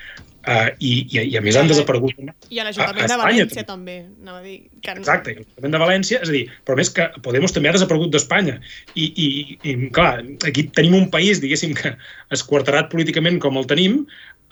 Uh, 0.45 0.67
i, 0.77 0.91
i, 1.09 1.21
i 1.31 1.37
a 1.39 1.41
més 1.41 1.55
han 1.57 1.65
desaparegut 1.65 2.19
I 2.53 2.59
a 2.61 2.65
l'Ajuntament 2.67 3.09
de 3.09 3.15
València 3.17 3.63
també. 3.65 3.95
No, 4.21 4.35
dir, 4.43 4.59
que... 4.83 4.93
Exacte, 4.93 5.33
i 5.33 5.39
l'Ajuntament 5.39 5.73
de 5.73 5.79
València, 5.81 6.19
és 6.21 6.29
a 6.29 6.35
dir, 6.35 6.43
però 6.67 6.77
més 6.77 6.91
que 6.93 7.07
Podemos 7.25 7.55
també 7.55 7.71
ha 7.71 7.73
desaparegut 7.73 8.11
d'Espanya. 8.13 8.59
I, 8.93 9.07
i, 9.09 9.25
I, 9.65 9.73
clar, 9.95 10.19
aquí 10.45 10.67
tenim 10.77 10.99
un 10.99 11.09
país, 11.09 11.41
diguéssim, 11.41 11.73
que 11.79 11.95
esquarterat 12.37 12.91
políticament 12.93 13.41
com 13.41 13.57
el 13.57 13.65
tenim, 13.71 14.03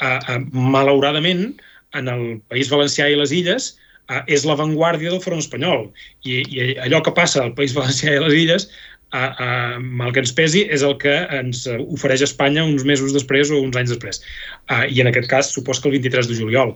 uh, 0.02 0.18
uh, 0.18 0.42
malauradament, 0.74 1.52
en 1.94 2.10
el 2.10 2.26
País 2.50 2.74
Valencià 2.74 3.12
i 3.14 3.20
les 3.20 3.36
Illes, 3.38 3.70
uh, 4.10 4.24
és 4.26 4.48
l'avantguàrdia 4.50 5.14
del 5.14 5.22
front 5.22 5.46
espanyol. 5.46 5.92
I, 6.26 6.42
I 6.42 6.74
allò 6.88 7.04
que 7.06 7.14
passa 7.14 7.46
al 7.46 7.54
País 7.60 7.78
Valencià 7.78 8.18
i 8.18 8.26
les 8.26 8.40
Illes 8.42 8.70
a, 9.14 9.24
a, 9.46 9.48
mal 9.80 10.12
que 10.14 10.24
ens 10.24 10.34
pesi, 10.36 10.66
és 10.74 10.84
el 10.86 10.98
que 11.02 11.14
ens 11.38 11.68
ofereix 11.84 12.26
Espanya 12.26 12.66
uns 12.66 12.86
mesos 12.88 13.14
després 13.14 13.54
o 13.54 13.62
uns 13.62 13.78
anys 13.80 13.94
després. 13.94 14.24
Uh, 14.66 14.88
I 14.90 15.04
en 15.06 15.12
aquest 15.12 15.30
cas, 15.32 15.54
supos 15.54 15.80
que 15.80 15.92
el 15.92 16.00
23 16.00 16.32
de 16.32 16.40
juliol 16.42 16.74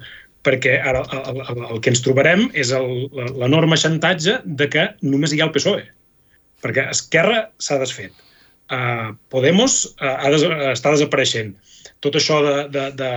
perquè 0.48 0.78
ara 0.80 1.02
el, 1.12 1.42
el, 1.42 1.64
el 1.74 1.82
que 1.84 1.92
ens 1.92 2.04
trobarem 2.06 2.46
és 2.56 2.72
l'enorme 2.72 3.78
xantatge 3.80 4.38
de 4.46 4.70
que 4.72 4.86
només 5.04 5.34
hi 5.34 5.42
ha 5.42 5.48
el 5.50 5.54
PSOE. 5.56 5.84
Perquè 6.64 6.88
Esquerra 6.94 7.48
s'ha 7.62 7.80
desfet. 7.82 8.14
Uh, 8.72 9.16
Podemos 9.32 9.80
uh, 9.98 10.30
des, 10.32 10.46
està 10.74 10.94
desapareixent. 10.94 11.54
Tot 12.04 12.18
això 12.20 12.40
de, 12.46 12.56
de, 12.74 12.88
de, 13.00 13.12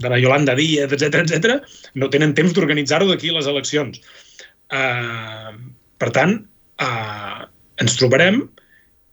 de 0.00 0.10
la 0.10 0.18
Yolanda 0.20 0.54
Díaz, 0.58 0.92
etc 0.96 1.22
etc, 1.24 1.56
no 2.00 2.10
tenen 2.12 2.34
temps 2.36 2.54
d'organitzar-ho 2.56 3.08
d'aquí 3.10 3.32
les 3.34 3.48
eleccions. 3.50 4.00
Uh, 4.72 5.52
per 6.00 6.10
tant, 6.14 6.38
uh, 6.82 7.44
ens 7.82 7.96
trobarem 7.98 8.42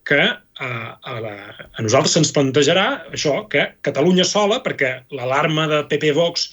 que 0.08 0.22
a, 0.62 0.70
a, 1.02 1.14
la, 1.24 1.36
a 1.78 1.84
nosaltres 1.84 2.16
se'ns 2.16 2.34
plantejarà 2.36 2.88
això, 3.14 3.46
que 3.52 3.70
Catalunya 3.86 4.26
sola, 4.28 4.60
perquè 4.66 5.00
l'alarma 5.14 5.68
de 5.72 5.84
PP 5.92 6.12
Vox 6.18 6.50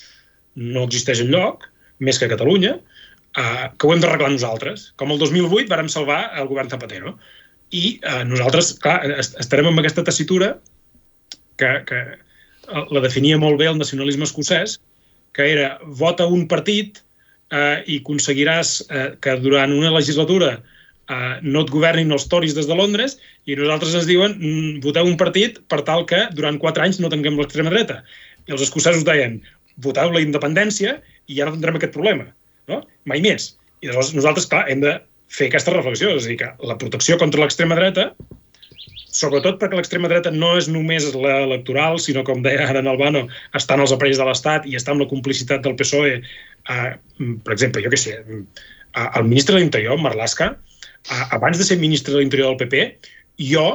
no 0.56 0.86
existeix 0.88 1.22
en 1.24 1.32
lloc, 1.34 1.66
més 2.04 2.20
que 2.20 2.30
Catalunya, 2.30 2.76
eh, 2.78 3.66
que 3.76 3.88
ho 3.88 3.94
hem 3.94 4.04
d'arreglar 4.04 4.30
nosaltres. 4.34 4.92
Com 5.00 5.12
el 5.12 5.20
2008 5.20 5.68
vàrem 5.72 5.90
salvar 5.92 6.22
el 6.40 6.48
govern 6.50 6.70
Zapatero. 6.72 7.16
I 7.74 7.98
eh, 7.98 8.22
nosaltres, 8.28 8.72
clar, 8.84 9.00
estarem 9.20 9.68
amb 9.70 9.82
aquesta 9.82 10.06
tessitura 10.06 10.54
que, 11.61 11.72
que 11.88 12.00
la 12.68 13.04
definia 13.04 13.40
molt 13.40 13.61
bé 13.61 13.68
el 13.68 13.80
nacionalisme 13.80 14.28
escocès, 14.28 14.78
que 15.36 15.44
era 15.52 15.76
vota 16.00 16.26
un 16.26 16.46
partit 16.48 17.02
eh, 17.52 17.84
i 17.86 18.00
aconseguiràs 18.00 18.74
eh, 18.88 19.06
que 19.20 19.36
durant 19.42 19.72
una 19.74 19.92
legislatura 19.94 20.56
eh, 20.56 20.78
no 21.42 21.62
et 21.64 21.70
governin 21.72 22.12
els 22.12 22.26
toris 22.28 22.54
des 22.56 22.66
de 22.68 22.76
Londres 22.76 23.16
i 23.48 23.56
nosaltres 23.56 23.94
ens 23.96 24.09
diuen 24.09 24.34
mm, 24.36 24.80
voteu 24.84 25.09
un 25.09 25.16
partit 25.20 25.56
per 25.72 25.80
tal 25.86 26.04
que 26.09 26.26
durant 26.36 26.59
quatre 26.61 26.84
anys 26.84 27.00
no 27.00 27.09
tinguem 27.12 27.38
l'extrema 27.38 27.72
dreta. 27.72 28.02
I 28.48 28.56
els 28.56 28.64
escocesos 28.66 29.06
deien 29.09 29.38
voteu 29.84 30.12
la 30.12 30.24
independència 30.24 30.98
i 31.28 31.38
ja 31.38 31.46
no 31.46 31.54
tindrem 31.54 31.78
aquest 31.78 31.94
problema. 31.96 32.28
No? 32.68 32.82
Mai 33.09 33.22
més. 33.24 33.54
I 33.80 33.88
llavors 33.88 34.12
nosaltres, 34.16 34.48
clar, 34.50 34.66
hem 34.68 34.82
de 34.84 34.98
fer 35.32 35.48
aquesta 35.48 35.72
reflexió. 35.74 36.12
És 36.16 36.26
a 36.26 36.32
dir, 36.32 36.38
que 36.42 36.68
la 36.68 36.76
protecció 36.80 37.18
contra 37.20 37.40
l'extrema 37.44 37.78
dreta, 37.78 38.11
sobretot 39.18 39.59
perquè 39.61 39.78
l'extrema 39.78 40.11
dreta 40.11 40.32
no 40.34 40.54
és 40.61 40.68
només 40.72 41.09
l'electoral, 41.14 41.98
sinó, 42.02 42.24
com 42.26 42.42
deia 42.44 42.68
ara 42.68 42.82
en 42.82 42.90
Albano, 42.90 43.26
està 43.56 43.76
en 43.76 43.84
els 43.84 43.94
aparells 43.94 44.20
de 44.20 44.28
l'Estat 44.28 44.68
i 44.68 44.76
està 44.78 44.94
amb 44.94 45.04
la 45.04 45.11
complicitat 45.11 45.64
del 45.64 45.76
PSOE. 45.78 46.18
Eh, 46.20 46.90
per 47.44 47.54
exemple, 47.54 47.84
jo 47.84 47.92
què 47.92 48.00
sé, 48.00 48.18
eh, 48.18 49.09
el 49.09 49.28
ministre 49.28 49.56
de 49.56 49.62
l'Interior, 49.62 50.00
Marlaska, 50.02 50.52
abans 51.09 51.59
de 51.59 51.64
ser 51.64 51.78
ministre 51.80 52.14
de 52.14 52.22
l'Interior 52.22 52.52
del 52.52 52.61
PP, 52.61 53.11
jo, 53.50 53.66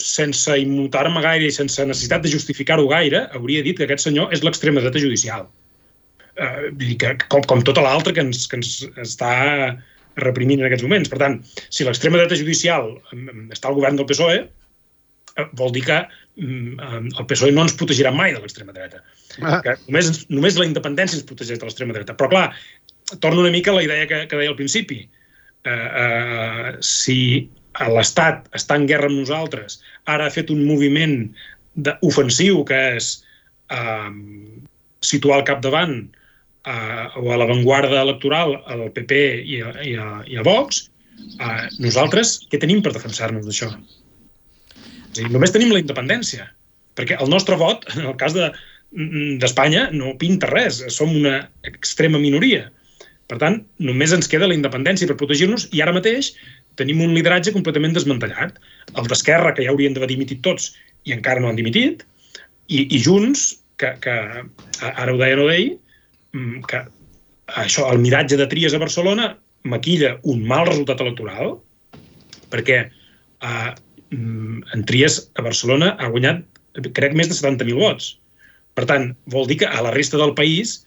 sense 0.00 0.54
immutar-me 0.62 1.20
gaire 1.22 1.46
i 1.46 1.54
sense 1.54 1.84
necessitat 1.84 2.24
de 2.24 2.32
justificar-ho 2.32 2.86
gaire, 2.90 3.26
hauria 3.36 3.64
dit 3.66 3.76
que 3.76 3.86
aquest 3.86 4.08
senyor 4.08 4.32
és 4.34 4.44
l'extrema 4.46 4.80
dreta 4.80 5.02
judicial. 5.02 5.46
Uh, 6.40 6.70
que, 6.96 7.16
com, 7.28 7.44
com 7.44 7.62
tota 7.66 7.82
l'altra 7.84 8.14
que, 8.16 8.24
ens, 8.24 8.46
que 8.48 8.56
ens 8.60 8.78
està 9.02 9.32
reprimint 10.20 10.62
en 10.62 10.68
aquests 10.68 10.86
moments. 10.86 11.10
Per 11.12 11.20
tant, 11.20 11.38
si 11.68 11.86
l'extrema 11.86 12.20
dreta 12.20 12.38
judicial 12.38 12.94
està 13.52 13.70
al 13.70 13.76
govern 13.76 13.98
del 13.98 14.08
PSOE, 14.08 14.40
eh, 15.36 15.46
vol 15.58 15.72
dir 15.76 15.84
que 15.86 16.00
mm, 16.40 17.12
el 17.12 17.28
PSOE 17.30 17.54
no 17.54 17.66
ens 17.66 17.76
protegirà 17.78 18.12
mai 18.14 18.34
de 18.34 18.42
l'extrema 18.42 18.74
dreta. 18.76 19.02
Ah. 19.40 19.60
Que 19.64 19.76
només, 19.86 20.24
només 20.32 20.58
la 20.58 20.68
independència 20.68 21.20
ens 21.20 21.28
protegeix 21.28 21.60
de 21.60 21.68
l'extrema 21.68 21.96
dreta. 21.96 22.16
Però, 22.18 22.30
clar, 22.32 22.46
torno 23.18 23.44
una 23.44 23.54
mica 23.54 23.74
a 23.74 23.78
la 23.78 23.86
idea 23.86 24.08
que, 24.10 24.24
que 24.30 24.40
deia 24.40 24.52
al 24.52 24.58
principi. 24.58 25.04
Uh, 25.60 25.72
uh, 25.72 26.68
si 26.80 27.48
l'Estat 27.92 28.46
està 28.56 28.78
en 28.80 28.86
guerra 28.88 29.10
amb 29.10 29.20
nosaltres, 29.20 29.80
ara 30.08 30.26
ha 30.26 30.32
fet 30.32 30.50
un 30.52 30.62
moviment 30.64 31.28
ofensiu 32.06 32.64
que 32.68 32.78
és 32.96 33.10
uh, 33.72 34.08
situar 35.04 35.40
al 35.40 35.46
capdavant 35.48 36.00
uh, 36.00 37.06
o 37.20 37.30
a 37.32 37.38
l'avantguarda 37.40 38.00
electoral 38.02 38.56
al 38.72 38.88
PP 38.96 39.20
i 39.44 39.60
a, 39.64 39.74
i 39.84 39.94
a, 39.96 40.08
i 40.28 40.40
a 40.40 40.46
Vox, 40.46 40.86
uh, 41.38 41.68
nosaltres 41.78 42.38
què 42.50 42.60
tenim 42.60 42.82
per 42.84 42.96
defensar-nos 42.96 43.46
d'això? 43.48 43.72
només 45.30 45.50
tenim 45.50 45.72
la 45.74 45.80
independència, 45.82 46.44
perquè 46.94 47.16
el 47.20 47.30
nostre 47.32 47.56
vot, 47.58 47.82
en 47.96 48.04
el 48.06 48.16
cas 48.20 48.34
d'Espanya, 48.36 49.88
de, 49.90 49.98
no 49.98 50.14
pinta 50.20 50.46
res, 50.50 50.78
som 50.94 51.10
una 51.10 51.48
extrema 51.66 52.20
minoria. 52.22 52.68
Per 53.30 53.38
tant, 53.38 53.60
només 53.78 54.14
ens 54.16 54.28
queda 54.30 54.48
la 54.50 54.56
independència 54.56 55.08
per 55.08 55.18
protegir-nos 55.20 55.68
i 55.76 55.82
ara 55.84 55.94
mateix 55.94 56.32
tenim 56.80 57.02
un 57.04 57.14
lideratge 57.14 57.54
completament 57.54 57.94
desmantellat. 57.94 58.56
El 58.98 59.10
d'Esquerra, 59.10 59.52
que 59.54 59.66
ja 59.66 59.74
haurien 59.74 59.94
d'haver 59.94 60.10
dimitit 60.10 60.42
tots 60.46 60.72
i 61.06 61.14
encara 61.14 61.42
no 61.42 61.50
han 61.50 61.58
dimitit, 61.58 62.02
i, 62.68 62.86
i 62.86 62.98
Junts, 63.02 63.60
que, 63.80 63.94
que 64.02 64.16
ara 64.90 65.12
ho 65.12 65.20
deia 65.20 65.38
no 65.38 65.46
deia, 65.50 65.76
mm, 66.36 66.64
que 66.70 66.82
això, 67.60 67.86
el 67.90 68.02
miratge 68.02 68.38
de 68.40 68.48
Tries 68.50 68.74
a 68.74 68.82
Barcelona 68.82 69.30
maquilla 69.70 70.16
un 70.30 70.42
mal 70.48 70.66
resultat 70.68 71.00
electoral, 71.04 71.56
perquè 72.50 72.82
eh, 72.86 73.70
Mm, 74.10 74.62
en 74.74 74.84
Tries 74.84 75.30
a 75.38 75.42
Barcelona 75.46 75.94
ha 75.98 76.10
guanyat, 76.10 76.42
crec, 76.96 77.14
més 77.14 77.30
de 77.30 77.36
70.000 77.38 77.78
vots. 77.78 78.16
Per 78.74 78.86
tant, 78.90 79.10
vol 79.30 79.46
dir 79.46 79.60
que 79.62 79.70
a 79.70 79.82
la 79.86 79.94
resta 79.94 80.18
del 80.18 80.34
país 80.38 80.80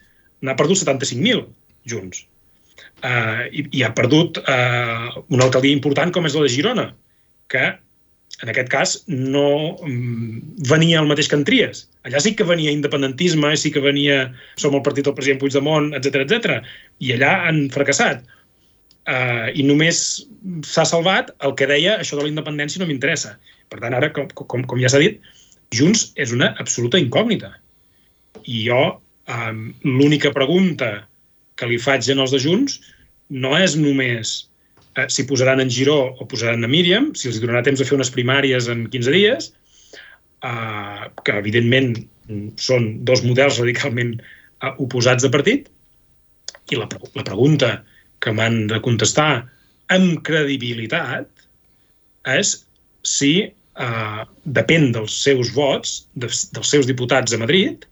n'ha 0.43 0.57
perdut 0.59 0.81
75.000 0.81 1.45
junts. 1.87 2.25
Uh, 3.03 3.49
i, 3.51 3.65
I 3.75 3.81
ha 3.83 3.91
perdut 3.91 4.37
uh, 4.39 5.09
una 5.27 5.43
alcaldia 5.43 5.75
important 5.75 6.13
com 6.15 6.23
és 6.23 6.37
la 6.37 6.45
de 6.45 6.51
Girona, 6.53 6.85
que 7.51 7.65
en 8.41 8.51
aquest 8.51 8.69
cas 8.71 8.93
no 9.07 9.47
um, 9.83 10.39
venia 10.69 11.01
el 11.01 11.09
mateix 11.09 11.27
que 11.27 11.35
en 11.35 11.43
Tries. 11.47 11.83
Allà 12.07 12.21
sí 12.23 12.33
que 12.35 12.47
venia 12.47 12.71
independentisme, 12.71 13.51
sí 13.59 13.73
que 13.75 13.83
venia 13.83 14.29
som 14.59 14.75
el 14.75 14.85
partit 14.85 15.07
del 15.07 15.17
president 15.17 15.41
Puigdemont, 15.43 15.91
etc 15.99 16.23
etc. 16.23 16.57
i 17.03 17.11
allà 17.15 17.35
han 17.49 17.67
fracassat 17.75 18.23
eh, 19.07 19.51
i 19.55 19.63
només 19.67 20.01
s'ha 20.67 20.85
salvat 20.87 21.31
el 21.45 21.55
que 21.59 21.67
deia 21.69 21.97
això 21.99 22.17
de 22.17 22.25
la 22.25 22.31
independència 22.31 22.81
no 22.81 22.89
m'interessa. 22.89 23.35
Per 23.71 23.79
tant, 23.83 23.95
ara, 23.97 24.11
com, 24.15 24.29
com, 24.33 24.65
com 24.67 24.81
ja 24.81 24.91
s'ha 24.91 25.01
dit, 25.03 25.21
Junts 25.73 26.11
és 26.21 26.33
una 26.35 26.51
absoluta 26.61 27.01
incògnita. 27.01 27.53
I 28.43 28.65
jo, 28.67 28.83
eh, 29.27 29.51
l'única 29.87 30.33
pregunta 30.35 30.93
que 31.55 31.69
li 31.69 31.79
faig 31.81 32.09
als 32.13 32.33
de 32.33 32.41
Junts 32.41 32.79
no 33.29 33.53
és 33.57 33.75
només 33.79 34.33
eh, 34.97 35.07
si 35.09 35.25
posaran 35.29 35.61
en 35.63 35.69
Giró 35.69 36.15
o 36.19 36.27
posaran 36.29 36.63
en 36.63 36.71
Míriam, 36.71 37.11
si 37.15 37.29
els 37.29 37.39
donarà 37.41 37.63
temps 37.65 37.79
de 37.79 37.87
fer 37.87 37.97
unes 37.97 38.11
primàries 38.13 38.69
en 38.71 38.87
15 38.93 39.13
dies, 39.15 39.51
eh, 40.43 41.03
que 41.23 41.37
evidentment 41.39 41.95
són 42.57 43.03
dos 43.07 43.23
models 43.25 43.59
radicalment 43.61 44.15
eh, 44.19 44.73
oposats 44.83 45.25
de 45.25 45.31
partit, 45.33 45.69
i 46.71 46.79
la, 46.79 46.87
la 47.17 47.25
pregunta 47.27 47.73
que 48.23 48.31
m'han 48.31 48.67
de 48.71 48.79
contestar 48.83 49.43
amb 49.91 50.21
credibilitat 50.25 51.27
és 52.33 52.53
si 53.03 53.33
eh, 53.43 54.21
depèn 54.45 54.91
dels 54.95 55.15
seus 55.25 55.51
vots, 55.55 56.03
de, 56.15 56.29
dels 56.29 56.69
seus 56.69 56.87
diputats 56.89 57.35
a 57.35 57.41
Madrid, 57.41 57.83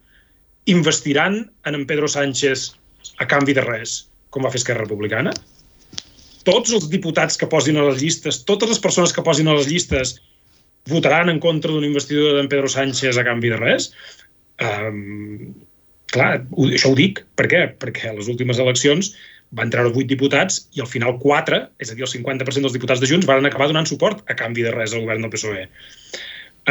investiran 0.72 1.42
en 1.66 1.76
en 1.76 1.86
Pedro 1.90 2.08
Sánchez 2.08 2.70
a 3.22 3.28
canvi 3.30 3.56
de 3.58 3.64
res, 3.66 4.06
com 4.32 4.46
va 4.46 4.52
fer 4.54 4.62
Esquerra 4.62 4.86
Republicana? 4.86 5.34
Tots 6.48 6.74
els 6.74 6.88
diputats 6.90 7.38
que 7.38 7.50
posin 7.50 7.78
a 7.78 7.86
les 7.90 8.02
llistes, 8.02 8.42
totes 8.48 8.72
les 8.72 8.82
persones 8.82 9.14
que 9.14 9.24
posin 9.26 9.50
a 9.52 9.58
les 9.58 9.70
llistes 9.70 10.16
votaran 10.90 11.30
en 11.30 11.40
contra 11.40 11.72
d'una 11.72 11.90
investidura 11.90 12.38
d'en 12.38 12.50
Pedro 12.50 12.72
Sánchez 12.72 13.20
a 13.20 13.26
canvi 13.28 13.52
de 13.54 13.60
res? 13.62 13.92
Um, 14.62 15.52
clar, 16.14 16.32
això 16.72 16.92
ho 16.92 16.98
dic. 16.98 17.22
Per 17.38 17.48
què? 17.52 17.68
Perquè 17.82 18.10
a 18.10 18.18
les 18.18 18.32
últimes 18.32 18.62
eleccions 18.62 19.14
van 19.58 19.72
treure 19.72 19.92
8 19.92 20.08
diputats 20.10 20.62
i 20.78 20.82
al 20.82 20.90
final 20.90 21.18
4, 21.22 21.60
és 21.84 21.92
a 21.92 21.98
dir, 21.98 22.06
el 22.08 22.12
50% 22.12 22.66
dels 22.66 22.76
diputats 22.78 23.04
de 23.04 23.10
Junts, 23.10 23.28
van 23.28 23.46
acabar 23.46 23.68
donant 23.70 23.90
suport 23.90 24.24
a 24.32 24.38
canvi 24.40 24.66
de 24.66 24.74
res 24.74 24.96
al 24.96 25.04
govern 25.06 25.26
del 25.26 25.34
PSOE. 25.34 25.68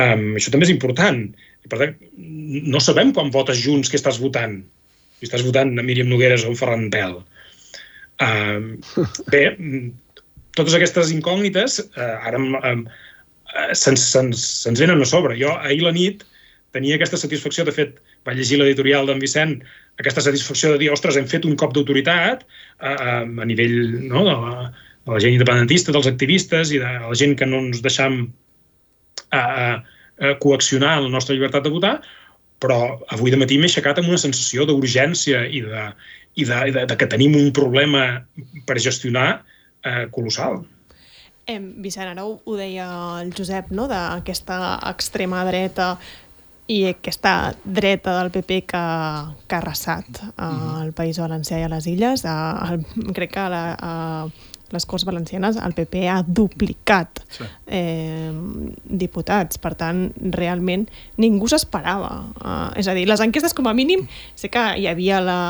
Um, 0.00 0.36
això 0.38 0.52
també 0.52 0.68
és 0.68 0.74
important. 0.74 1.22
Per 1.70 1.78
tant, 1.78 1.96
no 2.16 2.80
sabem 2.80 3.12
quan 3.16 3.32
votes 3.34 3.60
Junts 3.60 3.92
què 3.92 4.00
estàs 4.00 4.20
votant. 4.22 4.62
Si 5.20 5.28
estàs 5.28 5.44
votant 5.44 5.74
a 5.76 5.84
Míriam 5.84 6.08
Nogueres 6.08 6.46
o 6.48 6.54
a 6.54 6.56
Ferran 6.56 6.88
Pèl. 6.92 7.18
Um, 8.24 8.72
bé, 9.32 9.44
totes 10.56 10.76
aquestes 10.76 11.12
incògnites 11.12 11.78
uh, 11.84 12.16
ara 12.24 12.40
um, 12.40 12.86
se'ns 13.76 14.06
se 14.12 14.22
se 14.32 14.72
venen 14.80 15.04
a 15.04 15.08
sobre. 15.08 15.36
Jo 15.36 15.52
ahir 15.58 15.84
la 15.84 15.92
nit 15.92 16.24
tenia 16.72 16.96
aquesta 16.96 17.18
satisfacció, 17.20 17.66
de 17.66 17.74
fet, 17.74 17.98
vaig 18.24 18.38
llegir 18.38 18.60
l'editorial 18.60 19.08
d'en 19.08 19.20
Vicent, 19.20 19.58
aquesta 20.00 20.22
satisfacció 20.24 20.72
de 20.72 20.80
dir, 20.80 20.90
ostres, 20.94 21.18
hem 21.18 21.26
fet 21.28 21.44
un 21.44 21.56
cop 21.58 21.74
d'autoritat 21.74 22.44
a, 22.78 22.92
a, 22.92 23.16
a 23.26 23.48
nivell 23.48 23.76
no, 24.06 24.24
de, 24.24 24.36
la, 24.44 24.68
de 25.04 25.16
la 25.16 25.22
gent 25.22 25.36
independentista, 25.36 25.92
dels 25.92 26.08
activistes 26.08 26.72
i 26.72 26.80
de 26.80 26.92
la 27.02 27.16
gent 27.18 27.34
que 27.36 27.48
no 27.48 27.64
ens 27.66 27.82
deixam 27.84 28.22
a, 29.34 29.42
a 29.42 30.34
coaccionar 30.40 31.00
la 31.02 31.12
nostra 31.12 31.34
llibertat 31.34 31.66
de 31.66 31.74
votar, 31.74 31.98
però 32.60 32.80
avui 33.14 33.32
de 33.32 33.38
matí 33.40 33.58
m'he 33.58 33.70
aixecat 33.70 34.00
amb 34.00 34.12
una 34.12 34.20
sensació 34.20 34.66
d'urgència 34.68 35.46
i, 35.48 35.62
de, 35.64 35.84
i, 36.36 36.44
de, 36.44 36.60
de, 36.76 36.84
de 36.90 36.98
que 37.00 37.08
tenim 37.10 37.36
un 37.38 37.50
problema 37.56 38.04
per 38.68 38.78
gestionar 38.78 39.42
eh, 39.84 40.06
colossal. 40.14 40.60
Eh, 41.48 41.58
Vicent, 41.58 42.12
ara 42.12 42.26
ho, 42.26 42.36
ho 42.44 42.56
deia 42.58 42.88
el 43.20 43.32
Josep, 43.36 43.72
no?, 43.74 43.88
d'aquesta 43.90 44.60
extrema 44.92 45.42
dreta 45.48 45.94
i 46.70 46.84
aquesta 46.86 47.52
dreta 47.64 48.14
del 48.20 48.30
PP 48.30 48.60
que, 48.70 48.82
que 49.48 49.56
ha 49.56 49.58
arrasat 49.58 50.20
uh, 50.36 50.84
al 50.84 50.92
País 50.94 51.18
Valencià 51.18 51.58
i 51.58 51.66
a 51.66 51.70
les 51.72 51.88
Illes. 51.90 52.22
Uh, 52.22 52.76
el, 52.76 53.10
crec 53.16 53.34
que 53.34 53.46
la, 53.50 53.64
uh, 53.74 54.49
les 54.74 54.86
Corts 54.86 55.04
Valencianes 55.08 55.58
el 55.60 55.74
PP 55.76 56.04
ha 56.10 56.20
duplicat 56.26 57.22
sí. 57.30 57.46
eh, 57.66 58.30
diputats. 58.84 59.60
Per 59.62 59.74
tant, 59.78 60.06
realment 60.36 60.86
ningú 61.20 61.50
s'esperava. 61.50 62.12
Uh, 62.40 62.68
és 62.80 62.88
a 62.90 62.94
dir, 62.96 63.06
les 63.10 63.22
enquestes 63.24 63.56
com 63.56 63.68
a 63.70 63.74
mínim 63.76 64.06
sé 64.38 64.52
que 64.52 64.62
hi 64.80 64.86
havia 64.90 65.20
la... 65.24 65.40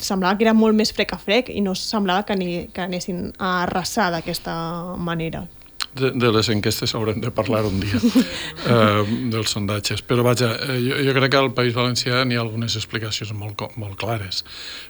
semblava 0.00 0.38
que 0.38 0.48
era 0.48 0.56
molt 0.56 0.76
més 0.78 0.92
frec 0.94 1.14
a 1.14 1.20
frec 1.20 1.52
i 1.52 1.62
no 1.64 1.76
semblava 1.78 2.26
que, 2.28 2.38
ni, 2.38 2.50
que 2.72 2.84
anessin 2.84 3.28
a 3.38 3.62
arrasar 3.66 4.10
d'aquesta 4.14 4.54
manera 4.96 5.46
de, 5.94 6.10
de 6.12 6.32
les 6.32 6.48
enquestes 6.52 6.94
haurem 6.94 7.20
de 7.20 7.30
parlar 7.34 7.64
un 7.68 7.80
dia, 7.80 8.00
eh, 8.74 9.02
dels 9.32 9.54
sondatges. 9.54 10.02
Però 10.06 10.24
vaja, 10.26 10.52
eh, 10.68 10.78
jo, 10.84 10.98
jo 11.08 11.14
crec 11.16 11.32
que 11.32 11.40
al 11.40 11.52
País 11.56 11.76
Valencià 11.76 12.24
n'hi 12.24 12.38
ha 12.38 12.44
algunes 12.44 12.76
explicacions 12.78 13.32
molt, 13.36 13.64
molt 13.80 13.98
clares. 14.00 14.44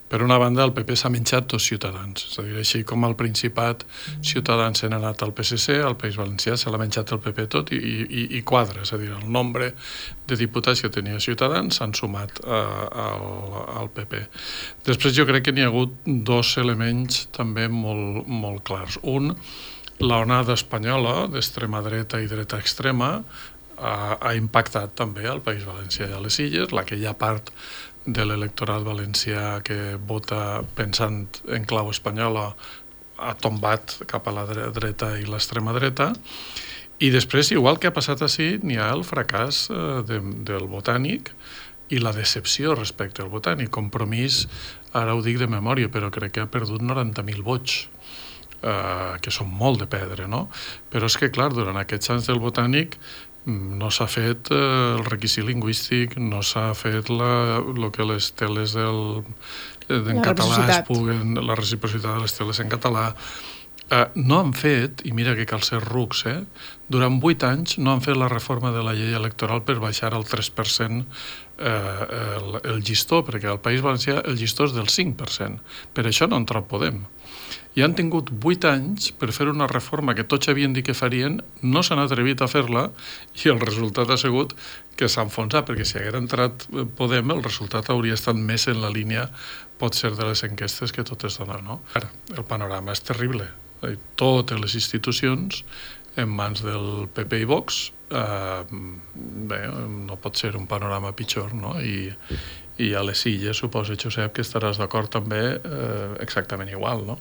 Per 0.08 0.22
una 0.24 0.38
banda, 0.40 0.64
el 0.64 0.72
PP 0.72 0.96
s'ha 0.96 1.10
menjat 1.12 1.50
dos 1.52 1.66
ciutadans. 1.68 2.24
És 2.30 2.38
a 2.40 2.44
dir, 2.46 2.56
així 2.62 2.82
com 2.88 3.04
al 3.04 3.16
Principat 3.18 3.84
ciutadans 4.24 4.80
s'han 4.80 4.96
anat 4.96 5.22
al 5.22 5.34
PSC, 5.36 5.78
al 5.84 5.98
País 6.00 6.16
Valencià 6.16 6.56
se 6.56 6.72
l'ha 6.72 6.80
menjat 6.80 7.12
el 7.12 7.20
PP 7.24 7.48
tot 7.52 7.72
i, 7.76 7.78
i, 7.78 8.26
i 8.38 8.42
quadra. 8.48 8.86
És 8.86 8.94
a 8.96 9.00
dir, 9.00 9.12
el 9.12 9.28
nombre 9.32 9.72
de 10.28 10.38
diputats 10.40 10.80
que 10.84 10.92
tenia 10.92 11.20
ciutadans 11.20 11.80
s'han 11.80 11.94
sumat 11.96 12.40
eh, 12.44 12.60
al, 13.04 13.26
al 13.82 13.92
PP. 13.94 14.24
Després 14.88 15.16
jo 15.16 15.28
crec 15.28 15.48
que 15.48 15.56
n'hi 15.56 15.66
ha 15.66 15.72
hagut 15.72 15.92
dos 16.06 16.56
elements 16.60 17.26
també 17.36 17.68
molt, 17.68 18.24
molt 18.28 18.64
clars. 18.64 18.96
Un, 19.02 19.34
la 19.98 20.20
onada 20.22 20.54
espanyola 20.54 21.26
d'extrema 21.32 21.82
dreta 21.82 22.20
i 22.22 22.28
dreta 22.30 22.58
extrema 22.62 23.18
ha, 23.78 24.16
ha 24.20 24.34
impactat 24.38 24.94
també 24.98 25.26
al 25.26 25.42
País 25.42 25.66
Valencià 25.66 26.08
i 26.08 26.14
a 26.14 26.22
les 26.22 26.38
Illes, 26.42 26.74
aquella 26.74 27.14
part 27.18 27.50
de 28.06 28.24
l'electorat 28.24 28.86
valencià 28.86 29.58
que 29.66 29.98
vota 30.08 30.62
pensant 30.78 31.26
en 31.52 31.66
clau 31.68 31.90
espanyola 31.90 32.52
ha 33.18 33.34
tombat 33.34 33.98
cap 34.06 34.28
a 34.30 34.34
la 34.34 34.46
dreta 34.46 35.16
i 35.18 35.26
l'extrema 35.26 35.74
dreta 35.76 36.12
i 36.98 37.12
després, 37.14 37.52
igual 37.54 37.78
que 37.78 37.90
ha 37.90 37.94
passat 37.94 38.22
així, 38.26 38.56
n'hi 38.62 38.78
ha 38.78 38.88
el 38.90 39.04
fracàs 39.06 39.68
eh, 39.70 39.82
de, 40.06 40.18
del 40.46 40.66
botànic 40.70 41.30
i 41.94 42.00
la 42.02 42.10
decepció 42.12 42.74
respecte 42.74 43.22
al 43.22 43.30
botànic. 43.30 43.70
Compromís, 43.74 44.46
ara 44.98 45.14
ho 45.14 45.22
dic 45.22 45.38
de 45.38 45.46
memòria, 45.50 45.90
però 45.94 46.10
crec 46.14 46.34
que 46.34 46.42
ha 46.42 46.50
perdut 46.50 46.82
90.000 46.82 47.46
vots 47.46 47.84
eh, 48.62 49.16
que 49.22 49.32
són 49.34 49.50
molt 49.50 49.82
de 49.82 49.88
pedra, 49.90 50.28
no? 50.30 50.46
Però 50.92 51.08
és 51.08 51.16
que, 51.20 51.30
clar, 51.34 51.50
durant 51.54 51.78
aquests 51.80 52.14
anys 52.14 52.30
del 52.30 52.40
botànic 52.42 52.98
mm, 53.44 53.78
no 53.80 53.90
s'ha 53.94 54.08
fet 54.10 54.52
eh, 54.54 54.62
el 54.96 55.04
requisit 55.08 55.46
lingüístic, 55.48 56.18
no 56.18 56.42
s'ha 56.42 56.70
fet 56.78 57.12
la, 57.12 57.60
lo 57.60 57.92
que 57.94 58.06
les 58.08 58.32
teles 58.38 58.76
del, 58.78 59.22
en 59.88 60.24
català 60.24 60.64
es 60.68 60.82
puguen, 60.88 61.38
la 61.40 61.56
reciprocitat 61.56 62.18
de 62.18 62.26
les 62.26 62.36
teles 62.36 62.60
en 62.60 62.68
català, 62.72 63.12
eh, 63.90 64.04
no 64.14 64.40
han 64.42 64.52
fet, 64.56 65.02
i 65.08 65.12
mira 65.16 65.34
que 65.36 65.46
cal 65.48 65.62
ser 65.64 65.80
rucs, 65.84 66.24
eh, 66.28 66.42
durant 66.88 67.18
vuit 67.22 67.42
anys 67.44 67.78
no 67.78 67.94
han 67.94 68.04
fet 68.04 68.16
la 68.16 68.28
reforma 68.28 68.72
de 68.74 68.82
la 68.84 68.94
llei 68.96 69.14
electoral 69.16 69.62
per 69.64 69.78
baixar 69.80 70.12
al 70.14 70.26
3% 70.28 71.04
eh, 71.58 71.72
el, 72.36 72.60
el 72.64 72.82
llistó, 72.82 73.22
perquè 73.26 73.50
al 73.50 73.62
País 73.64 73.82
Valencià 73.84 74.20
el 74.24 74.38
llistó 74.40 74.68
és 74.68 74.76
del 74.76 74.90
5%. 74.92 75.64
Per 75.94 76.06
això 76.06 76.28
no 76.28 76.40
entra 76.40 76.64
Podem. 76.68 77.02
I 77.78 77.84
han 77.84 77.94
tingut 77.94 78.32
vuit 78.42 78.64
anys 78.66 79.12
per 79.14 79.30
fer 79.34 79.46
una 79.52 79.68
reforma 79.70 80.14
que 80.18 80.26
tots 80.26 80.50
havien 80.50 80.72
dit 80.74 80.86
que 80.86 80.96
farien, 80.98 81.38
no 81.62 81.82
s'han 81.86 82.00
atrevit 82.02 82.42
a 82.42 82.48
fer-la 82.50 82.88
i 83.44 83.52
el 83.52 83.60
resultat 83.62 84.10
ha 84.10 84.18
sigut 84.18 84.56
que 84.98 85.06
s'ha 85.06 85.22
enfonsat, 85.28 85.68
perquè 85.68 85.86
si 85.86 85.98
haguera 86.00 86.18
entrat 86.18 86.66
Podem 86.98 87.30
el 87.30 87.44
resultat 87.44 87.90
hauria 87.92 88.16
estat 88.18 88.36
més 88.36 88.66
en 88.70 88.82
la 88.82 88.90
línia 88.90 89.28
pot 89.78 89.94
ser 89.94 90.14
de 90.18 90.26
les 90.26 90.42
enquestes 90.42 90.92
que 90.92 91.06
totes 91.06 91.38
donen. 91.38 91.62
No? 91.64 91.78
Ara, 91.94 92.10
el 92.34 92.42
panorama 92.48 92.96
és 92.96 93.04
terrible. 93.06 93.46
Totes 94.18 94.58
les 94.58 94.74
institucions 94.74 95.62
en 96.18 96.34
mans 96.34 96.64
del 96.66 97.06
PP 97.14 97.44
i 97.44 97.46
Vox 97.46 97.92
eh, 98.10 98.64
bé, 99.50 99.60
no 100.08 100.18
pot 100.20 100.40
ser 100.40 100.56
un 100.58 100.66
panorama 100.66 101.12
pitjor, 101.16 101.54
no? 101.54 101.76
I, 101.80 102.08
i 102.78 102.92
a 102.94 103.02
les 103.06 103.24
illes 103.26 103.58
suposo, 103.58 103.96
Josep, 103.98 104.32
que 104.36 104.44
estaràs 104.44 104.78
d'acord 104.80 105.10
també 105.12 105.42
eh, 105.56 106.08
exactament 106.24 106.70
igual, 106.70 107.04
no? 107.06 107.18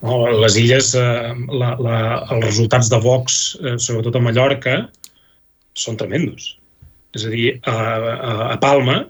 No, 0.00 0.16
les 0.42 0.56
illes, 0.56 0.94
eh, 0.96 1.34
la, 1.52 1.74
la, 1.76 1.98
els 2.32 2.46
resultats 2.46 2.88
de 2.92 3.00
Vox, 3.04 3.40
eh, 3.60 3.76
sobretot 3.78 4.16
a 4.16 4.24
Mallorca, 4.24 4.76
són 5.76 5.98
tremendos. 6.00 6.54
És 7.16 7.26
a 7.26 7.32
dir, 7.32 7.46
a, 7.68 7.76
a, 7.76 8.32
a 8.54 8.56
Palma, 8.62 9.02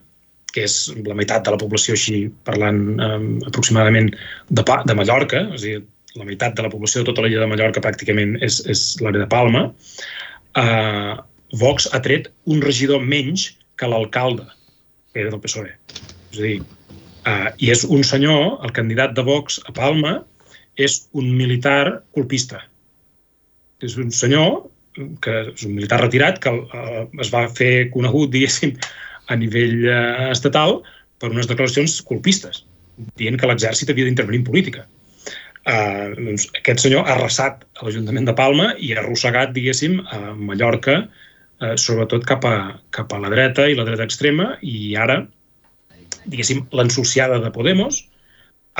que 0.50 0.64
és 0.66 0.76
la 1.06 1.14
meitat 1.14 1.46
de 1.46 1.54
la 1.54 1.60
població 1.60 1.94
així 1.94 2.24
parlant 2.48 2.82
eh, 2.98 3.16
aproximadament 3.52 4.10
de, 4.50 4.66
de 4.66 4.98
Mallorca, 4.98 5.46
és 5.54 5.62
a 5.62 5.66
dir, 5.68 5.80
la 6.18 6.26
meitat 6.26 6.56
de 6.58 6.66
la 6.66 6.72
població 6.72 7.04
de 7.04 7.10
tota 7.12 7.22
l'illa 7.22 7.44
de 7.44 7.50
Mallorca 7.52 7.82
pràcticament 7.84 8.34
és, 8.42 8.58
és 8.66 8.80
l'àrea 8.98 9.22
de 9.22 9.30
Palma, 9.30 9.68
eh, 10.58 11.12
Vox 11.60 11.86
ha 11.94 12.00
tret 12.02 12.28
un 12.50 12.62
regidor 12.62 13.02
menys 13.02 13.52
que 13.78 13.88
l'alcalde, 13.90 14.46
que 15.12 15.24
era 15.24 15.32
del 15.32 15.42
PSOE. 15.42 15.72
És 16.30 16.38
a 16.38 16.42
dir, 16.42 16.56
eh, 17.26 17.48
i 17.58 17.70
és 17.74 17.84
un 17.84 18.04
senyor, 18.06 18.58
el 18.64 18.74
candidat 18.76 19.14
de 19.16 19.24
Vox 19.26 19.60
a 19.66 19.74
Palma, 19.76 20.20
és 20.76 21.02
un 21.12 21.32
militar 21.36 22.02
colpista. 22.16 22.62
És 23.82 23.96
un 24.00 24.10
senyor 24.14 24.62
que 25.24 25.34
és 25.54 25.64
un 25.64 25.74
militar 25.76 26.00
retirat 26.02 26.40
que 26.42 26.52
eh, 26.52 27.04
es 27.22 27.30
va 27.32 27.46
fer 27.48 27.90
conegut, 27.94 28.32
diguéssim, 28.34 28.74
a 29.30 29.36
nivell 29.38 29.86
eh, 29.86 30.30
estatal 30.30 30.80
per 31.20 31.30
unes 31.30 31.48
declaracions 31.50 32.00
colpistes, 32.06 32.64
dient 33.20 33.38
que 33.38 33.48
l'exèrcit 33.48 33.92
havia 33.92 34.08
d'intervenir 34.08 34.42
en 34.42 34.48
política. 34.48 34.86
Uh, 35.60 36.16
doncs 36.16 36.46
aquest 36.56 36.80
senyor 36.80 37.04
ha 37.04 37.18
arrasat 37.18 37.66
a 37.76 37.84
l'Ajuntament 37.84 38.24
de 38.24 38.32
Palma 38.32 38.70
i 38.80 38.94
ha 38.94 39.02
arrossegat, 39.02 39.50
diguéssim, 39.52 39.98
a 40.08 40.32
Mallorca, 40.32 41.02
uh, 41.60 41.74
sobretot 41.80 42.26
cap 42.28 42.46
a, 42.48 42.56
cap 42.94 43.12
a 43.12 43.20
la 43.22 43.30
dreta 43.32 43.68
i 43.68 43.76
la 43.78 43.86
dreta 43.88 44.06
extrema, 44.08 44.54
i 44.62 44.96
ara, 44.96 45.20
diguéssim, 46.26 46.66
l'ensociada 46.76 47.40
de 47.42 47.52
Podemos 47.54 48.02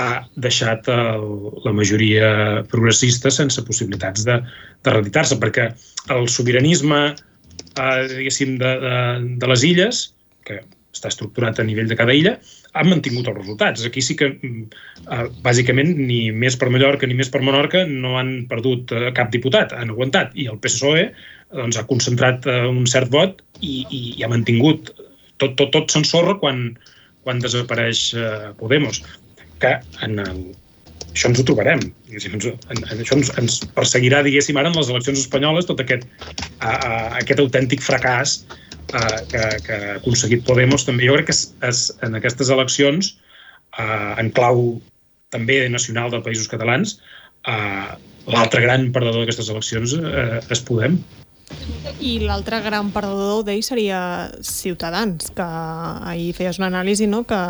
ha 0.01 0.25
deixat 0.39 0.89
el, 0.93 1.25
la 1.65 1.73
majoria 1.77 2.29
progressista 2.71 3.33
sense 3.35 3.63
possibilitats 3.67 4.25
de, 4.27 4.39
de 4.85 4.95
reeditar-se, 4.95 5.39
perquè 5.43 5.71
el 6.15 6.29
sobiranisme, 6.33 7.01
uh, 7.15 7.97
diguéssim, 8.11 8.57
de, 8.61 8.77
de, 8.85 9.01
de 9.41 9.51
les 9.55 9.67
illes, 9.73 10.05
que 10.47 10.63
està 10.95 11.11
estructurat 11.11 11.59
a 11.61 11.67
nivell 11.67 11.89
de 11.91 11.97
cada 11.99 12.15
illa, 12.17 12.37
han 12.75 12.91
mantingut 12.91 13.29
els 13.31 13.39
resultats. 13.39 13.85
Aquí 13.87 14.03
sí 14.03 14.17
que, 14.19 14.31
eh, 14.35 15.27
bàsicament, 15.45 15.93
ni 15.97 16.21
més 16.31 16.57
per 16.59 16.71
Mallorca 16.71 17.07
ni 17.07 17.17
més 17.19 17.31
per 17.31 17.43
Menorca 17.47 17.85
no 17.87 18.17
han 18.19 18.33
perdut 18.51 18.93
eh, 18.93 19.11
cap 19.17 19.31
diputat, 19.35 19.75
han 19.77 19.95
aguantat. 19.95 20.35
I 20.35 20.49
el 20.53 20.59
PSOE 20.63 21.11
doncs, 21.55 21.79
ha 21.79 21.87
concentrat 21.91 22.47
eh, 22.47 22.63
un 22.69 22.87
cert 22.91 23.11
vot 23.11 23.43
i, 23.61 23.87
i, 23.89 24.01
i 24.19 24.25
ha 24.25 24.31
mantingut. 24.33 24.93
Tot, 25.41 25.57
tot, 25.57 25.71
tot 25.73 25.91
s'ensorra 25.91 26.37
quan, 26.43 26.73
quan 27.25 27.43
desapareix 27.43 28.11
eh, 28.15 28.51
Podemos. 28.59 29.03
Que 29.61 29.77
en 30.07 30.19
el, 30.23 30.43
això 31.11 31.31
ens 31.31 31.41
ho 31.41 31.47
trobarem. 31.47 31.83
En, 32.11 32.41
en, 32.41 32.83
això 32.97 33.19
ens, 33.19 33.31
ens 33.41 33.61
perseguirà, 33.77 34.23
diguéssim, 34.27 34.59
ara 34.59 34.71
en 34.71 34.79
les 34.79 34.91
eleccions 34.93 35.23
espanyoles 35.23 35.69
tot 35.69 35.83
aquest, 35.83 36.07
a, 36.59 36.75
a, 36.75 36.91
aquest 37.23 37.43
autèntic 37.43 37.83
fracàs 37.85 38.41
eh, 38.93 39.21
que, 39.31 39.45
que 39.67 39.79
ha 39.79 39.97
aconseguit 39.99 40.45
Podemos 40.47 40.87
també. 40.87 41.09
Jo 41.09 41.17
crec 41.19 41.31
que 41.31 41.37
es, 41.37 41.47
es, 41.67 41.87
en 42.07 42.19
aquestes 42.19 42.51
eleccions, 42.53 43.15
eh, 43.79 44.13
en 44.23 44.31
clau 44.37 44.81
també 45.31 45.63
nacional 45.71 46.11
dels 46.13 46.27
països 46.27 46.51
catalans, 46.51 46.99
eh, 47.49 47.89
l'altre 48.31 48.63
gran 48.67 48.91
perdedor 48.95 49.25
d'aquestes 49.25 49.51
eleccions 49.53 49.97
eh, 49.99 50.41
és 50.51 50.63
Podem. 50.67 51.01
I 51.99 52.21
l'altre 52.23 52.61
gran 52.63 52.93
perdedor 52.95 53.43
d'ell 53.47 53.63
seria 53.67 54.01
Ciutadans, 54.47 55.33
que 55.35 55.47
ahir 56.13 56.31
feies 56.37 56.61
una 56.61 56.69
anàlisi 56.71 57.09
no? 57.11 57.25
que 57.27 57.41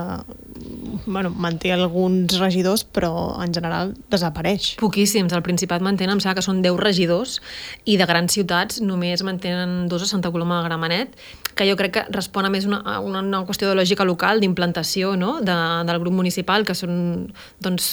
bueno, 1.06 1.30
manté 1.30 1.72
alguns 1.72 2.38
regidors, 2.38 2.84
però 2.84 3.40
en 3.42 3.54
general 3.54 3.94
desapareix. 4.10 4.74
Poquíssims. 4.80 5.32
Al 5.32 5.44
Principat 5.46 5.82
mantenen, 5.82 6.16
em 6.16 6.22
sembla 6.22 6.38
que 6.38 6.46
són 6.46 6.62
10 6.64 6.78
regidors, 6.80 7.38
i 7.84 7.96
de 8.00 8.06
grans 8.08 8.34
ciutats 8.36 8.80
només 8.84 9.24
mantenen 9.26 9.88
dos 9.90 10.04
a 10.06 10.10
Santa 10.10 10.30
Coloma 10.30 10.60
de 10.60 10.68
Gramenet, 10.68 11.16
que 11.54 11.66
jo 11.68 11.76
crec 11.76 11.92
que 11.92 12.04
respon 12.14 12.46
a 12.46 12.50
més 12.52 12.64
una, 12.68 12.78
a 12.86 13.00
una, 13.04 13.20
una 13.20 13.42
qüestió 13.48 13.68
de 13.68 13.76
lògica 13.76 14.06
local, 14.06 14.40
d'implantació 14.40 15.14
no? 15.18 15.38
de, 15.44 15.56
del 15.88 16.00
grup 16.02 16.14
municipal, 16.16 16.64
que 16.64 16.76
són 16.78 16.94
doncs, 17.60 17.90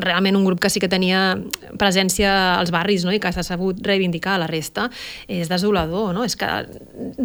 realment 0.00 0.38
un 0.38 0.46
grup 0.46 0.62
que 0.62 0.70
sí 0.72 0.80
que 0.80 0.88
tenia 0.88 1.34
presència 1.80 2.32
als 2.56 2.72
barris 2.74 3.04
no? 3.04 3.12
i 3.12 3.20
que 3.20 3.32
s'ha 3.34 3.44
sabut 3.46 3.80
reivindicar. 3.86 4.38
La 4.40 4.48
resta 4.50 4.88
és 5.28 5.50
desolador. 5.50 6.14
No? 6.16 6.24
És 6.24 6.38
que 6.38 6.48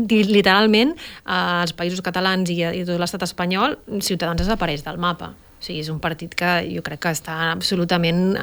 literalment 0.09 0.95
als 1.23 1.75
països 1.77 2.03
catalans 2.05 2.51
i 2.51 2.61
a, 2.65 2.73
i 2.75 2.83
a 2.83 2.89
tot 2.89 2.99
l'estat 3.01 3.23
espanyol 3.27 3.79
Ciutadans 4.01 4.41
desapareix 4.41 4.83
del 4.86 4.99
mapa. 5.01 5.34
Sigui, 5.66 5.82
és 5.82 5.89
un 5.89 5.99
partit 6.01 6.34
que 6.38 6.51
jo 6.70 6.84
crec 6.86 7.01
que 7.05 7.13
està 7.16 7.36
absolutament 7.51 8.36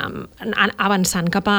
avançant 0.82 1.28
cap 1.32 1.48
a, 1.50 1.58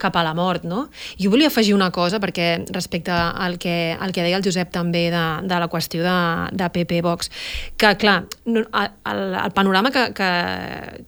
cap 0.00 0.16
a 0.18 0.24
la 0.26 0.34
mort, 0.36 0.66
no? 0.68 0.86
Jo 1.20 1.32
volia 1.32 1.48
afegir 1.48 1.74
una 1.76 1.90
cosa, 1.94 2.20
perquè 2.20 2.48
respecte 2.74 3.14
al 3.14 3.56
que, 3.62 3.96
al 3.98 4.12
que 4.12 4.26
deia 4.26 4.38
el 4.40 4.44
Josep 4.44 4.72
també 4.74 5.06
de, 5.14 5.24
de 5.48 5.60
la 5.62 5.70
qüestió 5.72 6.04
de, 6.04 6.18
de 6.52 6.70
PP 6.74 7.00
Vox, 7.06 7.32
que, 7.80 7.94
clar, 8.00 8.18
el, 8.44 9.24
el 9.32 9.54
panorama 9.56 9.92
que, 9.94 10.10
que, 10.16 10.30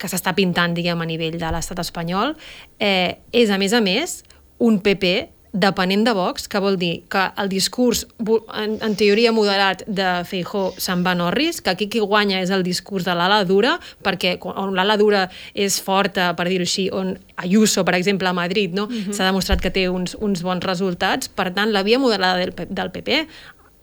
que 0.00 0.10
s'està 0.10 0.34
pintant, 0.36 0.76
diguem, 0.76 1.00
a 1.00 1.08
nivell 1.08 1.36
de 1.40 1.52
l'estat 1.52 1.84
espanyol 1.84 2.34
eh, 2.78 3.20
és, 3.32 3.52
a 3.52 3.60
més 3.60 3.76
a 3.76 3.82
més, 3.84 4.20
un 4.60 4.80
PP 4.80 5.39
depenent 5.52 6.04
de 6.06 6.12
Vox, 6.14 6.46
que 6.48 6.60
vol 6.62 6.76
dir 6.78 7.02
que 7.10 7.24
el 7.36 7.48
discurs, 7.50 8.06
en, 8.54 8.78
en 8.80 8.96
teoria 8.96 9.32
moderat 9.34 9.82
de 9.86 10.08
Feijó 10.28 10.70
se'n 10.78 11.02
va 11.06 11.16
Norris, 11.18 11.60
que 11.60 11.72
aquí 11.74 11.88
qui 11.90 12.00
guanya 12.00 12.40
és 12.42 12.52
el 12.54 12.62
discurs 12.62 13.04
de 13.08 13.16
l'ala 13.18 13.42
dura, 13.44 13.76
perquè 14.04 14.36
on 14.46 14.74
l'ala 14.78 14.96
dura 15.00 15.26
és 15.54 15.80
forta, 15.82 16.30
per 16.38 16.46
dir-ho 16.48 16.66
així, 16.68 16.88
on 16.94 17.16
Ayuso, 17.40 17.84
per 17.84 17.96
exemple, 17.98 18.28
a 18.28 18.36
Madrid, 18.36 18.74
no? 18.74 18.84
uh 18.84 18.90
mhm. 18.90 19.10
-huh. 19.10 19.12
s'ha 19.12 19.24
demostrat 19.24 19.60
que 19.60 19.70
té 19.70 19.88
uns, 19.88 20.16
uns 20.20 20.42
bons 20.42 20.64
resultats, 20.64 21.28
per 21.28 21.52
tant, 21.52 21.72
la 21.72 21.82
via 21.82 21.98
moderada 21.98 22.38
del, 22.38 22.54
del 22.68 22.90
PP 22.90 23.26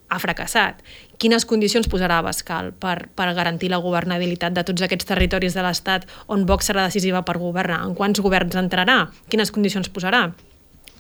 ha 0.10 0.20
fracassat. 0.20 0.82
Quines 1.18 1.46
condicions 1.46 1.88
posarà 1.90 2.20
Abascal 2.20 2.72
per, 2.72 3.10
per 3.16 3.34
garantir 3.34 3.70
la 3.70 3.82
governabilitat 3.84 4.54
de 4.54 4.64
tots 4.64 4.82
aquests 4.82 5.06
territoris 5.06 5.54
de 5.54 5.64
l'Estat 5.66 6.06
on 6.28 6.46
Vox 6.46 6.70
serà 6.70 6.86
decisiva 6.86 7.24
per 7.24 7.38
governar? 7.38 7.82
En 7.84 7.96
quants 7.96 8.20
governs 8.20 8.56
entrarà? 8.56 9.10
Quines 9.28 9.52
condicions 9.52 9.90
posarà? 9.90 10.32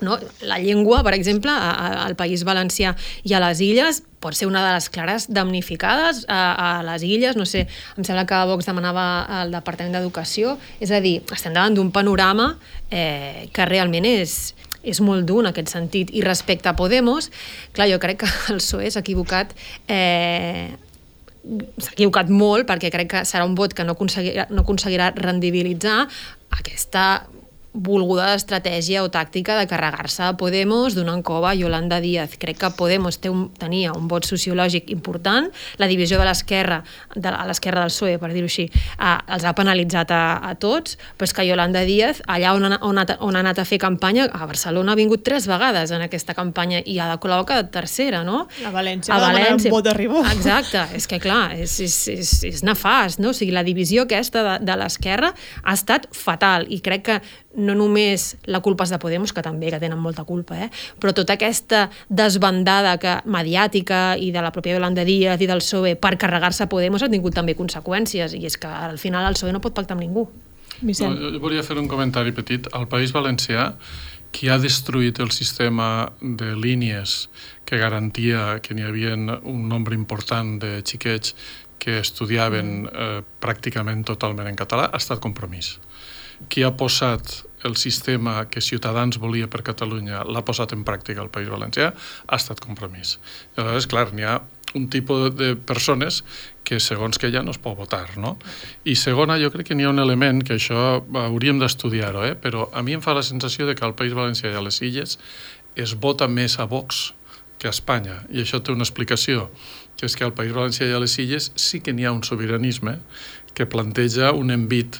No? 0.01 0.19
La 0.45 0.59
llengua, 0.61 1.01
per 1.03 1.15
exemple, 1.17 1.51
al 1.51 2.15
País 2.19 2.43
Valencià 2.45 2.93
i 3.25 3.33
a 3.33 3.41
les 3.41 3.61
Illes 3.65 4.03
pot 4.21 4.35
ser 4.37 4.47
una 4.49 4.63
de 4.65 4.73
les 4.75 4.89
clares 4.93 5.27
damnificades 5.29 6.23
a, 6.27 6.39
a 6.53 6.69
les 6.85 7.05
Illes, 7.05 7.37
no 7.37 7.45
sé, 7.45 7.65
em 7.97 8.05
sembla 8.05 8.25
que 8.29 8.39
Vox 8.49 8.69
demanava 8.69 9.07
al 9.41 9.53
Departament 9.53 9.97
d'Educació, 9.97 10.57
és 10.81 10.93
a 10.93 11.01
dir, 11.03 11.19
estem 11.33 11.53
davant 11.53 11.77
d'un 11.77 11.91
panorama 11.93 12.55
eh, 12.89 13.47
que 13.53 13.67
realment 13.69 14.07
és, 14.09 14.55
és 14.81 15.01
molt 15.05 15.27
dur 15.29 15.43
en 15.43 15.51
aquest 15.51 15.73
sentit. 15.73 16.13
I 16.13 16.25
respecte 16.25 16.69
a 16.69 16.75
Podemos, 16.77 17.31
clar, 17.77 17.89
jo 17.91 18.01
crec 18.01 18.23
que 18.25 18.33
el 18.53 18.61
PSOE 18.61 18.91
s'ha 18.91 19.05
equivocat 19.05 19.53
eh, 19.87 20.75
s'ha 21.77 21.93
equivocat 21.93 22.29
molt 22.33 22.67
perquè 22.67 22.91
crec 22.93 23.11
que 23.13 23.23
serà 23.27 23.45
un 23.47 23.55
vot 23.55 23.73
que 23.75 23.85
no 23.87 23.95
aconseguirà, 23.95 24.47
no 24.51 24.65
aconseguirà 24.65 25.11
rendibilitzar 25.15 26.01
aquesta 26.57 27.27
volguda 27.73 28.33
estratègia 28.33 29.03
o 29.03 29.09
tàctica 29.13 29.57
de 29.59 29.67
carregar-se 29.69 30.23
a 30.25 30.33
Podemos 30.37 30.95
donant 30.95 31.21
cova 31.23 31.51
a 31.51 31.55
Yolanda 31.55 31.99
Díaz. 32.01 32.37
Crec 32.39 32.57
que 32.61 32.69
Podemos 32.77 33.19
té 33.21 33.29
un, 33.29 33.47
tenia 33.53 33.93
un 33.93 34.07
vot 34.09 34.25
sociològic 34.25 34.89
important, 34.93 35.49
la 35.77 35.87
divisió 35.87 36.17
de 36.17 36.25
l'esquerra 36.25 36.81
de, 37.15 37.29
a 37.29 37.45
l'esquerra 37.47 37.83
del 37.85 37.93
PSOE, 37.93 38.17
per 38.21 38.31
dir-ho 38.33 38.49
així, 38.49 38.67
eh, 38.71 39.13
els 39.35 39.45
ha 39.45 39.53
penalitzat 39.57 40.11
a, 40.11 40.23
a 40.49 40.55
tots, 40.59 40.97
però 41.17 41.29
és 41.29 41.35
que 41.35 41.45
Yolanda 41.47 41.83
Díaz, 41.87 42.23
allà 42.27 42.55
on 42.57 42.65
ha, 42.65 42.79
on, 42.81 43.01
ha, 43.01 43.05
on 43.21 43.37
ha 43.37 43.43
anat 43.45 43.61
a 43.61 43.67
fer 43.67 43.79
campanya, 43.81 44.27
a 44.31 44.49
Barcelona 44.49 44.95
ha 44.95 44.99
vingut 44.99 45.23
tres 45.27 45.47
vegades 45.49 45.93
en 45.93 46.03
aquesta 46.05 46.33
campanya 46.37 46.81
i 46.85 46.97
ha 46.99 47.09
de 47.11 47.19
col·locar 47.21 47.61
tercera, 47.73 48.23
no? 48.27 48.45
A 48.65 48.73
València, 48.73 49.13
a 49.13 49.21
València. 49.21 49.69
un 49.69 49.77
vot 49.77 49.85
de 49.85 49.93
ribó. 49.97 50.23
Exacte, 50.31 50.87
és 50.97 51.07
que 51.09 51.21
clar, 51.23 51.51
és, 51.57 51.79
és, 51.83 51.97
és, 52.15 52.33
és 52.51 52.63
nefast, 52.65 53.21
no? 53.21 53.35
O 53.35 53.37
sigui, 53.37 53.53
la 53.55 53.65
divisió 53.67 54.07
aquesta 54.07 54.43
de, 54.45 54.57
de 54.65 54.79
l'esquerra 54.79 55.33
ha 55.63 55.77
estat 55.77 56.09
fatal 56.15 56.65
i 56.73 56.81
crec 56.83 57.05
que 57.07 57.19
no 57.57 57.75
només 57.77 58.35
la 58.45 58.61
culpa 58.61 58.85
és 58.85 58.93
de 58.93 58.99
Podemos, 59.01 59.33
que 59.33 59.43
també 59.45 59.71
que 59.73 59.81
tenen 59.81 59.99
molta 59.99 60.23
culpa, 60.23 60.57
eh? 60.61 60.69
però 61.01 61.13
tota 61.17 61.35
aquesta 61.37 61.87
desbandada 62.09 62.97
que, 63.01 63.17
mediàtica 63.25 64.15
i 64.17 64.31
de 64.31 64.43
la 64.45 64.51
pròpia 64.53 64.77
Yolanda 64.77 65.05
Díaz 65.07 65.41
i 65.41 65.49
del 65.49 65.63
PSOE 65.63 65.95
per 65.99 66.15
carregar-se 66.21 66.69
Podemos 66.69 67.03
ha 67.03 67.09
tingut 67.09 67.35
també 67.35 67.57
conseqüències, 67.57 68.37
i 68.37 68.45
és 68.45 68.57
que 68.61 68.69
al 68.69 69.01
final 69.01 69.25
el 69.27 69.37
PSOE 69.37 69.55
no 69.55 69.63
pot 69.63 69.75
pactar 69.77 69.97
amb 69.97 70.05
ningú. 70.05 70.27
No, 70.77 71.13
jo 71.17 71.39
volia 71.41 71.63
fer 71.65 71.79
un 71.81 71.87
comentari 71.89 72.31
petit. 72.37 72.67
Al 72.77 72.85
País 72.91 73.09
Valencià, 73.15 73.71
qui 74.31 74.51
ha 74.51 74.59
destruït 74.61 75.17
el 75.23 75.31
sistema 75.33 76.11
de 76.21 76.51
línies 76.55 77.29
que 77.65 77.79
garantia 77.81 78.59
que 78.61 78.75
n'hi 78.77 78.85
havia 78.85 79.15
un 79.15 79.63
nombre 79.71 79.97
important 79.97 80.57
de 80.61 80.83
xiquets 80.85 81.33
que 81.81 81.97
estudiaven 82.01 82.85
eh, 82.85 83.21
pràcticament 83.41 84.03
totalment 84.05 84.49
en 84.49 84.57
català 84.59 84.89
ha 84.91 85.01
estat 85.01 85.21
Compromís. 85.23 85.77
Qui 86.45 86.63
ha 86.63 86.73
posat 86.77 87.43
el 87.65 87.75
sistema 87.75 88.45
que 88.49 88.61
Ciutadans 88.61 89.17
volia 89.17 89.49
per 89.49 89.63
Catalunya 89.65 90.21
l'ha 90.29 90.43
posat 90.45 90.75
en 90.75 90.85
pràctica 90.85 91.23
al 91.23 91.31
País 91.33 91.49
Valencià 91.49 91.89
ha 91.93 92.37
estat 92.37 92.61
Compromís. 92.63 93.17
I 93.55 93.63
aleshores, 93.63 93.89
clar, 93.89 94.11
n'hi 94.13 94.27
ha 94.27 94.37
un 94.75 94.89
tipus 94.93 95.31
de 95.35 95.55
persones 95.55 96.23
que 96.63 96.79
segons 96.83 97.17
que 97.17 97.31
ja 97.31 97.41
no 97.43 97.53
es 97.55 97.59
pot 97.61 97.77
votar, 97.77 98.17
no? 98.19 98.35
I 98.85 98.97
segona, 98.99 99.39
jo 99.41 99.49
crec 99.53 99.69
que 99.69 99.77
n'hi 99.77 99.87
ha 99.87 99.93
un 99.93 100.03
element 100.03 100.43
que 100.45 100.57
això 100.57 101.01
hauríem 101.23 101.61
d'estudiar-ho, 101.61 102.25
eh? 102.27 102.35
però 102.35 102.67
a 102.73 102.83
mi 102.83 102.97
em 102.97 103.03
fa 103.03 103.15
la 103.17 103.23
sensació 103.23 103.67
de 103.67 103.75
que 103.75 103.85
al 103.87 103.95
País 103.95 104.13
Valencià 104.17 104.51
i 104.51 104.57
a 104.59 104.63
les 104.63 104.81
Illes 104.83 105.17
es 105.75 105.95
vota 105.95 106.27
més 106.27 106.59
a 106.59 106.67
Vox 106.67 107.13
que 107.57 107.71
a 107.71 107.73
Espanya, 107.73 108.19
i 108.29 108.43
això 108.43 108.59
té 108.61 108.73
una 108.73 108.85
explicació, 108.85 109.47
que 109.97 110.05
és 110.05 110.13
que 110.13 110.27
al 110.27 110.35
País 110.37 110.53
Valencià 110.53 110.89
i 110.89 110.93
a 110.93 111.01
les 111.01 111.15
Illes 111.17 111.51
sí 111.57 111.81
que 111.81 111.95
n'hi 111.95 112.05
ha 112.05 112.13
un 112.13 112.25
sobiranisme 112.27 112.99
que 113.57 113.65
planteja 113.65 114.33
un 114.37 114.53
envit 114.53 114.99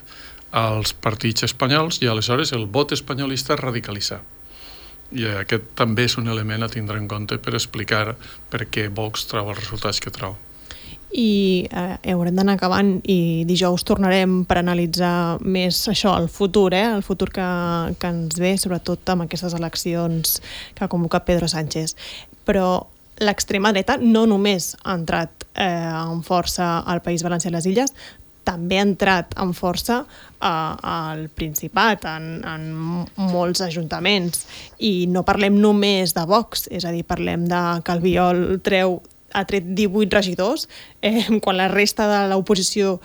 als 0.57 0.93
partits 0.93 1.45
espanyols 1.45 2.01
i 2.01 2.09
aleshores 2.09 2.53
el 2.55 2.65
vot 2.65 2.93
espanyolista 2.95 3.53
es 3.55 3.61
radicalitza. 3.61 4.21
I 5.15 5.29
aquest 5.39 5.69
també 5.79 6.07
és 6.07 6.17
un 6.19 6.27
element 6.27 6.65
a 6.65 6.71
tindre 6.71 6.97
en 6.99 7.07
compte 7.07 7.37
per 7.39 7.53
explicar 7.55 8.17
per 8.51 8.65
què 8.67 8.89
Vox 8.91 9.27
trau 9.29 9.53
els 9.53 9.61
resultats 9.61 10.01
que 10.03 10.11
trau. 10.11 10.35
I 11.07 11.67
eh, 11.71 12.11
haurem 12.11 12.35
d'anar 12.35 12.57
acabant 12.57 12.97
i 13.07 13.45
dijous 13.47 13.85
tornarem 13.87 14.41
per 14.47 14.57
analitzar 14.59 15.39
més 15.39 15.79
això, 15.87 16.17
el 16.19 16.27
futur, 16.27 16.73
eh? 16.75 16.83
el 16.97 17.05
futur 17.05 17.29
que, 17.31 17.47
que 17.95 18.11
ens 18.11 18.35
ve, 18.41 18.57
sobretot 18.59 19.07
amb 19.13 19.23
aquestes 19.23 19.55
eleccions 19.55 20.41
que 20.75 20.83
ha 20.83 20.91
convocat 20.91 21.23
Pedro 21.29 21.47
Sánchez. 21.47 21.95
Però 22.43 22.67
l'extrema 23.23 23.71
dreta 23.71 23.95
no 24.01 24.25
només 24.27 24.73
ha 24.83 24.97
entrat 24.99 25.47
eh, 25.55 25.69
amb 25.87 26.27
força 26.27 26.81
al 26.83 27.01
País 27.05 27.23
Valencià 27.23 27.53
i 27.53 27.55
les 27.55 27.71
Illes, 27.71 27.95
també 28.47 28.79
ha 28.79 28.85
entrat 28.87 29.35
amb 29.39 29.55
força 29.57 29.99
eh, 30.03 30.47
al 30.47 31.27
Principat, 31.35 32.07
en, 32.07 32.39
en 32.47 32.71
molts 33.33 33.61
ajuntaments. 33.65 34.47
I 34.79 35.09
no 35.11 35.25
parlem 35.27 35.59
només 35.59 36.15
de 36.15 36.25
Vox, 36.29 36.67
és 36.71 36.87
a 36.87 36.95
dir, 36.95 37.03
parlem 37.07 37.45
de 37.51 37.61
que 37.83 37.95
el 37.95 38.03
Viol 38.05 38.43
treu, 38.65 38.99
ha 39.35 39.43
tret 39.45 39.67
18 39.75 40.15
regidors, 40.15 40.67
eh, 41.01 41.27
quan 41.43 41.59
la 41.59 41.71
resta 41.71 42.07
de 42.09 42.27
l'oposició 42.31 42.97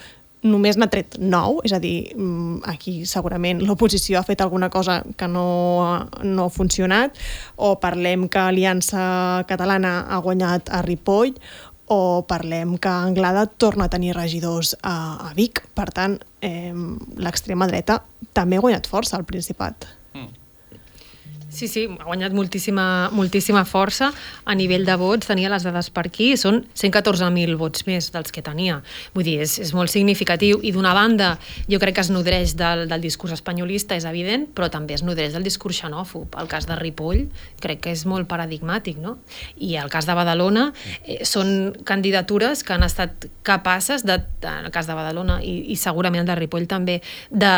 només 0.42 0.74
n'ha 0.74 0.88
tret 0.90 1.16
9, 1.22 1.62
és 1.66 1.72
a 1.72 1.78
dir, 1.78 2.12
mm, 2.16 2.62
aquí 2.66 3.04
segurament 3.06 3.62
l'oposició 3.62 4.18
ha 4.18 4.26
fet 4.26 4.42
alguna 4.42 4.68
cosa 4.70 5.02
que 5.16 5.28
no, 5.30 6.08
no 6.22 6.46
ha 6.46 6.50
funcionat, 6.50 7.18
o 7.56 7.76
parlem 7.78 8.26
que 8.28 8.42
Aliança 8.42 9.44
Catalana 9.46 10.00
ha 10.10 10.18
guanyat 10.18 10.72
a 10.74 10.82
Ripoll, 10.82 11.36
o 11.92 12.24
parlem 12.28 12.76
que 12.80 12.88
Anglada 12.88 13.46
torna 13.46 13.86
a 13.86 13.92
tenir 13.92 14.16
regidors 14.16 14.74
a, 14.82 15.28
a 15.28 15.32
Vic. 15.36 15.62
Per 15.76 15.88
tant, 15.92 16.18
eh, 16.40 16.72
l'extrema 17.20 17.68
dreta 17.68 18.00
també 18.32 18.56
ha 18.56 18.64
guanyat 18.64 18.88
força 18.88 19.18
al 19.18 19.28
Principat. 19.28 19.86
Sí, 21.52 21.68
sí, 21.68 21.82
ha 22.00 22.06
guanyat 22.06 22.32
moltíssima, 22.32 23.10
moltíssima 23.12 23.66
força 23.68 24.08
a 24.48 24.54
nivell 24.56 24.86
de 24.88 24.94
vots, 24.96 25.26
tenia 25.28 25.50
les 25.52 25.66
dades 25.66 25.90
per 25.92 26.06
aquí, 26.08 26.30
són 26.40 26.62
114.000 26.72 27.58
vots 27.60 27.84
més 27.84 28.08
dels 28.14 28.32
que 28.32 28.40
tenia. 28.40 28.78
Vull 29.12 29.26
dir, 29.26 29.34
és, 29.44 29.58
és 29.60 29.72
molt 29.76 29.92
significatiu 29.92 30.62
i 30.64 30.72
d'una 30.72 30.94
banda 30.96 31.34
jo 31.68 31.76
crec 31.82 31.98
que 31.98 32.04
es 32.06 32.10
nodreix 32.14 32.54
del, 32.56 32.86
del 32.88 33.04
discurs 33.04 33.34
espanyolista, 33.36 33.98
és 34.00 34.06
evident, 34.08 34.46
però 34.56 34.70
també 34.72 34.96
es 34.96 35.04
nodreix 35.04 35.36
del 35.36 35.44
discurs 35.44 35.82
xenòfob. 35.82 36.38
El 36.40 36.48
cas 36.48 36.64
de 36.70 36.78
Ripoll 36.80 37.26
crec 37.60 37.84
que 37.84 37.92
és 37.92 38.06
molt 38.08 38.30
paradigmàtic, 38.32 38.96
no? 39.02 39.18
I 39.60 39.76
el 39.82 39.92
cas 39.92 40.08
de 40.08 40.16
Badalona 40.16 40.70
eh, 41.04 41.20
són 41.28 41.76
candidatures 41.84 42.64
que 42.64 42.78
han 42.78 42.88
estat 42.88 43.28
capaces, 43.44 44.06
de, 44.08 44.16
en 44.40 44.70
el 44.70 44.72
cas 44.72 44.88
de 44.88 44.96
Badalona 44.96 45.42
i, 45.44 45.58
i 45.74 45.76
segurament 45.76 46.24
el 46.24 46.32
de 46.32 46.40
Ripoll 46.40 46.64
també, 46.70 47.02
de, 47.28 47.54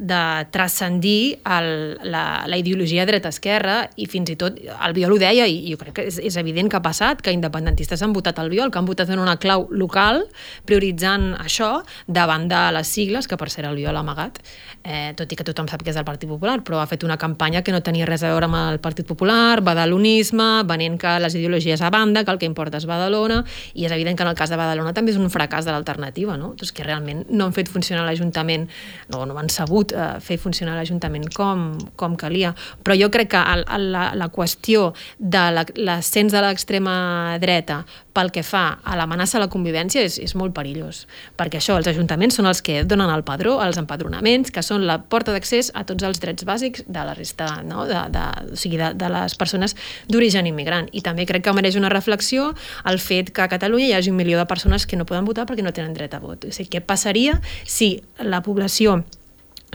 de 0.00 0.24
transcendir 0.56 1.36
el, 1.44 1.70
la, 2.08 2.24
la 2.48 2.64
ideologia 2.64 3.04
dreta 3.04 3.33
d'Esquerra 3.34 3.76
i 3.98 4.06
fins 4.10 4.30
i 4.30 4.38
tot 4.38 4.56
el 4.62 4.94
Viol 4.96 5.14
ho 5.14 5.18
deia 5.18 5.46
i 5.50 5.72
jo 5.72 5.78
crec 5.80 5.98
que 5.98 6.06
és, 6.08 6.20
és 6.22 6.36
evident 6.40 6.70
que 6.70 6.78
ha 6.78 6.84
passat, 6.84 7.22
que 7.24 7.34
independentistes 7.34 8.02
han 8.02 8.14
votat 8.14 8.38
el 8.42 8.50
Viol, 8.52 8.70
que 8.70 8.78
han 8.78 8.86
votat 8.86 9.10
en 9.10 9.22
una 9.22 9.36
clau 9.42 9.66
local 9.74 10.24
prioritzant 10.68 11.32
això 11.42 11.82
davant 12.06 12.46
de 12.48 12.60
les 12.76 12.88
sigles, 12.88 13.28
que 13.28 13.38
per 13.40 13.50
ser 13.50 13.66
el 13.68 13.76
Viol 13.76 13.96
ha 13.96 14.04
amagat, 14.04 14.38
eh, 14.84 15.12
tot 15.18 15.30
i 15.32 15.36
que 15.36 15.46
tothom 15.46 15.68
sap 15.70 15.82
que 15.82 15.90
és 15.90 15.98
del 15.98 16.06
Partit 16.06 16.30
Popular, 16.30 16.60
però 16.64 16.80
ha 16.80 16.86
fet 16.86 17.04
una 17.04 17.16
campanya 17.18 17.62
que 17.64 17.72
no 17.72 17.82
tenia 17.82 18.06
res 18.06 18.22
a 18.22 18.30
veure 18.32 18.48
amb 18.48 18.58
el 18.60 18.80
Partit 18.84 19.08
Popular, 19.08 19.60
badalonisme, 19.64 20.64
venent 20.68 20.98
que 21.00 21.16
les 21.20 21.34
ideologies 21.34 21.82
a 21.82 21.90
banda, 21.90 22.24
que 22.24 22.30
el 22.30 22.38
que 22.38 22.46
importa 22.46 22.78
és 22.78 22.86
Badalona, 22.86 23.42
i 23.74 23.86
és 23.88 23.92
evident 23.92 24.16
que 24.16 24.24
en 24.26 24.30
el 24.32 24.38
cas 24.38 24.52
de 24.52 24.58
Badalona 24.60 24.94
també 24.94 25.14
és 25.14 25.20
un 25.20 25.30
fracàs 25.32 25.66
de 25.66 25.72
l'alternativa, 25.74 26.36
no? 26.40 26.52
Doncs 26.58 26.72
que 26.74 26.84
realment 26.86 27.24
no 27.30 27.48
han 27.48 27.56
fet 27.56 27.70
funcionar 27.72 28.04
l'Ajuntament, 28.06 28.68
no, 29.12 29.24
no 29.26 29.38
han 29.40 29.50
sabut 29.52 29.94
eh, 29.96 30.08
fer 30.24 30.38
funcionar 30.40 30.76
l'Ajuntament 30.78 31.30
com, 31.34 31.72
com 31.96 32.18
calia. 32.20 32.54
Però 32.84 32.96
jo 32.98 33.10
crec 33.14 33.23
crec 33.24 33.30
que 33.30 33.52
el, 33.52 33.64
el, 33.74 33.92
la, 33.92 34.14
la 34.14 34.28
qüestió 34.28 34.92
de 35.18 35.64
l'ascens 35.76 36.32
de 36.32 36.40
l'extrema 36.42 37.38
dreta 37.40 37.84
pel 38.14 38.30
que 38.30 38.44
fa 38.46 38.78
a 38.84 38.94
l'amenaça 38.96 39.38
a 39.38 39.42
la 39.42 39.48
convivència 39.50 40.04
és, 40.06 40.20
és 40.22 40.34
molt 40.38 40.54
perillós, 40.54 41.04
perquè 41.36 41.58
això, 41.58 41.76
els 41.78 41.88
ajuntaments 41.90 42.36
són 42.38 42.46
els 42.46 42.62
que 42.62 42.84
donen 42.84 43.10
el 43.10 43.24
padró, 43.26 43.56
els 43.64 43.78
empadronaments, 43.80 44.52
que 44.54 44.62
són 44.62 44.86
la 44.86 45.00
porta 45.02 45.34
d'accés 45.34 45.72
a 45.74 45.82
tots 45.88 46.06
els 46.06 46.20
drets 46.22 46.46
bàsics 46.46 46.84
de 46.86 47.06
la 47.06 47.16
resta, 47.18 47.62
no? 47.66 47.88
de, 47.90 47.98
de, 48.14 48.26
o 48.54 48.60
sigui, 48.60 48.78
de, 48.78 48.92
de 48.94 49.10
les 49.10 49.34
persones 49.40 49.74
d'origen 50.08 50.46
immigrant. 50.46 50.86
I 50.92 51.02
també 51.02 51.26
crec 51.26 51.46
que 51.46 51.56
mereix 51.56 51.78
una 51.80 51.90
reflexió 51.92 52.52
el 52.86 53.02
fet 53.02 53.34
que 53.34 53.42
a 53.42 53.50
Catalunya 53.50 53.90
hi 53.90 53.98
hagi 53.98 54.14
un 54.14 54.20
milió 54.20 54.38
de 54.38 54.46
persones 54.46 54.86
que 54.86 54.98
no 55.00 55.08
poden 55.08 55.26
votar 55.26 55.48
perquè 55.48 55.66
no 55.66 55.74
tenen 55.74 55.96
dret 55.96 56.14
a 56.14 56.22
vot. 56.22 56.46
O 56.46 56.54
sigui, 56.54 56.70
què 56.76 56.84
passaria 56.84 57.40
si 57.66 57.96
la 58.22 58.44
població 58.46 59.02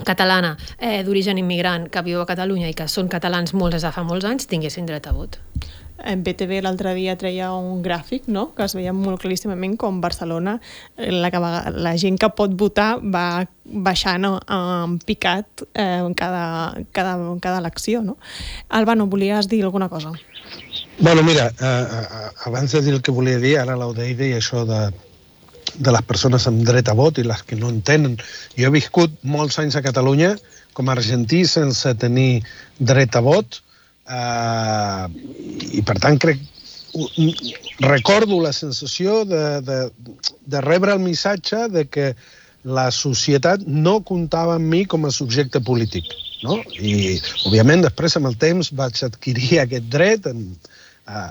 catalana 0.05 0.55
eh, 0.77 1.01
d'origen 1.03 1.37
immigrant 1.37 1.89
que 1.91 2.03
viu 2.05 2.21
a 2.21 2.27
Catalunya 2.29 2.69
i 2.69 2.77
que 2.77 2.87
són 2.87 3.09
catalans 3.11 3.53
molts 3.53 3.77
des 3.77 3.85
de 3.87 3.91
fa 3.95 4.03
molts 4.03 4.25
anys 4.25 4.49
tinguessin 4.49 4.89
dret 4.89 5.07
a 5.07 5.13
vot. 5.15 5.39
En 5.99 6.21
BTV 6.23 6.61
l'altre 6.63 6.93
dia 6.95 7.17
treia 7.19 7.49
un 7.51 7.81
gràfic 7.83 8.29
no? 8.31 8.49
que 8.55 8.63
es 8.63 8.75
veia 8.77 8.93
molt 8.95 9.19
claríssimament 9.19 9.75
com 9.79 9.99
Barcelona, 10.01 10.57
eh, 10.95 11.11
la, 11.11 11.31
que, 11.31 11.41
la 11.75 11.95
gent 11.99 12.19
que 12.19 12.29
pot 12.35 12.55
votar 12.55 12.93
va 13.03 13.43
baixant 13.65 14.25
en 14.29 14.95
picat 15.05 15.65
eh, 15.73 15.99
en 15.99 16.15
cada, 16.15 16.77
cada, 16.95 17.17
cada 17.43 17.59
elecció. 17.59 18.01
No? 18.05 18.17
Alba, 18.69 18.95
no 18.95 19.09
volies 19.11 19.51
dir 19.51 19.63
alguna 19.65 19.89
cosa? 19.89 20.13
Bueno, 20.99 21.23
mira, 21.23 21.51
eh, 21.59 21.85
eh 21.91 22.29
abans 22.45 22.71
de 22.71 22.81
dir 22.81 22.93
el 22.93 23.01
que 23.01 23.11
volia 23.11 23.39
dir, 23.39 23.57
ara 23.59 23.75
l'Audei 23.75 24.15
deia 24.15 24.39
això 24.39 24.65
de 24.65 24.87
de 25.75 25.93
les 25.93 26.05
persones 26.07 26.47
amb 26.49 26.63
dret 26.67 26.89
a 26.89 26.95
vot 26.97 27.19
i 27.19 27.25
les 27.27 27.41
que 27.47 27.57
no 27.59 27.69
en 27.69 27.81
tenen. 27.85 28.17
Jo 28.57 28.69
he 28.69 28.77
viscut 28.77 29.15
molts 29.23 29.59
anys 29.61 29.77
a 29.77 29.83
Catalunya 29.85 30.35
com 30.73 30.89
a 30.89 30.95
argentí 30.95 31.43
sense 31.49 31.93
tenir 32.01 32.43
dret 32.79 33.15
a 33.15 33.23
vot 33.25 33.59
eh, 34.09 35.05
i 35.79 35.83
per 35.85 35.97
tant 36.01 36.19
crec 36.21 36.41
recordo 37.85 38.39
la 38.41 38.53
sensació 38.53 39.23
de, 39.25 39.61
de, 39.61 39.79
de 40.45 40.61
rebre 40.61 40.93
el 40.93 41.03
missatge 41.03 41.67
de 41.69 41.85
que 41.85 42.13
la 42.63 42.89
societat 42.91 43.61
no 43.67 43.99
comptava 44.03 44.57
amb 44.57 44.67
mi 44.73 44.83
com 44.85 45.05
a 45.05 45.13
subjecte 45.13 45.61
polític. 45.63 46.07
No? 46.43 46.57
I, 46.79 47.19
òbviament, 47.47 47.83
després, 47.85 48.15
amb 48.17 48.29
el 48.29 48.35
temps, 48.39 48.71
vaig 48.75 48.99
adquirir 49.05 49.61
aquest 49.61 49.87
dret 49.91 50.27
en, 50.31 50.43
eh, 51.07 51.29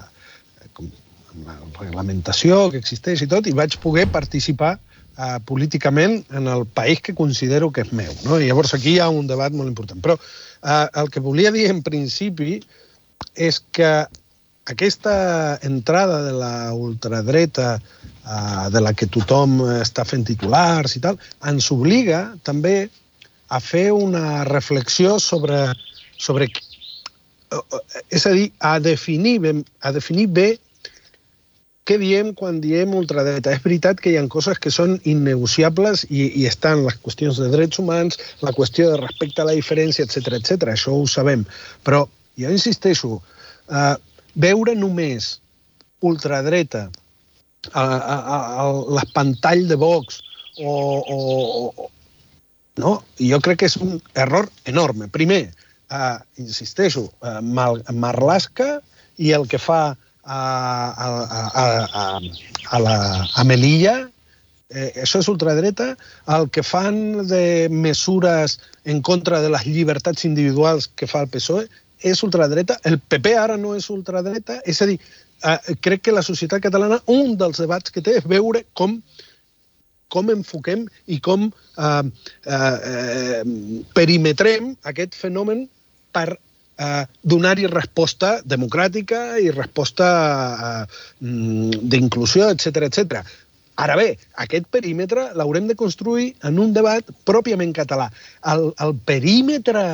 reglamentació 1.78 2.68
que 2.72 2.80
existeix 2.82 3.22
i 3.24 3.30
tot, 3.30 3.46
i 3.46 3.56
vaig 3.56 3.76
poder 3.82 4.06
participar 4.12 4.76
uh, 4.78 5.38
políticament 5.48 6.20
en 6.34 6.48
el 6.50 6.66
país 6.66 7.02
que 7.04 7.14
considero 7.14 7.70
que 7.72 7.84
és 7.86 7.92
meu. 7.92 8.12
No? 8.24 8.38
I 8.38 8.50
llavors 8.50 8.74
aquí 8.74 8.96
hi 8.96 9.02
ha 9.02 9.08
un 9.10 9.26
debat 9.30 9.54
molt 9.54 9.70
important. 9.70 10.02
Però 10.04 10.18
uh, 10.18 10.86
el 11.02 11.10
que 11.14 11.24
volia 11.24 11.54
dir 11.54 11.68
en 11.72 11.82
principi 11.86 12.58
és 13.34 13.60
que 13.72 13.92
aquesta 14.68 15.58
entrada 15.64 16.22
de 16.26 16.34
la 16.36 16.54
ultradreta 16.76 17.78
uh, 17.78 18.68
de 18.70 18.84
la 18.84 18.92
que 18.92 19.08
tothom 19.08 19.62
està 19.78 20.04
fent 20.04 20.26
titulars 20.28 20.98
i 20.98 21.04
tal, 21.04 21.20
ens 21.48 21.70
obliga 21.72 22.26
també 22.44 22.88
a 23.48 23.60
fer 23.64 23.90
una 23.96 24.44
reflexió 24.44 25.16
sobre, 25.18 25.70
sobre 26.20 26.50
és 28.12 28.26
a 28.28 28.32
dir, 28.36 28.50
a 28.60 28.76
definir, 28.78 29.38
a 29.80 29.92
definir 29.92 30.26
bé 30.28 30.48
què 31.88 31.96
diem 32.00 32.34
quan 32.36 32.60
diem 32.60 32.92
ultradreta? 32.96 33.54
És 33.56 33.62
veritat 33.64 34.00
que 34.04 34.12
hi 34.12 34.18
ha 34.20 34.26
coses 34.28 34.60
que 34.60 34.72
són 34.74 34.98
innegociables 35.08 36.04
i, 36.10 36.26
i 36.42 36.44
estan 36.50 36.84
les 36.84 36.98
qüestions 37.00 37.40
de 37.40 37.48
drets 37.54 37.80
humans, 37.80 38.18
la 38.44 38.52
qüestió 38.56 38.90
de 38.92 39.00
respecte 39.00 39.40
a 39.40 39.48
la 39.48 39.56
diferència, 39.56 40.04
etc 40.04 40.36
etc. 40.36 40.68
això 40.74 40.92
ho 40.92 41.06
sabem. 41.08 41.46
Però 41.88 42.04
jo 42.38 42.52
insisteixo, 42.52 43.22
eh, 43.72 43.94
veure 44.36 44.74
només 44.76 45.38
ultradreta 46.04 46.88
a, 47.72 47.84
a, 47.84 48.16
a, 48.16 48.66
l'espantall 48.98 49.64
de 49.70 49.78
Vox 49.80 50.20
o, 50.60 50.74
o, 51.16 51.88
no? 52.78 52.92
jo 53.18 53.40
crec 53.42 53.62
que 53.62 53.70
és 53.70 53.78
un 53.80 53.96
error 54.14 54.50
enorme. 54.68 55.08
Primer, 55.14 55.46
eh, 55.48 56.16
insisteixo, 56.44 57.08
eh, 57.24 57.40
Marlaska 57.40 58.76
i 59.18 59.32
el 59.34 59.48
que 59.50 59.58
fa 59.58 59.96
a, 60.28 60.40
a, 60.92 61.08
a, 61.40 61.64
a, 62.02 62.20
a, 62.70 62.80
la, 62.84 62.96
a 63.34 63.44
Melilla, 63.48 63.96
eh, 64.68 64.90
això 65.02 65.22
és 65.22 65.28
ultradreta, 65.32 65.94
el 66.36 66.48
que 66.52 66.62
fan 66.62 67.26
de 67.30 67.68
mesures 67.72 68.58
en 68.84 69.00
contra 69.02 69.40
de 69.40 69.52
les 69.54 69.64
llibertats 69.66 70.26
individuals 70.28 70.90
que 70.94 71.08
fa 71.08 71.24
el 71.24 71.32
PSOE 71.32 71.64
és 72.04 72.20
ultradreta, 72.22 72.76
el 72.86 73.00
PP 73.00 73.32
ara 73.40 73.56
no 73.56 73.72
és 73.74 73.88
ultradreta, 73.90 74.60
és 74.68 74.82
a 74.84 74.90
dir, 74.90 74.98
eh, 75.44 75.58
crec 75.80 76.04
que 76.04 76.14
la 76.14 76.26
societat 76.26 76.62
catalana, 76.62 77.00
un 77.06 77.34
dels 77.40 77.58
debats 77.64 77.90
que 77.90 78.04
té 78.04 78.18
és 78.20 78.28
veure 78.28 78.66
com 78.74 79.00
com 80.08 80.30
enfoquem 80.32 80.86
i 81.06 81.18
com 81.20 81.48
eh, 81.48 82.04
eh, 82.48 82.76
eh, 82.92 83.42
perimetrem 83.96 84.70
aquest 84.88 85.16
fenomen 85.18 85.66
per 86.16 86.38
eh, 86.78 87.04
donar-hi 87.22 87.68
resposta 87.72 88.38
democràtica 88.44 89.38
i 89.42 89.50
resposta 89.54 90.08
eh, 90.08 90.84
mm, 91.24 91.84
d'inclusió, 91.92 92.50
etc 92.54 92.88
etc. 92.88 93.22
Ara 93.78 93.94
bé, 93.98 94.08
aquest 94.42 94.66
perímetre 94.74 95.28
l'haurem 95.38 95.68
de 95.70 95.76
construir 95.78 96.32
en 96.48 96.58
un 96.58 96.72
debat 96.74 97.12
pròpiament 97.28 97.74
català. 97.76 98.08
El, 98.52 98.72
el 98.82 98.94
perímetre 99.06 99.84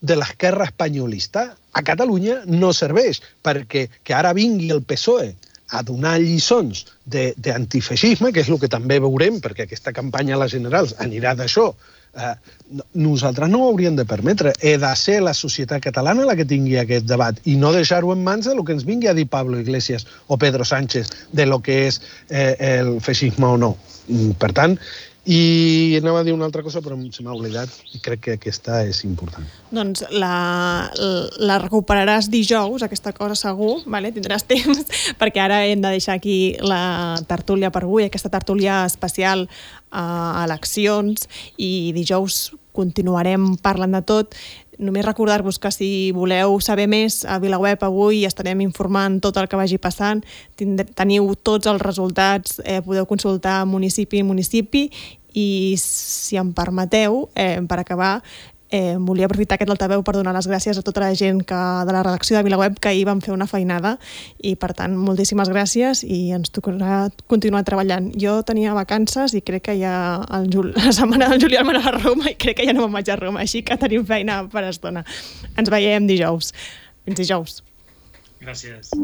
de 0.00 0.16
l'esquerra 0.16 0.66
espanyolista 0.68 1.46
a 1.72 1.82
Catalunya 1.84 2.40
no 2.48 2.72
serveix 2.76 3.20
perquè 3.44 3.86
que 4.04 4.16
ara 4.16 4.34
vingui 4.36 4.70
el 4.74 4.82
PSOE 4.84 5.30
a 5.70 5.82
donar 5.86 6.16
lliçons 6.18 6.82
d'antifeixisme, 7.06 8.32
que 8.34 8.42
és 8.42 8.48
el 8.50 8.58
que 8.58 8.70
també 8.72 8.98
veurem, 8.98 9.38
perquè 9.40 9.68
aquesta 9.68 9.92
campanya 9.94 10.34
a 10.34 10.40
les 10.42 10.56
generals 10.56 10.96
anirà 10.98 11.36
d'això, 11.38 11.70
eh, 12.14 12.34
nosaltres 12.94 13.50
no 13.50 13.62
ho 13.62 13.68
hauríem 13.70 13.96
de 13.96 14.04
permetre. 14.04 14.52
He 14.60 14.76
de 14.78 14.94
ser 14.96 15.20
la 15.22 15.34
societat 15.34 15.82
catalana 15.82 16.26
la 16.28 16.36
que 16.38 16.48
tingui 16.48 16.78
aquest 16.80 17.06
debat 17.10 17.38
i 17.44 17.56
no 17.60 17.72
deixar-ho 17.76 18.12
en 18.14 18.24
mans 18.24 18.48
de 18.48 18.54
lo 18.54 18.64
que 18.64 18.76
ens 18.76 18.86
vingui 18.88 19.10
a 19.10 19.14
dir 19.14 19.28
Pablo 19.28 19.60
Iglesias 19.60 20.06
o 20.26 20.38
Pedro 20.38 20.64
Sánchez 20.64 21.10
de 21.32 21.46
lo 21.46 21.60
que 21.60 21.86
és 21.88 22.00
eh, 22.28 22.56
el 22.80 23.00
feixisme 23.00 23.46
o 23.46 23.56
no. 23.56 23.76
Mm, 24.08 24.36
per 24.40 24.52
tant, 24.56 24.78
i 25.28 25.98
anava 25.98 26.22
a 26.22 26.24
dir 26.24 26.32
una 26.32 26.46
altra 26.48 26.62
cosa, 26.64 26.80
però 26.80 26.96
se 27.12 27.22
m'ha 27.22 27.34
oblidat 27.36 27.68
i 27.92 28.00
crec 28.00 28.22
que 28.24 28.36
aquesta 28.38 28.80
és 28.88 29.02
important. 29.04 29.44
Doncs 29.70 30.06
la, 30.16 30.88
la 31.36 31.58
recuperaràs 31.60 32.30
dijous, 32.32 32.82
aquesta 32.82 33.12
cosa 33.12 33.36
segur, 33.36 33.82
vale? 33.86 34.14
tindràs 34.16 34.46
temps, 34.48 34.80
perquè 35.20 35.44
ara 35.44 35.60
hem 35.66 35.84
de 35.84 35.92
deixar 35.92 36.16
aquí 36.16 36.56
la 36.64 37.20
tertúlia 37.28 37.70
per 37.70 37.84
avui, 37.84 38.06
aquesta 38.08 38.32
tertúlia 38.32 38.86
especial 38.88 39.44
a 39.90 40.44
eleccions, 40.44 41.28
i 41.58 41.92
dijous 41.96 42.50
continuarem 42.72 43.56
parlant 43.62 43.98
de 43.98 44.02
tot. 44.06 44.36
Només 44.80 45.04
recordar-vos 45.04 45.58
que 45.60 45.68
si 45.74 45.88
voleu 46.16 46.56
saber 46.64 46.86
més 46.88 47.20
a 47.28 47.36
VilaWeb 47.42 47.82
avui 47.84 48.24
estarem 48.24 48.62
informant 48.64 49.18
tot 49.20 49.36
el 49.36 49.48
que 49.50 49.58
vagi 49.60 49.76
passant. 49.82 50.22
Teniu 50.56 51.34
tots 51.44 51.68
els 51.68 51.82
resultats, 51.82 52.60
eh, 52.64 52.80
podeu 52.80 53.04
consultar 53.06 53.66
municipi 53.66 54.22
i 54.22 54.26
municipi 54.26 54.86
i 55.34 55.76
si 55.78 56.36
em 56.40 56.52
permeteu, 56.52 57.28
eh, 57.34 57.60
per 57.68 57.78
acabar, 57.78 58.22
eh, 58.70 58.96
volia 58.98 59.26
aprofitar 59.26 59.58
aquest 59.58 59.70
altaveu 59.70 60.02
per 60.06 60.14
donar 60.16 60.34
les 60.36 60.48
gràcies 60.48 60.78
a 60.78 60.84
tota 60.86 61.02
la 61.02 61.10
gent 61.14 61.42
que, 61.46 61.60
de 61.86 61.94
la 61.94 62.02
redacció 62.06 62.36
de 62.36 62.44
VilaWeb 62.46 62.78
que 62.80 62.92
ahir 62.92 63.04
van 63.08 63.22
fer 63.24 63.34
una 63.34 63.48
feinada 63.50 63.96
i 64.38 64.54
per 64.56 64.72
tant 64.78 64.94
moltíssimes 64.96 65.50
gràcies 65.52 66.04
i 66.06 66.30
ens 66.36 66.52
tocarà 66.54 67.08
continuar 67.30 67.64
treballant. 67.68 68.10
Jo 68.20 68.40
tenia 68.46 68.74
vacances 68.76 69.34
i 69.34 69.42
crec 69.42 69.68
que 69.70 69.78
ja 69.80 69.94
el 70.36 70.50
Jul, 70.52 70.72
la 70.78 70.94
setmana 70.96 71.30
del 71.32 71.42
juliol 71.42 71.66
m'anava 71.68 71.94
a 71.94 71.98
Roma 71.98 72.30
i 72.30 72.36
crec 72.38 72.60
que 72.60 72.68
ja 72.68 72.76
no 72.76 72.86
me'n 72.86 73.00
vaig 73.00 73.10
a 73.10 73.18
Roma, 73.20 73.42
així 73.44 73.64
que 73.66 73.78
tenim 73.80 74.06
feina 74.06 74.44
per 74.50 74.64
estona. 74.70 75.04
Ens 75.56 75.72
veiem 75.72 76.06
dijous. 76.10 76.54
Fins 77.04 77.20
dijous. 77.20 77.60
Gràcies. 78.40 78.94